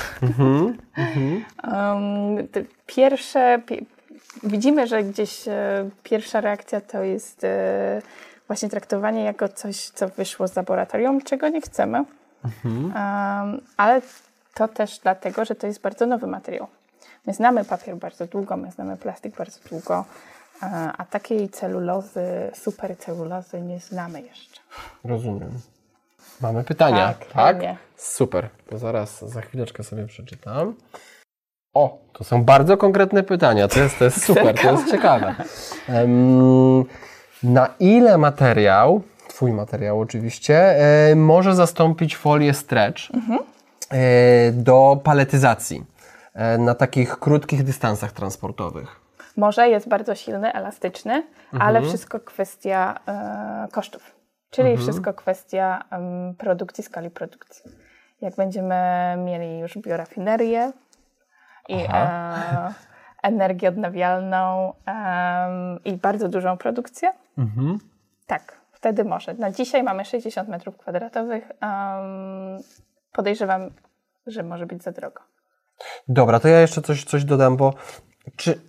um, 1.63 2.47
pierwsze... 2.85 3.61
Widzimy, 4.43 4.87
że 4.87 5.03
gdzieś 5.03 5.47
e, 5.47 5.89
pierwsza 6.03 6.41
reakcja 6.41 6.81
to 6.81 7.03
jest 7.03 7.43
e, 7.43 8.01
właśnie 8.49 8.69
traktowanie 8.69 9.23
jako 9.23 9.49
coś, 9.49 9.89
co 9.89 10.07
wyszło 10.07 10.47
z 10.47 10.55
laboratorium, 10.55 11.21
czego 11.21 11.49
nie 11.49 11.61
chcemy. 11.61 12.03
Mhm. 12.45 12.83
Um, 12.83 13.61
ale 13.77 14.01
to 14.53 14.67
też 14.67 14.99
dlatego, 14.99 15.45
że 15.45 15.55
to 15.55 15.67
jest 15.67 15.81
bardzo 15.81 16.05
nowy 16.05 16.27
materiał. 16.27 16.67
My 17.25 17.33
znamy 17.33 17.65
papier 17.65 17.95
bardzo 17.95 18.27
długo, 18.27 18.57
my 18.57 18.71
znamy 18.71 18.97
plastik 18.97 19.35
bardzo 19.37 19.59
długo, 19.69 20.05
a 20.97 21.05
takiej 21.05 21.49
celulozy, 21.49 22.51
super 22.53 22.97
celulozy 22.97 23.61
nie 23.61 23.79
znamy 23.79 24.21
jeszcze. 24.21 24.61
Rozumiem. 25.03 25.51
Mamy 26.41 26.63
pytania, 26.63 27.13
tak? 27.13 27.27
tak? 27.33 27.57
Super. 27.97 28.49
To 28.69 28.77
zaraz, 28.77 29.29
za 29.29 29.41
chwileczkę 29.41 29.83
sobie 29.83 30.05
przeczytam. 30.05 30.75
O, 31.73 31.97
to 32.13 32.23
są 32.23 32.43
bardzo 32.43 32.77
konkretne 32.77 33.23
pytania. 33.23 33.67
To 33.67 33.79
jest, 33.79 33.99
to 33.99 34.05
jest 34.05 34.23
super, 34.25 34.55
to 34.61 34.71
jest 34.71 34.91
ciekawe. 34.91 35.35
Um, 35.89 36.85
na 37.43 37.69
ile 37.79 38.17
materiał, 38.17 39.01
Twój 39.27 39.53
materiał 39.53 39.99
oczywiście, 39.99 40.55
e, 41.11 41.15
może 41.15 41.55
zastąpić 41.55 42.17
folię 42.17 42.53
stretch 42.53 43.01
mhm. 43.13 43.39
do 44.53 45.01
paletyzacji 45.03 45.85
e, 46.33 46.57
na 46.57 46.75
takich 46.75 47.19
krótkich 47.19 47.63
dystansach 47.63 48.11
transportowych? 48.11 49.01
Może 49.37 49.69
jest 49.69 49.87
bardzo 49.87 50.15
silny, 50.15 50.53
elastyczny, 50.53 51.13
mhm. 51.13 51.61
ale 51.61 51.81
wszystko 51.81 52.19
kwestia 52.19 52.99
kosztów. 53.71 54.15
Czyli 54.49 54.69
mhm. 54.69 54.87
wszystko 54.87 55.13
kwestia 55.13 55.83
produkcji, 56.37 56.83
skali 56.83 57.09
produkcji. 57.09 57.71
Jak 58.21 58.35
będziemy 58.35 58.75
mieli 59.17 59.59
już 59.59 59.77
biorafinerię, 59.77 60.71
i 61.69 61.87
energię 63.23 63.69
odnawialną 63.69 64.73
i 65.85 65.93
bardzo 65.93 66.29
dużą 66.29 66.57
produkcję, 66.57 67.13
mhm. 67.37 67.79
tak, 68.27 68.61
wtedy 68.71 69.03
może. 69.03 69.33
Na 69.33 69.51
dzisiaj 69.51 69.83
mamy 69.83 70.05
60 70.05 70.49
metrów 70.49 70.77
kwadratowych. 70.77 71.51
podejrzewam, 73.11 73.69
że 74.27 74.43
może 74.43 74.65
być 74.65 74.83
za 74.83 74.91
drogo. 74.91 75.21
Dobra, 76.07 76.39
to 76.39 76.47
ja 76.47 76.61
jeszcze 76.61 76.81
coś, 76.81 77.03
coś 77.03 77.25
dodam, 77.25 77.57
bo 77.57 77.73
czy 78.35 78.68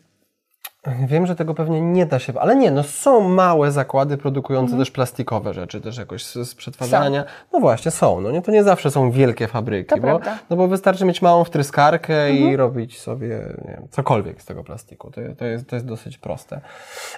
Wiem, 0.86 1.26
że 1.26 1.36
tego 1.36 1.54
pewnie 1.54 1.80
nie 1.80 2.06
da 2.06 2.18
się, 2.18 2.32
ale 2.40 2.56
nie, 2.56 2.70
no 2.70 2.82
są 2.82 3.20
małe 3.20 3.72
zakłady 3.72 4.16
produkujące 4.16 4.70
mhm. 4.70 4.80
też 4.80 4.90
plastikowe 4.90 5.54
rzeczy, 5.54 5.80
też 5.80 5.98
jakoś 5.98 6.24
z, 6.24 6.48
z 6.48 6.54
przetwarzania. 6.54 7.22
Są. 7.22 7.28
No 7.52 7.60
właśnie, 7.60 7.90
są, 7.90 8.20
no 8.20 8.30
nie, 8.30 8.42
to 8.42 8.52
nie 8.52 8.64
zawsze 8.64 8.90
są 8.90 9.10
wielkie 9.10 9.46
fabryki, 9.48 9.94
to 9.94 10.00
bo, 10.00 10.20
no 10.50 10.56
bo 10.56 10.68
wystarczy 10.68 11.04
mieć 11.04 11.22
małą 11.22 11.44
wtryskarkę 11.44 12.26
mhm. 12.26 12.50
i 12.50 12.56
robić 12.56 13.00
sobie 13.00 13.28
nie 13.64 13.70
wiem, 13.70 13.88
cokolwiek 13.90 14.42
z 14.42 14.44
tego 14.44 14.64
plastiku. 14.64 15.10
To, 15.10 15.20
to, 15.38 15.44
jest, 15.44 15.68
to 15.68 15.76
jest 15.76 15.86
dosyć 15.86 16.18
proste. 16.18 16.60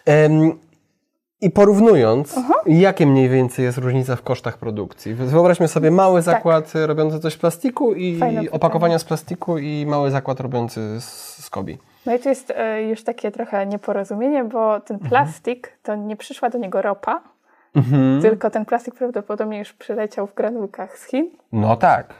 Um, 0.06 0.58
i 1.40 1.50
porównując, 1.50 2.34
Aha. 2.38 2.54
jakie 2.66 3.06
mniej 3.06 3.28
więcej 3.28 3.64
jest 3.64 3.78
różnica 3.78 4.16
w 4.16 4.22
kosztach 4.22 4.58
produkcji? 4.58 5.14
Wyobraźmy 5.14 5.68
sobie 5.68 5.90
mały 5.90 6.18
tak. 6.22 6.24
zakład 6.24 6.72
tak. 6.72 6.86
robiący 6.86 7.20
coś 7.20 7.32
z 7.32 7.36
plastiku 7.36 7.94
i 7.94 8.20
opakowania 8.52 8.98
z 8.98 9.04
plastiku 9.04 9.58
i 9.58 9.86
mały 9.86 10.10
zakład 10.10 10.40
robiący 10.40 11.00
z, 11.00 11.04
z 11.44 11.50
kobi. 11.50 11.78
No 12.06 12.14
i 12.14 12.18
tu 12.18 12.28
jest 12.28 12.52
e, 12.56 12.82
już 12.82 13.04
takie 13.04 13.30
trochę 13.30 13.66
nieporozumienie, 13.66 14.44
bo 14.44 14.80
ten 14.80 14.94
mhm. 14.94 15.10
plastik, 15.10 15.66
mhm. 15.66 15.80
to 15.82 16.06
nie 16.06 16.16
przyszła 16.16 16.50
do 16.50 16.58
niego 16.58 16.82
ropa, 16.82 17.20
mhm. 17.76 18.22
tylko 18.22 18.50
ten 18.50 18.64
plastik 18.64 18.94
prawdopodobnie 18.94 19.58
już 19.58 19.72
przyleciał 19.72 20.26
w 20.26 20.34
granulkach 20.34 20.98
z 20.98 21.04
Chin. 21.04 21.30
No 21.52 21.76
tak. 21.76 22.14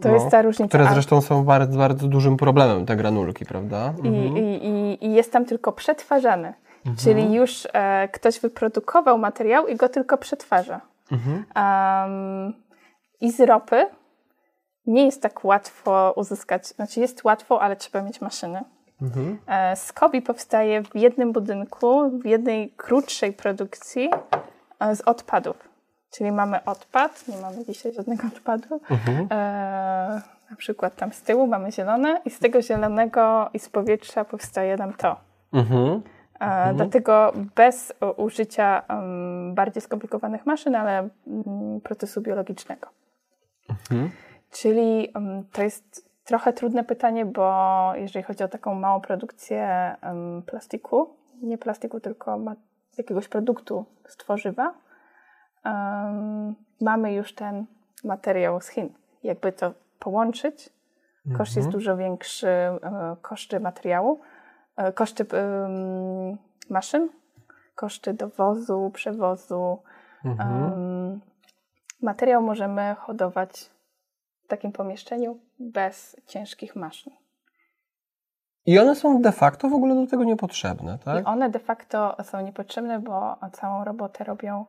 To 0.00 0.08
no, 0.08 0.14
jest 0.14 0.30
ta 0.30 0.42
różnica. 0.42 0.68
Które 0.68 0.92
zresztą 0.92 1.20
są 1.20 1.44
bardzo, 1.44 1.78
bardzo 1.78 2.08
dużym 2.08 2.36
problemem, 2.36 2.86
te 2.86 2.96
granulki, 2.96 3.46
prawda? 3.46 3.94
Mhm. 4.04 4.14
I, 4.36 4.40
i, 4.40 5.06
I, 5.06 5.12
jest 5.14 5.32
tam 5.32 5.44
tylko 5.44 5.72
przetwarzany. 5.72 6.54
Mhm. 6.78 6.96
Czyli 6.96 7.34
już 7.34 7.68
e, 7.72 8.08
ktoś 8.08 8.40
wyprodukował 8.40 9.18
materiał 9.18 9.66
i 9.66 9.76
go 9.76 9.88
tylko 9.88 10.18
przetwarza. 10.18 10.80
Um, 11.10 12.54
I 13.20 13.32
z 13.32 13.40
ropy 13.40 13.86
nie 14.86 15.04
jest 15.04 15.22
tak 15.22 15.44
łatwo 15.44 16.12
uzyskać, 16.16 16.66
znaczy 16.66 17.00
jest 17.00 17.24
łatwo, 17.24 17.62
ale 17.62 17.76
trzeba 17.76 18.02
mieć 18.02 18.20
maszyny. 18.20 18.64
Mhm. 19.02 19.38
Skobi 19.76 20.22
powstaje 20.22 20.82
w 20.82 20.96
jednym 20.96 21.32
budynku, 21.32 22.20
w 22.20 22.26
jednej 22.26 22.70
krótszej 22.70 23.32
produkcji 23.32 24.10
e, 24.80 24.96
z 24.96 25.00
odpadów. 25.00 25.68
Czyli 26.10 26.32
mamy 26.32 26.64
odpad, 26.64 27.28
nie 27.28 27.36
mamy 27.36 27.64
dzisiaj 27.64 27.92
żadnego 27.92 28.26
odpadu. 28.26 28.80
Mhm. 28.90 29.28
E, 29.30 30.22
na 30.50 30.56
przykład 30.56 30.96
tam 30.96 31.12
z 31.12 31.22
tyłu 31.22 31.46
mamy 31.46 31.72
zielone 31.72 32.20
i 32.24 32.30
z 32.30 32.38
tego 32.38 32.62
zielonego 32.62 33.50
i 33.54 33.58
z 33.58 33.68
powietrza 33.68 34.24
powstaje 34.24 34.76
nam 34.76 34.92
to. 34.92 35.16
Mhm. 35.52 36.02
E, 36.40 36.74
dlatego 36.74 37.32
bez 37.54 37.92
użycia 38.16 38.82
um, 38.88 39.54
bardziej 39.54 39.82
skomplikowanych 39.82 40.46
maszyn, 40.46 40.74
ale 40.74 41.08
um, 41.26 41.80
procesu 41.80 42.20
biologicznego. 42.20 42.88
Mhm. 43.70 44.10
Czyli 44.50 45.12
um, 45.14 45.44
to 45.52 45.62
jest 45.62 46.07
Trochę 46.28 46.52
trudne 46.52 46.84
pytanie, 46.84 47.26
bo 47.26 47.92
jeżeli 47.94 48.22
chodzi 48.22 48.44
o 48.44 48.48
taką 48.48 48.74
małą 48.74 49.00
produkcję 49.00 49.96
plastiku, 50.46 51.16
nie 51.42 51.58
plastiku, 51.58 52.00
tylko 52.00 52.38
jakiegoś 52.98 53.28
produktu 53.28 53.84
z 54.06 54.16
tworzywa, 54.16 54.74
mamy 56.80 57.12
już 57.14 57.34
ten 57.34 57.66
materiał 58.04 58.60
z 58.60 58.68
Chin. 58.68 58.88
Jakby 59.22 59.52
to 59.52 59.72
połączyć, 59.98 60.70
mhm. 61.26 61.38
koszt 61.38 61.56
jest 61.56 61.68
dużo 61.68 61.96
większy, 61.96 62.48
um, 62.82 63.16
koszty 63.22 63.60
materiału, 63.60 64.20
um, 64.76 64.92
koszty 64.92 65.26
maszyn, 66.70 67.08
koszty 67.74 68.14
dowozu, 68.14 68.90
przewozu. 68.94 69.78
Mhm. 70.24 71.20
materiał 72.02 72.42
możemy 72.42 72.96
hodować 72.98 73.70
w 74.44 74.48
takim 74.48 74.72
pomieszczeniu 74.72 75.47
bez 75.58 76.16
ciężkich 76.26 76.76
maszyn. 76.76 77.12
I 78.66 78.78
one 78.78 78.94
są 78.96 79.22
de 79.22 79.32
facto 79.32 79.68
w 79.68 79.72
ogóle 79.72 79.94
do 79.94 80.06
tego 80.06 80.24
niepotrzebne, 80.24 80.98
tak? 80.98 81.22
I 81.22 81.26
one 81.26 81.50
de 81.50 81.58
facto 81.58 82.16
są 82.22 82.40
niepotrzebne, 82.40 83.00
bo 83.00 83.36
całą 83.52 83.84
robotę 83.84 84.24
robią 84.24 84.64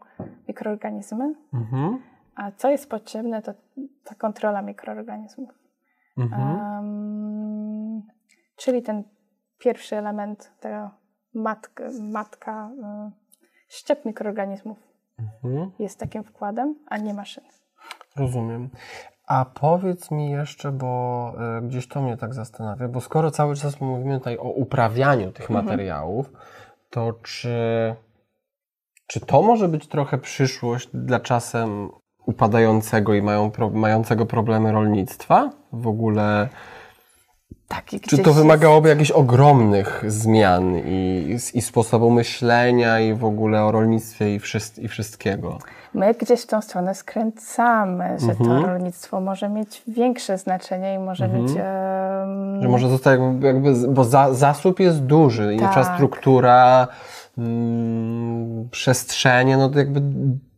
mikroorganizmy. 0.48 1.36
Mhm. 1.54 2.02
A 2.36 2.52
co 2.52 2.70
jest 2.70 2.90
potrzebne, 2.90 3.42
to 3.42 3.54
ta 4.04 4.16
kontrola 4.16 4.62
mikroorganizmów. 4.62 5.50
Mhm. 6.18 6.60
Um, 6.60 8.02
czyli 8.56 8.82
ten 8.82 9.04
pierwszy 9.58 9.96
element, 9.96 10.52
tego 10.60 10.90
matka, 11.34 11.84
matka 12.02 12.72
y, 12.72 13.12
szczep 13.70 14.06
mikroorganizmów 14.06 14.78
mhm. 15.44 15.72
jest 15.80 16.00
takim 16.00 16.24
wkładem, 16.24 16.76
a 16.88 16.98
nie 16.98 17.14
maszyny. 17.14 17.48
Rozumiem. 18.16 18.70
A 19.30 19.46
powiedz 19.46 20.12
mi 20.12 20.32
jeszcze, 20.32 20.72
bo 20.72 21.34
y, 21.60 21.62
gdzieś 21.62 21.88
to 21.88 22.02
mnie 22.02 22.18
tak 22.18 22.34
zastanawia, 22.34 22.88
bo 22.88 23.02
skoro 23.02 23.32
cały 23.32 23.56
czas 23.56 23.82
mówimy 23.82 24.18
tutaj 24.18 24.38
o 24.38 24.44
uprawianiu 24.44 25.32
tych 25.32 25.52
mhm. 25.52 25.66
materiałów, 25.66 26.32
to 26.90 27.14
czy, 27.24 27.96
czy 29.08 29.20
to 29.20 29.42
może 29.42 29.68
być 29.68 29.88
trochę 29.88 30.18
przyszłość 30.18 30.90
dla 30.94 31.20
czasem 31.20 31.90
upadającego 32.26 33.14
i 33.14 33.22
mają, 33.22 33.52
pro, 33.52 33.70
mającego 33.70 34.26
problemy 34.26 34.72
rolnictwa? 34.72 35.52
W 35.74 35.88
ogóle 35.88 36.50
czy 38.02 38.18
to 38.18 38.34
wymagałoby 38.34 38.90
jest... 38.90 39.00
jakichś 39.00 39.12
ogromnych 39.12 40.04
zmian 40.08 40.78
i, 40.86 41.36
i 41.54 41.62
sposobu 41.62 42.12
myślenia 42.12 43.00
i 43.00 43.14
w 43.14 43.26
ogóle 43.26 43.64
o 43.64 43.72
rolnictwie 43.72 44.36
i, 44.36 44.40
i 44.78 44.88
wszystkiego? 44.88 45.58
My 45.94 46.14
gdzieś 46.14 46.42
w 46.42 46.48
tą 46.48 46.62
stronę 46.62 46.96
skręcamy, 46.96 48.20
że 48.20 48.32
mhm. 48.32 48.50
to 48.62 48.68
rolnictwo 48.68 49.22
może 49.22 49.50
mieć 49.50 49.84
większe 49.88 50.38
znaczenie 50.38 50.96
i 50.96 51.00
może 51.00 51.26
mhm. 51.26 51.44
mieć... 51.44 51.52
Um... 51.52 52.62
Że 52.62 52.70
może 52.70 52.90
zostać 52.90 53.20
jakby, 53.42 53.74
bo 53.88 54.04
za, 54.04 54.34
zasób 54.34 54.80
jest 54.80 55.04
duży, 55.04 55.56
tak. 55.58 55.68
infrastruktura, 55.68 56.88
mm, 57.38 58.70
przestrzenie, 58.72 59.58
no 59.58 59.70
to 59.70 59.80
jakby 59.80 60.02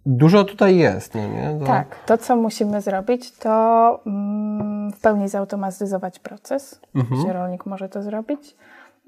Dużo 0.06 0.44
tutaj 0.44 0.78
jest, 0.78 1.16
no 1.16 1.28
nie? 1.28 1.58
To... 1.60 1.66
Tak, 1.66 1.96
to 2.06 2.18
co 2.18 2.36
musimy 2.36 2.82
zrobić, 2.82 3.32
to 3.32 4.00
mm, 4.06 4.92
w 4.92 5.00
pełni 5.00 5.30
zautomatyzować 5.30 6.20
proces, 6.20 6.82
mhm. 6.96 7.22
gdzie 7.22 7.34
rolnik 7.34 7.66
może 7.66 7.90
to 7.90 8.04
zrobić. 8.04 8.56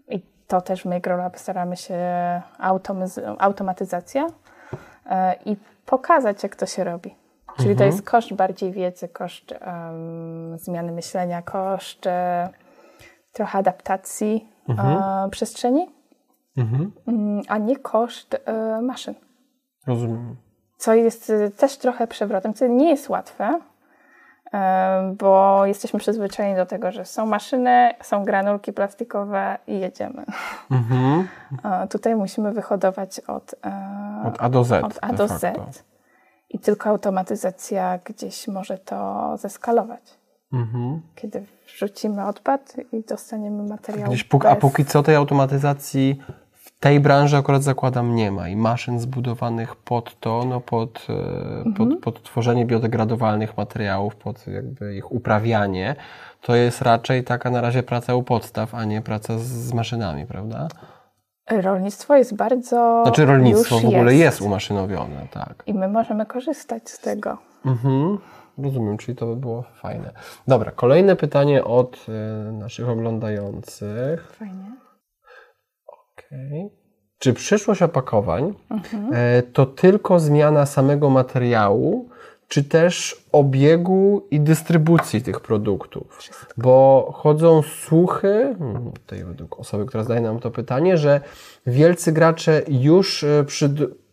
I 0.10 0.22
to 0.48 0.62
też 0.62 0.86
my, 0.86 1.00
Grolab, 1.00 1.40
staramy 1.40 1.78
się 1.78 1.96
automatyzacja 3.40 4.28
e, 5.06 5.36
i 5.46 5.58
pokazać, 5.86 6.44
jak 6.44 6.56
to 6.56 6.66
się 6.66 6.84
robi. 6.84 7.16
Czyli 7.58 7.72
mhm. 7.72 7.78
to 7.78 7.96
jest 7.96 8.10
koszt 8.10 8.34
bardziej 8.34 8.72
wiedzy, 8.72 9.08
koszt 9.08 9.52
um, 9.52 10.58
zmiany 10.58 10.92
myślenia, 10.92 11.42
koszt 11.42 12.08
e, 12.08 12.50
trochę 13.32 13.58
adaptacji 13.58 14.48
mhm. 14.70 14.98
e, 15.28 15.30
przestrzeni, 15.30 15.88
mhm. 16.58 16.92
Mm, 17.08 17.42
a 17.48 17.58
nie 17.58 17.76
koszt 17.76 18.38
e, 18.46 18.82
maszyn. 18.82 19.16
Rozumiem 19.88 20.36
co 20.84 20.94
jest 20.94 21.32
też 21.58 21.78
trochę 21.78 22.08
przewrotem, 22.08 22.54
co 22.54 22.68
nie 22.68 22.90
jest 22.90 23.10
łatwe, 23.10 23.60
bo 25.18 25.66
jesteśmy 25.66 26.00
przyzwyczajeni 26.00 26.56
do 26.56 26.66
tego, 26.66 26.92
że 26.92 27.06
są 27.06 27.26
maszyny, 27.26 27.94
są 28.02 28.24
granulki 28.24 28.74
plastikowe 28.74 29.58
i 29.68 29.80
jedziemy. 29.80 30.26
Mhm. 30.72 31.28
Tutaj 31.92 32.16
musimy 32.16 32.52
wyhodować 32.52 33.20
od, 33.20 33.56
e, 33.66 34.28
od 34.28 34.36
A 34.40 34.50
do 34.50 34.64
Z. 34.64 34.84
Od 34.84 35.00
A 35.02 35.14
do 35.14 35.28
Z. 35.28 35.44
I 36.50 36.60
tylko 36.60 36.90
automatyzacja 36.90 38.00
gdzieś 38.06 38.48
może 38.48 38.78
to 38.78 39.32
zeskalować. 39.38 40.18
Mhm. 40.54 41.02
Kiedy 41.16 41.46
wrzucimy 41.68 42.26
odpad 42.26 42.76
i 42.92 43.04
dostaniemy 43.04 43.64
materiał. 43.64 44.08
Gdzieś 44.08 44.24
bez... 44.24 44.46
A 44.46 44.56
póki 44.56 44.86
co 44.86 45.04
tej 45.04 45.16
automatyzacji 45.16 46.22
tej 46.84 47.00
branży 47.00 47.38
akurat 47.38 47.64
zakładam 47.64 48.16
nie 48.16 48.32
ma 48.32 48.50
i 48.50 48.56
maszyn 48.56 49.00
zbudowanych 49.00 49.76
pod 49.76 50.20
to, 50.20 50.46
no 50.46 50.62
pod, 50.62 51.08
e, 51.10 51.14
mhm. 51.58 51.74
pod, 51.74 52.00
pod 52.00 52.24
tworzenie 52.24 52.66
biodegradowalnych 52.66 53.58
materiałów, 53.58 54.16
pod 54.16 54.48
jakby 54.48 54.96
ich 54.96 55.12
uprawianie, 55.12 55.96
to 56.42 56.56
jest 56.56 56.82
raczej 56.82 57.24
taka 57.24 57.50
na 57.50 57.62
razie 57.62 57.84
praca 57.84 58.16
u 58.16 58.24
podstaw, 58.24 58.76
a 58.76 58.86
nie 58.86 59.02
praca 59.02 59.40
z, 59.40 59.44
z 59.44 59.74
maszynami, 59.74 60.26
prawda? 60.26 60.68
Rolnictwo 61.52 62.16
jest 62.16 62.36
bardzo. 62.36 63.02
Znaczy, 63.04 63.26
rolnictwo 63.26 63.80
w 63.80 63.86
ogóle 63.86 64.16
jest. 64.16 64.20
jest 64.20 64.42
umaszynowione, 64.42 65.28
tak. 65.32 65.64
I 65.66 65.74
my 65.74 65.88
możemy 65.88 66.26
korzystać 66.26 66.90
z 66.90 67.00
tego. 67.00 67.38
Mhm. 67.66 68.18
Rozumiem, 68.58 68.98
czyli 68.98 69.16
to 69.16 69.26
by 69.26 69.36
było 69.36 69.64
fajne. 69.76 70.12
Dobra, 70.48 70.72
kolejne 70.72 71.16
pytanie 71.16 71.64
od 71.64 72.06
y, 72.50 72.52
naszych 72.52 72.90
oglądających. 72.90 74.32
Fajnie. 74.40 74.83
Okay. 76.34 76.70
Czy 77.20 77.34
przyszłość 77.34 77.82
opakowań 77.82 78.54
mhm. 78.70 79.14
to 79.54 79.66
tylko 79.66 80.20
zmiana 80.20 80.66
samego 80.66 81.10
materiału, 81.10 82.10
czy 82.48 82.64
też 82.64 83.26
obiegu 83.32 84.28
i 84.32 84.40
dystrybucji 84.40 85.22
tych 85.22 85.40
produktów. 85.40 86.18
Wszystko. 86.18 86.54
Bo 86.58 87.10
chodzą 87.16 87.62
słuchy, 87.62 88.56
hmm, 88.60 88.92
tutaj 88.92 89.24
według 89.24 89.60
osoby, 89.60 89.86
która 89.86 90.04
zadaje 90.04 90.22
nam 90.22 90.40
to 90.40 90.52
pytanie, 90.52 90.98
że 90.98 91.22
wielcy 91.68 92.12
gracze 92.12 92.62
już 92.68 93.24
e, 93.24 93.44
przy, 93.44 93.70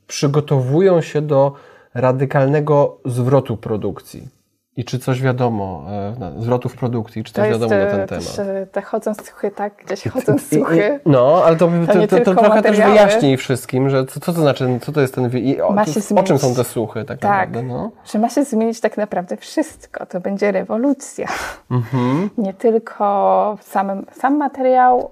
przygotowują 0.07 1.01
się 1.01 1.23
do 1.23 1.53
radykalnego 1.95 2.99
zwrotu 3.05 3.57
produkcji. 3.57 4.40
I 4.77 4.85
czy 4.85 4.99
coś 4.99 5.23
wiadomo, 5.23 5.85
e, 6.21 6.33
zwrotów 6.39 6.77
produkcji, 6.77 7.25
czy 7.25 7.33
coś 7.33 7.49
wiadomo 7.49 7.77
na 7.77 7.87
ten 7.87 8.09
temat? 8.09 8.37
Te, 8.37 8.67
te 8.67 8.83
chodzą 8.83 9.15
słuchy, 9.15 9.51
tak? 9.51 9.75
Gdzieś 9.87 10.05
chodzą 10.13 10.39
słuchy. 10.39 11.01
no, 11.07 11.43
ale 11.45 11.57
to, 11.57 11.71
to, 11.87 11.93
to, 11.93 12.07
to, 12.07 12.25
to 12.25 12.35
trochę 12.35 12.49
materiały. 12.49 12.77
też 12.77 12.87
wyjaśnij 12.87 13.37
wszystkim, 13.37 13.91
że 13.91 14.07
co, 14.07 14.21
co 14.21 14.33
to 14.33 14.41
znaczy, 14.41 14.79
co 14.83 14.93
to 14.93 15.01
jest 15.01 15.15
ten... 15.15 15.31
I 15.39 15.61
o, 15.61 15.69
o 16.17 16.23
czym 16.23 16.39
są 16.39 16.55
te 16.55 16.65
słuchy 16.65 17.05
tak, 17.05 17.19
tak 17.19 17.31
naprawdę? 17.31 17.63
No? 17.63 17.91
że 18.05 18.19
ma 18.19 18.29
się 18.29 18.45
zmienić 18.45 18.81
tak 18.81 18.97
naprawdę 18.97 19.37
wszystko. 19.37 20.07
To 20.07 20.21
będzie 20.21 20.53
rewolucja. 20.53 21.29
Mhm. 21.71 22.31
Nie 22.39 22.55
tylko 22.55 23.59
samym, 23.61 24.07
sam 24.13 24.37
materiał, 24.37 25.11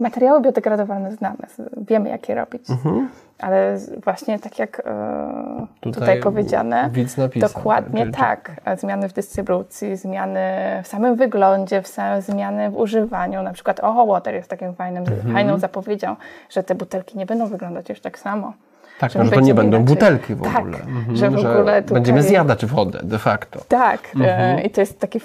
materiały 0.00 0.40
biodegradowalne 0.40 1.12
znamy, 1.12 1.38
wiemy 1.76 2.08
jak 2.08 2.28
je 2.28 2.34
robić. 2.34 2.70
Mhm 2.70 3.08
ale 3.40 3.78
właśnie 4.04 4.38
tak 4.38 4.58
jak 4.58 4.80
e, 4.80 5.66
tutaj, 5.80 6.00
tutaj 6.00 6.20
powiedziane, 6.20 6.90
napisał, 7.16 7.28
dokładnie 7.34 8.00
czyli... 8.00 8.14
tak. 8.14 8.50
Zmiany 8.76 9.08
w 9.08 9.12
dystrybucji, 9.12 9.96
zmiany 9.96 10.40
w 10.82 10.86
samym 10.86 11.16
wyglądzie, 11.16 11.82
w 11.82 11.88
zmiany 12.18 12.70
w 12.70 12.76
używaniu. 12.76 13.42
Na 13.42 13.52
przykład 13.52 13.80
Oho 13.80 14.06
Water 14.06 14.34
jest 14.34 14.50
takim 14.50 14.74
fajnym, 14.74 15.02
mhm. 15.02 15.34
fajną 15.34 15.58
zapowiedzią, 15.58 16.16
że 16.50 16.62
te 16.62 16.74
butelki 16.74 17.18
nie 17.18 17.26
będą 17.26 17.46
wyglądać 17.46 17.88
już 17.88 18.00
tak 18.00 18.18
samo. 18.18 18.52
Tak, 18.98 19.12
że, 19.12 19.24
że 19.24 19.30
to 19.30 19.40
nie 19.40 19.54
będą 19.54 19.76
inaczej. 19.76 19.94
butelki 19.94 20.34
w 20.34 20.42
tak, 20.42 20.58
ogóle. 20.58 20.78
Mhm, 20.78 21.16
że 21.16 21.30
w 21.30 21.36
ogóle 21.36 21.82
tutaj... 21.82 21.94
Będziemy 21.94 22.22
zjadać 22.22 22.66
wodę 22.66 22.98
de 23.02 23.18
facto. 23.18 23.60
Tak, 23.68 24.00
e, 24.00 24.18
mhm. 24.18 24.62
i 24.62 24.70
to 24.70 24.80
jest 24.80 25.00
taki 25.00 25.20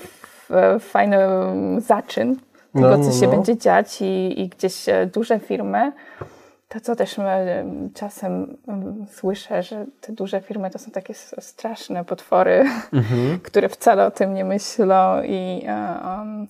fajny 0.80 1.18
zaczyn 1.78 2.36
tego, 2.82 2.98
no, 2.98 3.04
co 3.04 3.20
się 3.20 3.28
no. 3.28 3.32
będzie 3.32 3.58
dziać 3.58 4.02
i, 4.02 4.42
i 4.42 4.50
gdzieś 4.50 4.90
e, 4.90 5.06
duże 5.14 5.40
firmy 5.40 5.92
to, 6.70 6.80
co 6.80 6.96
też 6.96 7.18
czasem 7.94 8.58
słyszę, 9.12 9.64
że 9.64 9.86
te 10.02 10.14
duże 10.14 10.42
firmy 10.42 10.70
to 10.70 10.80
są 10.80 10.92
takie 10.92 11.14
straszne 11.40 12.06
potwory, 12.06 12.66
mhm. 12.94 13.40
które 13.44 13.70
wcale 13.70 14.06
o 14.06 14.12
tym 14.12 14.34
nie 14.34 14.46
myślą 14.46 15.24
i 15.24 15.66
um, 15.68 16.48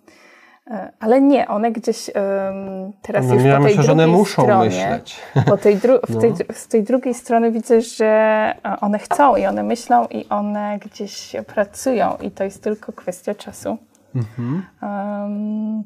ale 1.00 1.22
nie, 1.22 1.48
one 1.48 1.72
gdzieś 1.72 2.10
um, 2.10 2.94
teraz 3.02 3.26
no, 3.26 3.34
już 3.34 3.44
ja 3.44 3.58
po 3.58 3.64
tej 3.64 3.78
myślę, 3.78 3.84
drugiej 3.84 4.08
muszą 4.08 4.44
stronie, 4.44 4.70
myśleć. 4.70 5.20
Po 5.50 5.58
tej 5.58 5.78
dru- 5.78 6.20
tej, 6.22 6.32
no. 6.32 6.38
z 6.54 6.68
tej 6.68 6.84
drugiej 6.84 7.14
strony 7.14 7.52
widzę, 7.52 7.82
że 7.82 8.54
one 8.82 9.00
chcą 9.00 9.36
i 9.36 9.46
one 9.46 9.64
myślą 9.64 10.08
i 10.08 10.30
one 10.30 10.80
gdzieś 10.80 11.36
pracują 11.48 12.18
i 12.22 12.32
to 12.32 12.44
jest 12.44 12.64
tylko 12.64 12.92
kwestia 12.92 13.36
czasu. 13.36 13.78
Mhm. 14.16 14.66
Um, 14.82 15.84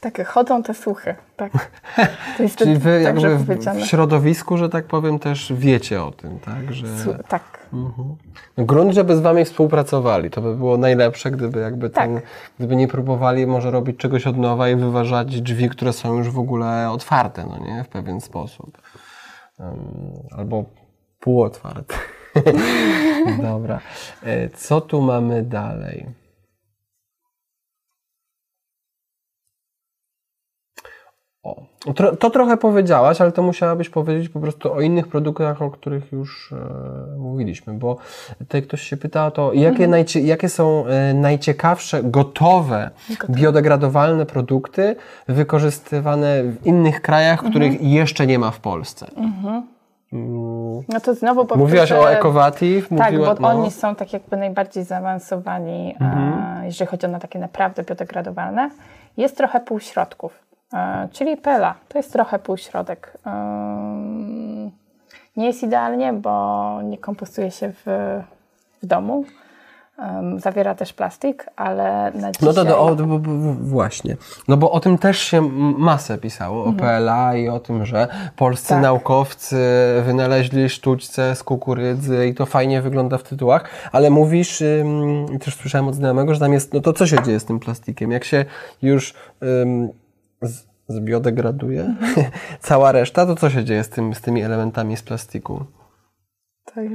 takie 0.00 0.24
chodzą 0.24 0.62
te 0.62 0.74
słuchy, 0.74 1.14
tak. 1.36 1.52
To 2.36 2.42
jest 2.42 2.56
Czyli 2.56 2.78
wy 2.78 3.02
jakby 3.02 3.36
w, 3.36 3.46
w, 3.46 3.86
środowisku, 3.86 4.56
że 4.56 4.68
tak 4.68 4.84
powiem, 4.84 5.18
też 5.18 5.52
wiecie 5.56 6.02
o 6.02 6.10
tym, 6.10 6.38
tak? 6.38 6.72
Że... 6.72 6.86
tak. 7.28 7.42
Mhm. 7.72 8.16
No, 8.56 8.64
grunt, 8.64 8.92
żeby 8.92 9.16
z 9.16 9.20
wami 9.20 9.44
współpracowali, 9.44 10.30
to 10.30 10.40
by 10.40 10.56
było 10.56 10.76
najlepsze, 10.76 11.30
gdyby 11.30 11.60
jakby 11.60 11.90
tak. 11.90 12.04
ten, 12.04 12.20
gdyby 12.58 12.76
nie 12.76 12.88
próbowali 12.88 13.46
może 13.46 13.70
robić 13.70 13.96
czegoś 13.96 14.26
od 14.26 14.36
nowa 14.36 14.68
i 14.68 14.76
wyważać 14.76 15.40
drzwi, 15.40 15.68
które 15.68 15.92
są 15.92 16.18
już 16.18 16.30
w 16.30 16.38
ogóle 16.38 16.90
otwarte, 16.90 17.46
no 17.46 17.66
nie? 17.66 17.84
W 17.84 17.88
pewien 17.88 18.20
sposób. 18.20 18.78
Um, 19.58 19.76
albo 20.30 20.64
półotwarte. 21.20 21.94
Dobra. 23.42 23.80
E, 24.22 24.48
co 24.48 24.80
tu 24.80 25.02
mamy 25.02 25.42
dalej? 25.42 26.19
O, 31.42 31.62
to, 31.94 32.16
to, 32.16 32.30
trochę 32.30 32.56
powiedziałaś, 32.56 33.20
ale 33.20 33.32
to 33.32 33.42
musiałabyś 33.42 33.88
powiedzieć 33.88 34.28
po 34.28 34.40
prostu 34.40 34.72
o 34.72 34.80
innych 34.80 35.08
produktach, 35.08 35.62
o 35.62 35.70
których 35.70 36.12
już 36.12 36.52
e, 36.52 37.16
mówiliśmy, 37.18 37.74
bo 37.74 37.96
tutaj 38.38 38.62
ktoś 38.62 38.82
się 38.82 38.96
pyta 38.96 39.30
to, 39.30 39.52
jakie, 39.52 39.84
mhm. 39.84 40.04
jakie 40.24 40.48
są 40.48 40.86
e, 40.86 41.14
najciekawsze, 41.14 42.02
gotowe, 42.02 42.90
gotowe, 43.08 43.32
biodegradowalne 43.40 44.26
produkty 44.26 44.96
wykorzystywane 45.28 46.42
w 46.42 46.66
innych 46.66 47.02
krajach, 47.02 47.38
mhm. 47.38 47.50
których 47.50 47.82
jeszcze 47.82 48.26
nie 48.26 48.38
ma 48.38 48.50
w 48.50 48.60
Polsce. 48.60 49.06
Mhm. 49.16 49.62
Mm. 50.12 50.82
No 50.88 51.00
to 51.00 51.14
znowu 51.14 51.40
powtórzę, 51.40 51.60
Mówiłaś 51.60 51.92
o 51.92 52.12
Ecovative? 52.12 52.88
Tak, 52.98 53.18
bo 53.18 53.34
no. 53.34 53.48
oni 53.48 53.70
są 53.70 53.94
tak 53.94 54.12
jakby 54.12 54.36
najbardziej 54.36 54.84
zaawansowani, 54.84 55.96
mhm. 56.00 56.32
a, 56.32 56.64
jeżeli 56.64 56.90
chodzi 56.90 57.06
o 57.06 57.08
na 57.08 57.18
takie 57.18 57.38
naprawdę 57.38 57.82
biodegradowalne. 57.82 58.70
Jest 59.16 59.36
trochę 59.36 59.60
półśrodków. 59.60 60.49
E, 60.72 61.08
czyli 61.12 61.36
Pela. 61.36 61.74
To 61.88 61.98
jest 61.98 62.12
trochę 62.12 62.38
półśrodek. 62.38 63.18
Nie 65.36 65.46
jest 65.46 65.62
idealnie, 65.62 66.12
bo 66.12 66.82
nie 66.82 66.98
kompostuje 66.98 67.50
się 67.50 67.72
w, 67.72 67.82
w 68.82 68.86
domu. 68.86 69.24
Zawiera 70.36 70.74
też 70.74 70.92
plastik, 70.92 71.46
ale 71.56 72.12
na 72.14 72.32
dzisiaj... 72.32 72.48
No 72.48 72.52
to, 72.52 72.64
to 72.64 72.80
o, 72.80 72.96
właśnie. 73.60 74.16
No 74.48 74.56
bo 74.56 74.72
o 74.72 74.80
tym 74.80 74.98
też 74.98 75.18
się 75.18 75.40
masę 75.78 76.18
pisało, 76.18 76.66
mhm. 76.66 76.76
o 76.76 76.80
PLA 76.80 77.36
i 77.36 77.48
o 77.48 77.60
tym, 77.60 77.86
że 77.86 78.08
polscy 78.36 78.68
tak. 78.68 78.82
naukowcy 78.82 79.56
wynaleźli 80.04 80.68
sztućce 80.68 81.34
z 81.34 81.42
kukurydzy 81.42 82.26
i 82.26 82.34
to 82.34 82.46
fajnie 82.46 82.82
wygląda 82.82 83.18
w 83.18 83.22
tytułach, 83.22 83.68
ale 83.92 84.10
mówisz, 84.10 84.62
też 85.44 85.56
słyszałem 85.56 85.88
od 85.88 85.94
znajomego, 85.94 86.34
że 86.34 86.40
tam 86.40 86.52
jest, 86.52 86.74
no 86.74 86.80
to 86.80 86.92
co 86.92 87.06
się 87.06 87.22
dzieje 87.22 87.40
z 87.40 87.44
tym 87.44 87.60
plastikiem? 87.60 88.10
Jak 88.10 88.24
się 88.24 88.44
już 88.82 89.14
z, 90.42 90.66
zbiodegraduje 90.88 91.94
cała 92.60 92.92
reszta, 92.92 93.26
to 93.26 93.36
co 93.36 93.50
się 93.50 93.64
dzieje 93.64 93.84
z, 93.84 93.88
tym, 93.88 94.14
z 94.14 94.20
tymi 94.20 94.42
elementami 94.42 94.96
z 94.96 95.02
plastiku? 95.02 95.64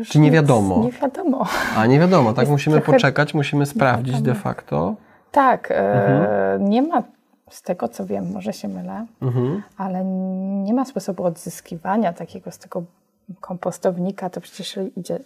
Czy 0.10 0.20
nie 0.20 0.32
wiadomo? 0.32 0.84
Nie 0.84 0.92
wiadomo. 0.92 1.46
A 1.78 1.86
nie 1.86 2.00
wiadomo, 2.00 2.34
tak? 2.34 2.42
Jest 2.42 2.52
musimy 2.52 2.82
poczekać, 2.82 3.34
musimy 3.34 3.66
sprawdzić 3.66 4.22
de 4.22 4.36
facto. 4.36 4.96
Tak, 5.32 5.72
e, 5.72 5.76
mhm. 5.76 6.70
nie 6.70 6.82
ma 6.82 7.04
z 7.50 7.62
tego 7.62 7.88
co 7.88 8.06
wiem, 8.06 8.32
może 8.34 8.54
się 8.54 8.68
mylę, 8.68 9.06
mhm. 9.22 9.64
ale 9.78 10.06
nie 10.64 10.74
ma 10.74 10.86
sposobu 10.86 11.24
odzyskiwania 11.24 12.14
takiego 12.14 12.52
z 12.52 12.58
tego 12.58 12.84
kompostownika, 13.42 14.30
to 14.30 14.42
przecież 14.42 14.80
idzie 14.96 15.20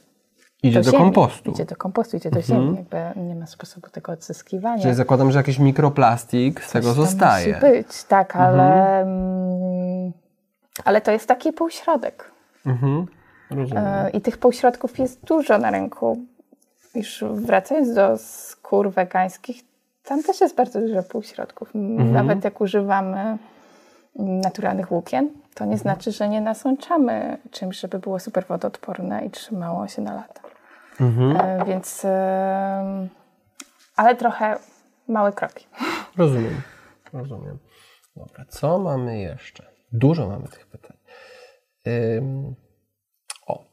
Idzie 0.63 0.81
do, 0.81 0.91
do 0.91 0.97
kompostu. 0.97 1.51
Idzie 1.51 1.65
do 1.65 1.75
kompostu, 1.75 2.17
idzie 2.17 2.31
do 2.31 2.39
mhm. 2.39 2.61
ziemi. 2.61 2.77
Jakby 2.77 3.21
nie 3.21 3.35
ma 3.35 3.45
sposobu 3.45 3.89
tego 3.89 4.11
odzyskiwania. 4.11 4.81
Czyli 4.81 4.93
zakładam, 4.93 5.31
że 5.31 5.39
jakiś 5.39 5.59
mikroplastik 5.59 6.63
z 6.63 6.71
tego 6.71 6.93
zostaje. 6.93 7.47
Musi 7.47 7.61
być, 7.61 8.03
tak, 8.03 8.35
mhm. 8.35 8.53
ale, 8.53 9.01
mm, 9.01 10.11
ale 10.85 11.01
to 11.01 11.11
jest 11.11 11.27
taki 11.27 11.53
półśrodek. 11.53 12.31
Mhm. 12.65 13.07
E, 13.75 14.09
I 14.09 14.21
tych 14.21 14.37
półśrodków 14.37 14.99
jest 14.99 15.25
dużo 15.25 15.57
na 15.57 15.71
rynku. 15.71 16.25
Już 16.95 17.23
wracając 17.33 17.93
do 17.93 18.17
skór 18.17 18.91
wegańskich, 18.91 19.61
tam 20.03 20.23
też 20.23 20.41
jest 20.41 20.55
bardzo 20.55 20.81
dużo 20.81 21.03
półśrodków. 21.03 21.75
Mhm. 21.75 22.11
Nawet 22.11 22.43
jak 22.43 22.61
używamy 22.61 23.37
naturalnych 24.19 24.87
włókien, 24.87 25.29
to 25.53 25.65
nie 25.65 25.73
mhm. 25.73 25.77
znaczy, 25.77 26.11
że 26.11 26.29
nie 26.29 26.41
nasączamy 26.41 27.37
czymś, 27.51 27.79
żeby 27.79 27.99
było 27.99 28.19
super 28.19 28.45
wodoodporne 28.45 29.25
i 29.25 29.29
trzymało 29.29 29.87
się 29.87 30.01
na 30.01 30.13
lata. 30.13 30.41
Mhm. 31.01 31.37
E, 31.37 31.65
więc, 31.65 32.05
e, 32.05 33.07
ale 33.95 34.15
trochę 34.15 34.55
małe 35.07 35.31
kroki. 35.31 35.67
Rozumiem, 36.17 36.61
rozumiem. 37.13 37.57
Dobra, 38.15 38.45
co 38.45 38.79
mamy 38.79 39.19
jeszcze? 39.19 39.65
Dużo 39.91 40.29
mamy 40.29 40.47
tych 40.47 40.67
pytań. 40.67 40.97
Ym, 41.87 42.55
o. 43.47 43.65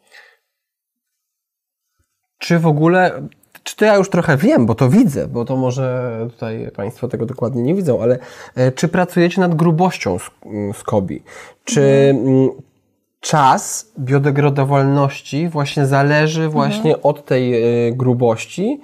Czy 2.39 2.59
w 2.59 2.67
ogóle 2.67 3.29
czy 3.67 3.77
to 3.77 3.85
ja 3.85 3.97
już 3.97 4.11
trochę 4.11 4.37
wiem, 4.37 4.67
bo 4.67 4.75
to 4.75 4.89
widzę, 4.89 5.29
bo 5.29 5.45
to 5.45 5.57
może 5.57 6.17
tutaj 6.33 6.71
Państwo 6.77 7.09
tego 7.09 7.27
dokładnie 7.27 7.63
nie 7.63 7.75
widzą, 7.75 8.03
ale 8.03 8.19
e, 8.55 8.73
czy 8.73 8.89
pracujecie 8.89 9.41
nad 9.41 9.55
grubością 9.55 10.17
skobi? 10.75 11.23
Czy 11.65 11.83
mhm. 12.11 12.51
czas 13.21 13.93
biodegradowalności 13.99 15.49
właśnie 15.49 15.87
zależy 15.87 16.45
mhm. 16.45 16.53
właśnie 16.53 16.95
mhm. 16.95 17.01
od 17.03 17.25
tej 17.25 17.55
e, 17.55 17.93
grubości? 17.93 18.81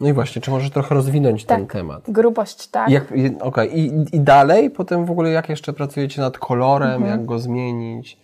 No 0.00 0.08
i 0.08 0.12
właśnie, 0.12 0.42
czy 0.42 0.50
może 0.50 0.70
trochę 0.70 0.94
rozwinąć 0.94 1.44
tak, 1.44 1.58
ten 1.58 1.66
temat? 1.66 2.10
Grubość, 2.10 2.68
tak. 2.68 2.88
Okej, 2.88 3.36
okay. 3.40 3.66
I, 3.66 3.92
I 4.12 4.20
dalej 4.20 4.70
potem 4.70 5.04
w 5.04 5.10
ogóle 5.10 5.30
jak 5.30 5.48
jeszcze 5.48 5.72
pracujecie 5.72 6.20
nad 6.20 6.38
kolorem, 6.38 6.92
mhm. 6.92 7.10
jak 7.10 7.24
go 7.26 7.38
zmienić? 7.38 8.18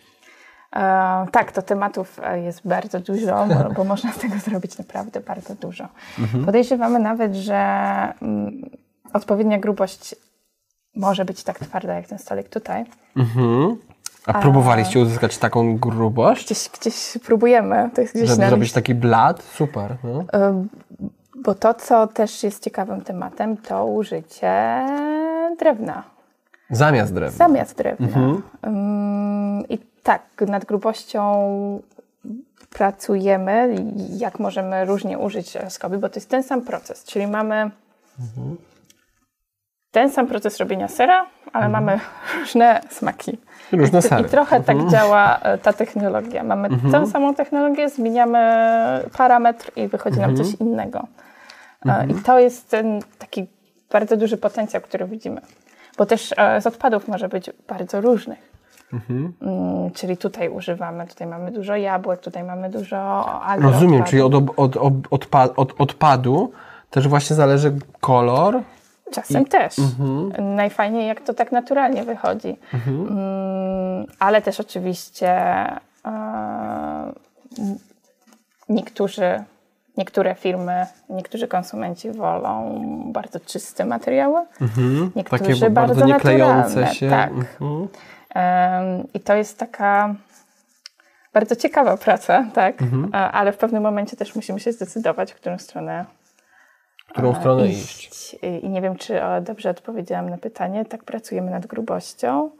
E, 0.74 1.26
tak, 1.32 1.52
to 1.52 1.62
tematów 1.62 2.20
e, 2.22 2.40
jest 2.40 2.60
bardzo 2.64 3.00
dużo, 3.00 3.46
bo, 3.46 3.70
bo, 3.76 3.84
można 3.84 4.12
z 4.12 4.18
tego 4.18 4.38
zrobić 4.38 4.78
naprawdę 4.78 5.20
bardzo 5.20 5.54
dużo. 5.54 5.88
Mhm. 6.18 6.44
Podejrzewamy 6.44 6.98
nawet, 6.98 7.34
że 7.34 7.54
mm, 8.22 8.70
odpowiednia 9.12 9.58
grubość 9.58 10.14
może 10.96 11.24
być 11.24 11.44
tak 11.44 11.58
twarda 11.58 11.94
jak 11.94 12.06
ten 12.06 12.18
stolik 12.18 12.48
tutaj. 12.48 12.84
Mhm. 13.16 13.76
A 14.26 14.40
próbowaliście 14.40 15.00
uzyskać 15.00 15.38
taką 15.38 15.78
grubość? 15.78 16.44
Gdzieś, 16.44 16.68
gdzieś 16.80 17.18
próbujemy. 17.24 17.90
To 17.94 18.00
jest 18.00 18.14
gdzieś 18.14 18.28
Żeby 18.28 18.46
zrobić 18.46 18.72
taki 18.72 18.94
blat? 18.94 19.42
Super. 19.42 19.96
No. 20.04 20.20
Y, 20.20 20.68
Bo 21.44 21.54
to, 21.54 21.74
co 21.74 22.06
też 22.06 22.42
jest 22.42 22.64
ciekawym 22.64 23.00
tematem, 23.00 23.56
to 23.56 23.86
użycie 23.86 24.86
drewna. 25.58 26.02
Zamiast 26.70 27.14
drewna. 27.14 27.36
Zamiast 27.36 27.76
drewna. 27.76 28.06
Ym, 28.66 29.68
I 29.68 29.78
tak, 30.04 30.22
nad 30.48 30.64
grubością 30.64 31.22
pracujemy, 32.70 33.74
jak 34.16 34.38
możemy 34.38 34.84
różnie 34.84 35.18
użyć 35.18 35.58
skobi, 35.68 35.98
bo 35.98 36.08
to 36.08 36.14
jest 36.14 36.30
ten 36.30 36.42
sam 36.42 36.62
proces, 36.62 37.04
czyli 37.04 37.26
mamy 37.26 37.70
ten 39.90 40.10
sam 40.10 40.26
proces 40.26 40.58
robienia 40.58 40.88
sera, 40.88 41.26
ale 41.52 41.68
mamy 41.68 42.00
różne 42.40 42.80
smaki. 42.90 43.38
Różne 43.72 43.98
I, 43.98 44.02
sery. 44.02 44.22
I 44.22 44.24
trochę 44.24 44.60
tak 44.60 44.90
działa 44.90 45.38
e, 45.38 45.58
ta 45.58 45.72
technologia. 45.72 46.42
Mamy 46.42 46.68
tą 46.92 47.06
samą 47.06 47.34
technologię, 47.34 47.88
zmieniamy 47.88 48.38
parametr 49.16 49.70
i 49.76 49.88
wychodzi 49.88 50.20
nam 50.20 50.36
coś 50.36 50.54
innego. 50.60 51.06
E, 51.86 52.06
I 52.06 52.14
to 52.14 52.38
jest 52.38 52.70
ten 52.70 53.00
taki 53.18 53.46
bardzo 53.90 54.16
duży 54.16 54.36
potencjał, 54.36 54.82
który 54.82 55.06
widzimy. 55.06 55.40
Bo 55.98 56.06
też 56.06 56.34
e, 56.36 56.60
z 56.60 56.66
odpadów 56.66 57.08
może 57.08 57.28
być 57.28 57.50
bardzo 57.68 58.00
różnych. 58.00 58.53
Mm, 59.10 59.90
czyli 59.90 60.16
tutaj 60.16 60.48
używamy, 60.48 61.06
tutaj 61.06 61.26
mamy 61.26 61.50
dużo 61.52 61.76
jabłek, 61.76 62.20
tutaj 62.20 62.44
mamy 62.44 62.70
dużo 62.70 63.24
algi 63.42 63.64
Rozumiem, 63.66 64.02
odpadów. 64.02 64.10
czyli 64.10 64.22
od, 64.22 64.34
od, 64.56 64.76
od, 64.76 64.94
odpa- 65.10 65.52
od 65.56 65.80
odpadu 65.80 66.52
też 66.90 67.08
właśnie 67.08 67.36
zależy 67.36 67.72
kolor. 68.00 68.60
Czasem 69.12 69.44
też. 69.44 69.76
Najfajniej, 70.38 71.08
jak 71.08 71.20
to 71.20 71.34
tak 71.34 71.52
naturalnie 71.52 72.04
wychodzi. 72.04 72.56
Mm, 72.88 74.06
ale 74.18 74.42
też 74.42 74.60
oczywiście 74.60 75.30
e, 76.06 77.12
niektórzy, 78.68 79.44
niektóre 79.96 80.34
firmy, 80.34 80.86
niektórzy 81.10 81.48
konsumenci 81.48 82.10
wolą 82.10 82.80
bardzo 83.12 83.40
czyste 83.40 83.84
materiały. 83.84 84.40
Niektórzy 85.16 85.44
Takie 85.44 85.70
bardzo 85.70 86.06
nie 86.06 86.14
klejące 86.14 86.80
naturalne, 86.80 86.94
się. 86.94 87.10
Tak. 87.10 87.30
Mhm. 87.30 87.88
I 89.14 89.20
to 89.20 89.34
jest 89.34 89.58
taka 89.58 90.14
bardzo 91.34 91.56
ciekawa 91.56 91.96
praca, 91.96 92.44
tak? 92.54 92.82
E, 93.14 93.16
Ale 93.16 93.52
w 93.52 93.56
pewnym 93.56 93.82
momencie 93.82 94.16
też 94.16 94.34
musimy 94.34 94.60
się 94.60 94.72
zdecydować, 94.72 95.32
w 95.32 95.36
którą 95.36 95.58
stronę 95.58 96.04
W 97.08 97.12
którą 97.12 97.34
stronę 97.34 97.66
iść. 97.66 98.34
I, 98.34 98.64
I 98.66 98.68
nie 98.68 98.82
wiem, 98.82 98.96
czy 98.96 99.20
dobrze 99.42 99.70
odpowiedziałam 99.70 100.30
na 100.30 100.38
pytanie. 100.38 100.84
Tak 100.84 101.04
pracujemy 101.04 101.50
nad 101.50 101.66
grubością. 101.66 102.50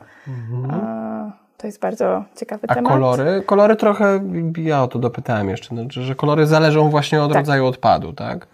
E, 0.73 1.31
to 1.57 1.67
jest 1.67 1.81
bardzo 1.81 2.25
ciekawy 2.37 2.67
A 2.69 2.75
temat. 2.75 2.93
kolory? 2.93 3.43
Kolory 3.47 3.77
trochę, 3.77 4.21
ja 4.57 4.83
o 4.83 4.89
to 4.89 4.99
dopytałem 4.99 5.49
jeszcze, 5.49 5.75
no, 5.75 5.83
że, 5.89 6.15
kolory 6.15 6.47
zależą 6.47 6.91
właśnie 6.91 7.23
od 7.23 7.29
Tak. 7.33 7.37
rodzaju 7.39 7.67
odpadu, 7.67 8.13
tak? 8.13 8.47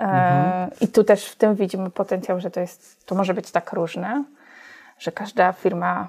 E, 0.00 0.68
I 0.80 0.88
tu 0.88 1.04
też 1.04 1.24
w 1.26 1.36
tym 1.36 1.54
widzimy 1.54 1.90
potencjał, 1.90 2.40
że 2.40 2.50
to 2.50 2.60
jest, 2.60 3.06
to 3.06 3.14
może 3.14 3.34
być 3.34 3.50
tak 3.50 3.72
różne, 3.72 4.24
że 4.98 5.12
każda 5.12 5.52
firma, 5.52 6.08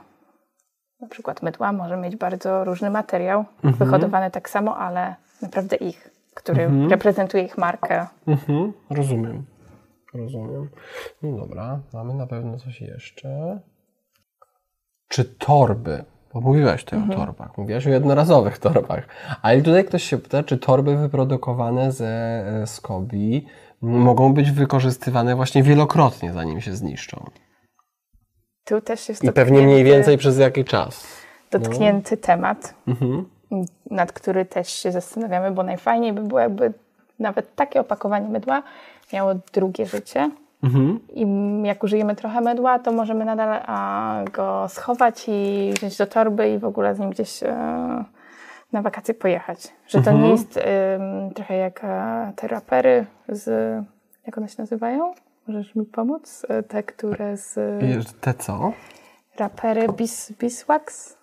na 1.04 1.10
przykład 1.10 1.42
mydła, 1.42 1.72
może 1.72 1.98
mieć 1.98 2.16
bardzo 2.16 2.64
różny 2.64 2.90
materiał, 2.90 3.46
wyhodowany 3.64 4.32
tak 4.32 4.50
samo, 4.50 4.78
ale 4.78 5.16
naprawdę 5.42 5.76
ich, 5.76 6.10
który 6.34 6.70
reprezentuje 6.90 7.44
ich 7.44 7.58
markę. 7.58 8.08
Mhm, 8.28 8.74
rozumiem. 8.90 9.46
Rozumiem. 10.14 10.70
No 11.22 11.38
dobra, 11.38 11.80
mamy 11.94 12.14
na 12.14 12.28
pewno 12.28 12.58
coś 12.58 12.82
jeszcze. 12.82 13.60
Czy 15.08 15.26
torby? 15.26 16.06
Bo 16.34 16.42
mówiłaś 16.42 16.84
tutaj 16.84 17.10
o 17.10 17.16
torbach, 17.16 17.58
mówiłaś 17.58 17.88
o 17.88 17.90
jednorazowych 17.90 18.58
torbach. 18.58 19.08
Ale 19.42 19.62
tutaj 19.62 19.86
ktoś 19.86 20.04
się 20.04 20.18
pyta, 20.18 20.44
czy 20.44 20.58
torby 20.58 20.98
wyprodukowane 20.98 21.92
ze 21.92 22.08
e, 22.08 22.68
skobi 22.68 23.46
mogą 23.82 24.34
być 24.34 24.52
wykorzystywane 24.52 25.36
właśnie 25.36 25.64
wielokrotnie, 25.64 26.34
zanim 26.34 26.62
się 26.62 26.76
zniszczą. 26.76 27.26
Tu 28.66 28.82
też 28.82 29.10
jest 29.10 29.24
I 29.24 29.32
pewnie 29.32 29.62
mniej 29.62 29.84
więcej 29.84 30.18
przez 30.18 30.38
jakiś 30.40 30.66
czas. 30.66 31.04
dotknięty 31.52 32.18
temat, 32.18 32.74
Mhm. 32.88 33.26
nad 33.92 34.12
który 34.12 34.46
też 34.46 34.70
się 34.70 34.92
zastanawiamy, 34.92 35.52
bo 35.52 35.64
najfajniej 35.64 36.14
by 36.14 36.22
było, 36.22 36.40
jakby 36.40 36.74
nawet 37.20 37.56
takie 37.56 37.80
opakowanie 37.80 38.30
mydła 38.30 38.64
miało 39.14 39.32
drugie 39.54 39.86
życie. 39.86 40.30
Mhm. 40.64 41.00
I 41.14 41.26
jak 41.68 41.84
użyjemy 41.84 42.16
trochę 42.16 42.42
mydła, 42.42 42.80
to 42.80 42.92
możemy 42.92 43.26
nadal 43.26 43.62
a, 43.66 44.22
go 44.34 44.66
schować 44.70 45.26
i 45.28 45.72
wziąć 45.76 45.98
do 45.98 46.08
torby 46.08 46.50
i 46.50 46.58
w 46.60 46.66
ogóle 46.66 46.96
z 46.96 47.00
nim 47.00 47.10
gdzieś 47.10 47.44
e, 47.44 47.56
na 48.72 48.82
wakacje 48.82 49.14
pojechać. 49.14 49.74
Że 49.88 50.02
to 50.02 50.12
nie 50.12 50.30
jest 50.30 50.58
em, 50.58 51.34
trochę 51.34 51.56
jak 51.58 51.80
e, 51.84 52.32
te 52.36 52.48
rapery 52.48 53.06
z... 53.30 53.46
Jak 54.26 54.38
one 54.38 54.48
się 54.50 54.56
nazywają? 54.58 55.14
Możesz 55.48 55.76
mi 55.76 55.86
pomóc? 55.86 56.46
E, 56.50 56.64
Te, 56.64 56.84
które 56.84 57.38
z... 57.38 57.60
I 57.84 58.14
Te 58.22 58.34
co? 58.34 58.72
Rapery 59.38 59.88
bis, 59.88 60.32
Biswax? 60.40 61.18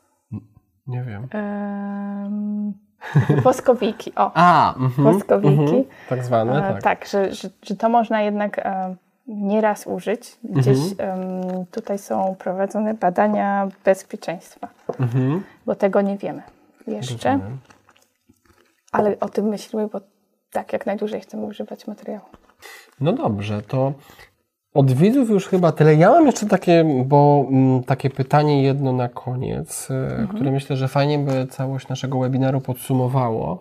Nie 0.86 1.02
wiem. 1.02 1.26
Em, 1.32 2.72
Woskowiki, 3.44 4.12
o, 4.16 4.30
A, 4.34 4.74
mhm, 4.74 5.12
woskowiki. 5.12 5.60
mhm, 5.62 5.84
tak 6.08 6.24
zwane, 6.24 6.68
E, 6.68 6.72
tak. 6.72 6.82
tak, 6.82 7.06
że, 7.06 7.34
że, 7.34 7.48
że 7.62 7.76
to 7.76 7.88
można 7.88 8.22
jednak 8.22 8.58
e, 8.58 8.94
nieraz 9.26 9.86
użyć. 9.86 10.38
Gdzieś 10.44 10.78
em, 10.98 11.20
tutaj 11.70 11.98
są 11.98 12.36
prowadzone 12.38 12.94
badania 12.94 13.68
bezpieczeństwa, 13.84 14.68
Mhm. 15.00 15.42
bo 15.66 15.74
tego 15.74 16.00
nie 16.00 16.16
wiemy 16.18 16.42
jeszcze, 16.86 17.32
Rozumiem. 17.32 17.58
ale 18.92 19.20
o 19.20 19.28
tym 19.28 19.44
myślimy, 19.48 19.86
bo 19.88 20.00
tak, 20.52 20.72
jak 20.72 20.86
najdłużej 20.86 21.20
chcemy 21.20 21.46
używać 21.46 21.86
materiału. 21.86 22.24
No 23.00 23.12
dobrze, 23.12 23.62
to 23.62 23.92
od 24.74 24.92
widzów 24.92 25.30
już 25.30 25.46
chyba 25.46 25.72
tyle. 25.72 25.94
Ja 25.94 26.10
mam 26.10 26.26
jeszcze 26.26 26.46
takie, 26.46 26.84
bo 27.06 27.46
mm, 27.50 27.82
takie 27.82 28.10
pytanie 28.10 28.62
jedno 28.62 28.92
na 28.92 29.08
koniec, 29.08 29.88
e, 29.90 30.26
które 30.34 30.50
myślę, 30.50 30.76
że 30.76 30.88
fajnie 30.88 31.18
by 31.18 31.46
całość 31.46 31.88
naszego 31.88 32.18
webinaru 32.18 32.60
podsumowało. 32.60 33.58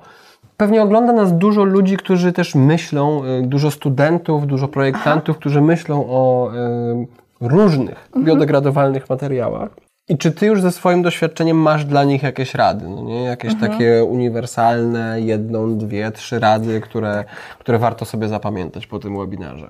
Pewnie 0.58 0.82
ogląda 0.82 1.14
nas 1.14 1.38
dużo 1.38 1.64
ludzi, 1.64 1.98
którzy 1.98 2.34
też 2.34 2.56
myślą, 2.56 3.24
e, 3.24 3.42
dużo 3.42 3.72
studentów, 3.72 4.48
dużo 4.48 4.68
projektantów, 4.68 5.38
którzy 5.38 5.62
myślą 5.62 6.06
o 6.10 6.52
e, 6.54 7.06
różnych 7.42 8.10
biodegradowalnych 8.26 9.10
materiałach. 9.10 9.70
I 10.10 10.18
czy 10.18 10.32
ty 10.32 10.46
już 10.46 10.62
ze 10.62 10.72
swoim 10.72 11.02
doświadczeniem 11.02 11.58
masz 11.58 11.86
dla 11.86 12.04
nich 12.04 12.24
jakieś 12.24 12.56
rady? 12.56 12.90
No 12.90 13.02
nie? 13.02 13.24
Jakieś 13.24 13.60
takie 13.60 14.04
uniwersalne, 14.04 15.22
jedną, 15.22 15.78
dwie, 15.78 16.12
trzy 16.12 16.40
rady, 16.40 16.82
które, 16.82 17.24
które 17.60 17.80
warto 17.80 18.06
sobie 18.06 18.28
zapamiętać 18.28 18.88
po 18.88 19.00
tym 19.00 19.18
webinarze? 19.18 19.70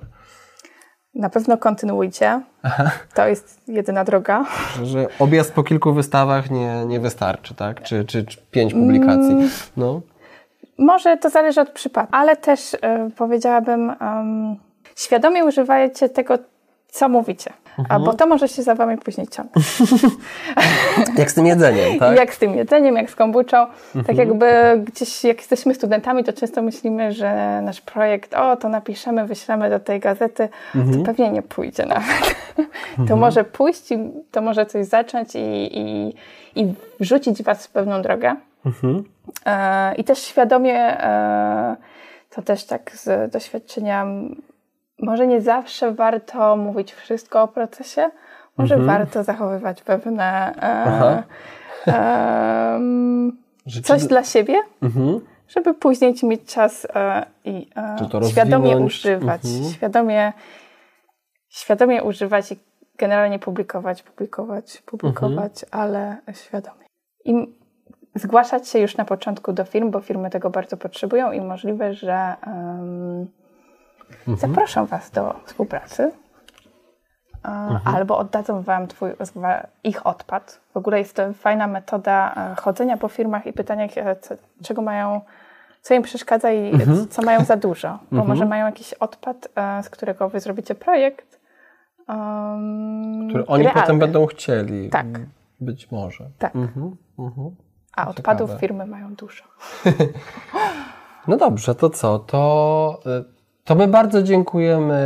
Na 1.14 1.30
pewno 1.30 1.58
kontynuujcie, 1.58 2.40
to 3.14 3.26
jest 3.26 3.60
jedyna 3.68 4.04
droga. 4.04 4.44
Że, 4.82 5.06
objazd 5.18 5.52
po 5.52 5.62
kilku 5.62 5.92
wystawach 5.92 6.50
nie, 6.50 6.84
nie 6.86 7.00
wystarczy, 7.00 7.54
tak? 7.54 7.82
Czy, 7.82 8.04
czy, 8.04 8.24
czy 8.24 8.38
pięć 8.50 8.72
publikacji? 8.72 9.36
No. 9.76 10.00
Może 10.78 11.16
to 11.16 11.30
zależy 11.30 11.60
od 11.60 11.70
przypadku, 11.70 12.16
ale 12.16 12.36
też 12.36 12.76
e, 12.82 13.10
powiedziałabym, 13.16 13.90
em, 13.90 14.56
świadomie 14.96 15.44
używajcie 15.44 16.08
tego, 16.08 16.38
co 16.88 17.08
mówicie, 17.08 17.52
a 17.88 17.98
bo 17.98 18.14
to 18.14 18.26
może 18.26 18.48
się 18.48 18.62
za 18.62 18.74
wami 18.74 18.98
później 18.98 19.28
ciągnąć. 19.28 19.66
Jak 21.18 21.30
z 21.30 21.34
tym 21.34 21.46
jedzeniem, 21.46 21.98
tak? 21.98 22.16
Jak 22.16 22.34
z 22.34 22.38
tym 22.38 22.54
jedzeniem, 22.54 22.96
jak 22.96 23.10
z 23.10 23.14
kombuczą. 23.14 23.66
Tak 24.06 24.16
jakby 24.16 24.46
gdzieś, 24.84 25.24
jak 25.24 25.38
jesteśmy 25.38 25.74
studentami, 25.74 26.24
to 26.24 26.32
często 26.32 26.62
myślimy, 26.62 27.12
że 27.12 27.60
nasz 27.62 27.80
projekt, 27.80 28.34
o, 28.34 28.56
to 28.56 28.68
napiszemy, 28.68 29.26
wyślemy 29.26 29.70
do 29.70 29.80
tej 29.80 30.00
gazety, 30.00 30.48
to 30.72 31.04
pewnie 31.04 31.30
nie 31.30 31.42
pójdzie 31.42 31.86
nawet. 31.86 32.34
To 33.08 33.16
może 33.16 33.44
pójść 33.44 33.92
i 33.92 33.98
to 34.30 34.40
może 34.40 34.66
coś 34.66 34.86
zacząć 34.86 35.34
i, 35.34 35.78
i, 35.78 36.14
i 36.56 36.74
wrzucić 37.00 37.42
was 37.42 37.66
w 37.66 37.70
pewną 37.70 38.02
drogę. 38.02 38.36
E, 39.46 39.94
I 39.94 40.04
też 40.04 40.18
świadomie, 40.18 41.04
e, 41.04 41.76
to 42.30 42.42
też 42.42 42.64
tak 42.64 42.90
z 42.96 43.32
doświadczenia, 43.32 44.06
może 45.02 45.26
nie 45.26 45.40
zawsze 45.40 45.92
warto 45.94 46.56
mówić 46.56 46.92
wszystko 46.92 47.42
o 47.42 47.48
procesie, 47.48 48.10
może 48.56 48.76
warto 48.78 49.24
zachowywać 49.24 49.82
pewne 49.82 50.52
e, 51.86 53.30
Że 53.66 53.82
coś 53.82 54.04
dla 54.06 54.24
siebie, 54.24 54.54
Mhm. 54.82 55.20
żeby 55.48 55.74
później 55.74 56.14
mieć 56.22 56.44
czas 56.54 56.86
e, 56.94 57.26
i 57.44 57.70
e, 58.22 58.28
świadomie 58.30 58.76
używać, 58.76 59.44
Mhm. 59.44 59.72
świadomie, 59.72 60.32
świadomie 61.48 62.02
używać 62.02 62.52
i 62.52 62.58
generalnie 62.98 63.38
publikować, 63.38 64.02
publikować, 64.02 64.82
publikować, 64.86 65.64
Mhm. 65.64 65.68
ale 65.70 66.16
świadomie. 66.32 66.84
I 67.24 67.54
zgłaszać 68.14 68.68
się 68.68 68.78
już 68.78 68.96
na 68.96 69.04
początku 69.04 69.52
do 69.52 69.64
firm, 69.64 69.90
bo 69.90 70.00
firmy 70.00 70.30
tego 70.30 70.50
bardzo 70.50 70.76
potrzebują 70.76 71.32
i 71.32 71.40
możliwe, 71.40 71.94
że 71.94 72.36
em, 72.46 73.26
Mhm. 74.18 74.36
zaproszą 74.36 74.86
Was 74.86 75.10
do 75.10 75.40
współpracy. 75.44 76.12
mhm. 77.44 77.94
albo 77.96 78.18
oddadzą 78.18 78.62
Wam 78.62 78.86
twój, 78.86 79.10
ich 79.84 80.06
odpad. 80.06 80.60
W 80.74 80.76
ogóle 80.76 80.98
jest 80.98 81.16
to 81.16 81.32
fajna 81.32 81.66
metoda 81.66 82.34
chodzenia 82.60 82.96
po 82.96 83.08
firmach 83.08 83.46
i 83.46 83.52
pytania, 83.52 83.88
czego 84.62 84.82
mają 84.82 85.20
co 85.82 85.94
im 85.94 86.02
przeszkadza 86.02 86.50
i 86.50 86.74
mhm. 86.74 87.08
co 87.08 87.22
mają 87.22 87.44
za 87.44 87.56
dużo. 87.56 87.88
Bo 87.88 88.16
mhm. 88.16 88.28
może 88.28 88.46
mają 88.46 88.66
jakiś 88.66 88.94
odpad, 88.94 89.48
z 89.82 89.90
którego 89.90 90.28
wy 90.28 90.40
zrobicie 90.40 90.74
projekt. 90.74 91.40
Um, 92.08 93.28
Który 93.28 93.46
oni 93.46 93.64
realny. 93.64 93.80
potem 93.80 93.98
będą 93.98 94.26
chcieli. 94.26 94.90
Tak. 94.90 95.06
Być 95.60 95.90
może. 95.90 96.30
Tak. 96.38 96.56
Mhm. 96.56 96.96
mhm. 97.18 97.56
A 97.92 98.00
Ciekawe. 98.00 98.10
odpadów 98.10 98.50
firmy 98.60 98.86
mają 98.86 99.14
dużo. 99.14 99.44
no 101.28 101.36
dobrze, 101.36 101.74
to 101.74 101.90
co? 101.90 102.18
To, 102.18 103.00
to 103.64 103.74
my 103.74 103.88
bardzo 103.88 104.22
dziękujemy 104.22 104.98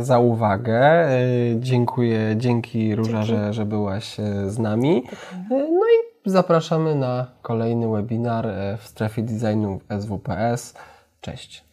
za 0.00 0.18
uwagę. 0.18 1.10
Y, 1.12 1.56
dziękuję, 1.60 2.34
dzięki 2.36 2.94
Róża, 2.94 3.22
że, 3.22 3.52
że 3.52 3.66
byłaś 3.66 4.20
y, 4.20 4.50
z 4.50 4.58
nami. 4.58 5.02
No 5.50 5.86
i 5.86 6.30
zapraszamy 6.30 6.94
na 6.94 7.26
kolejny 7.42 7.88
webinar 7.88 8.48
w 8.78 8.86
strefie 8.86 9.22
designu 9.22 9.80
SWPS. 10.00 10.74
Cześć. 11.20 11.67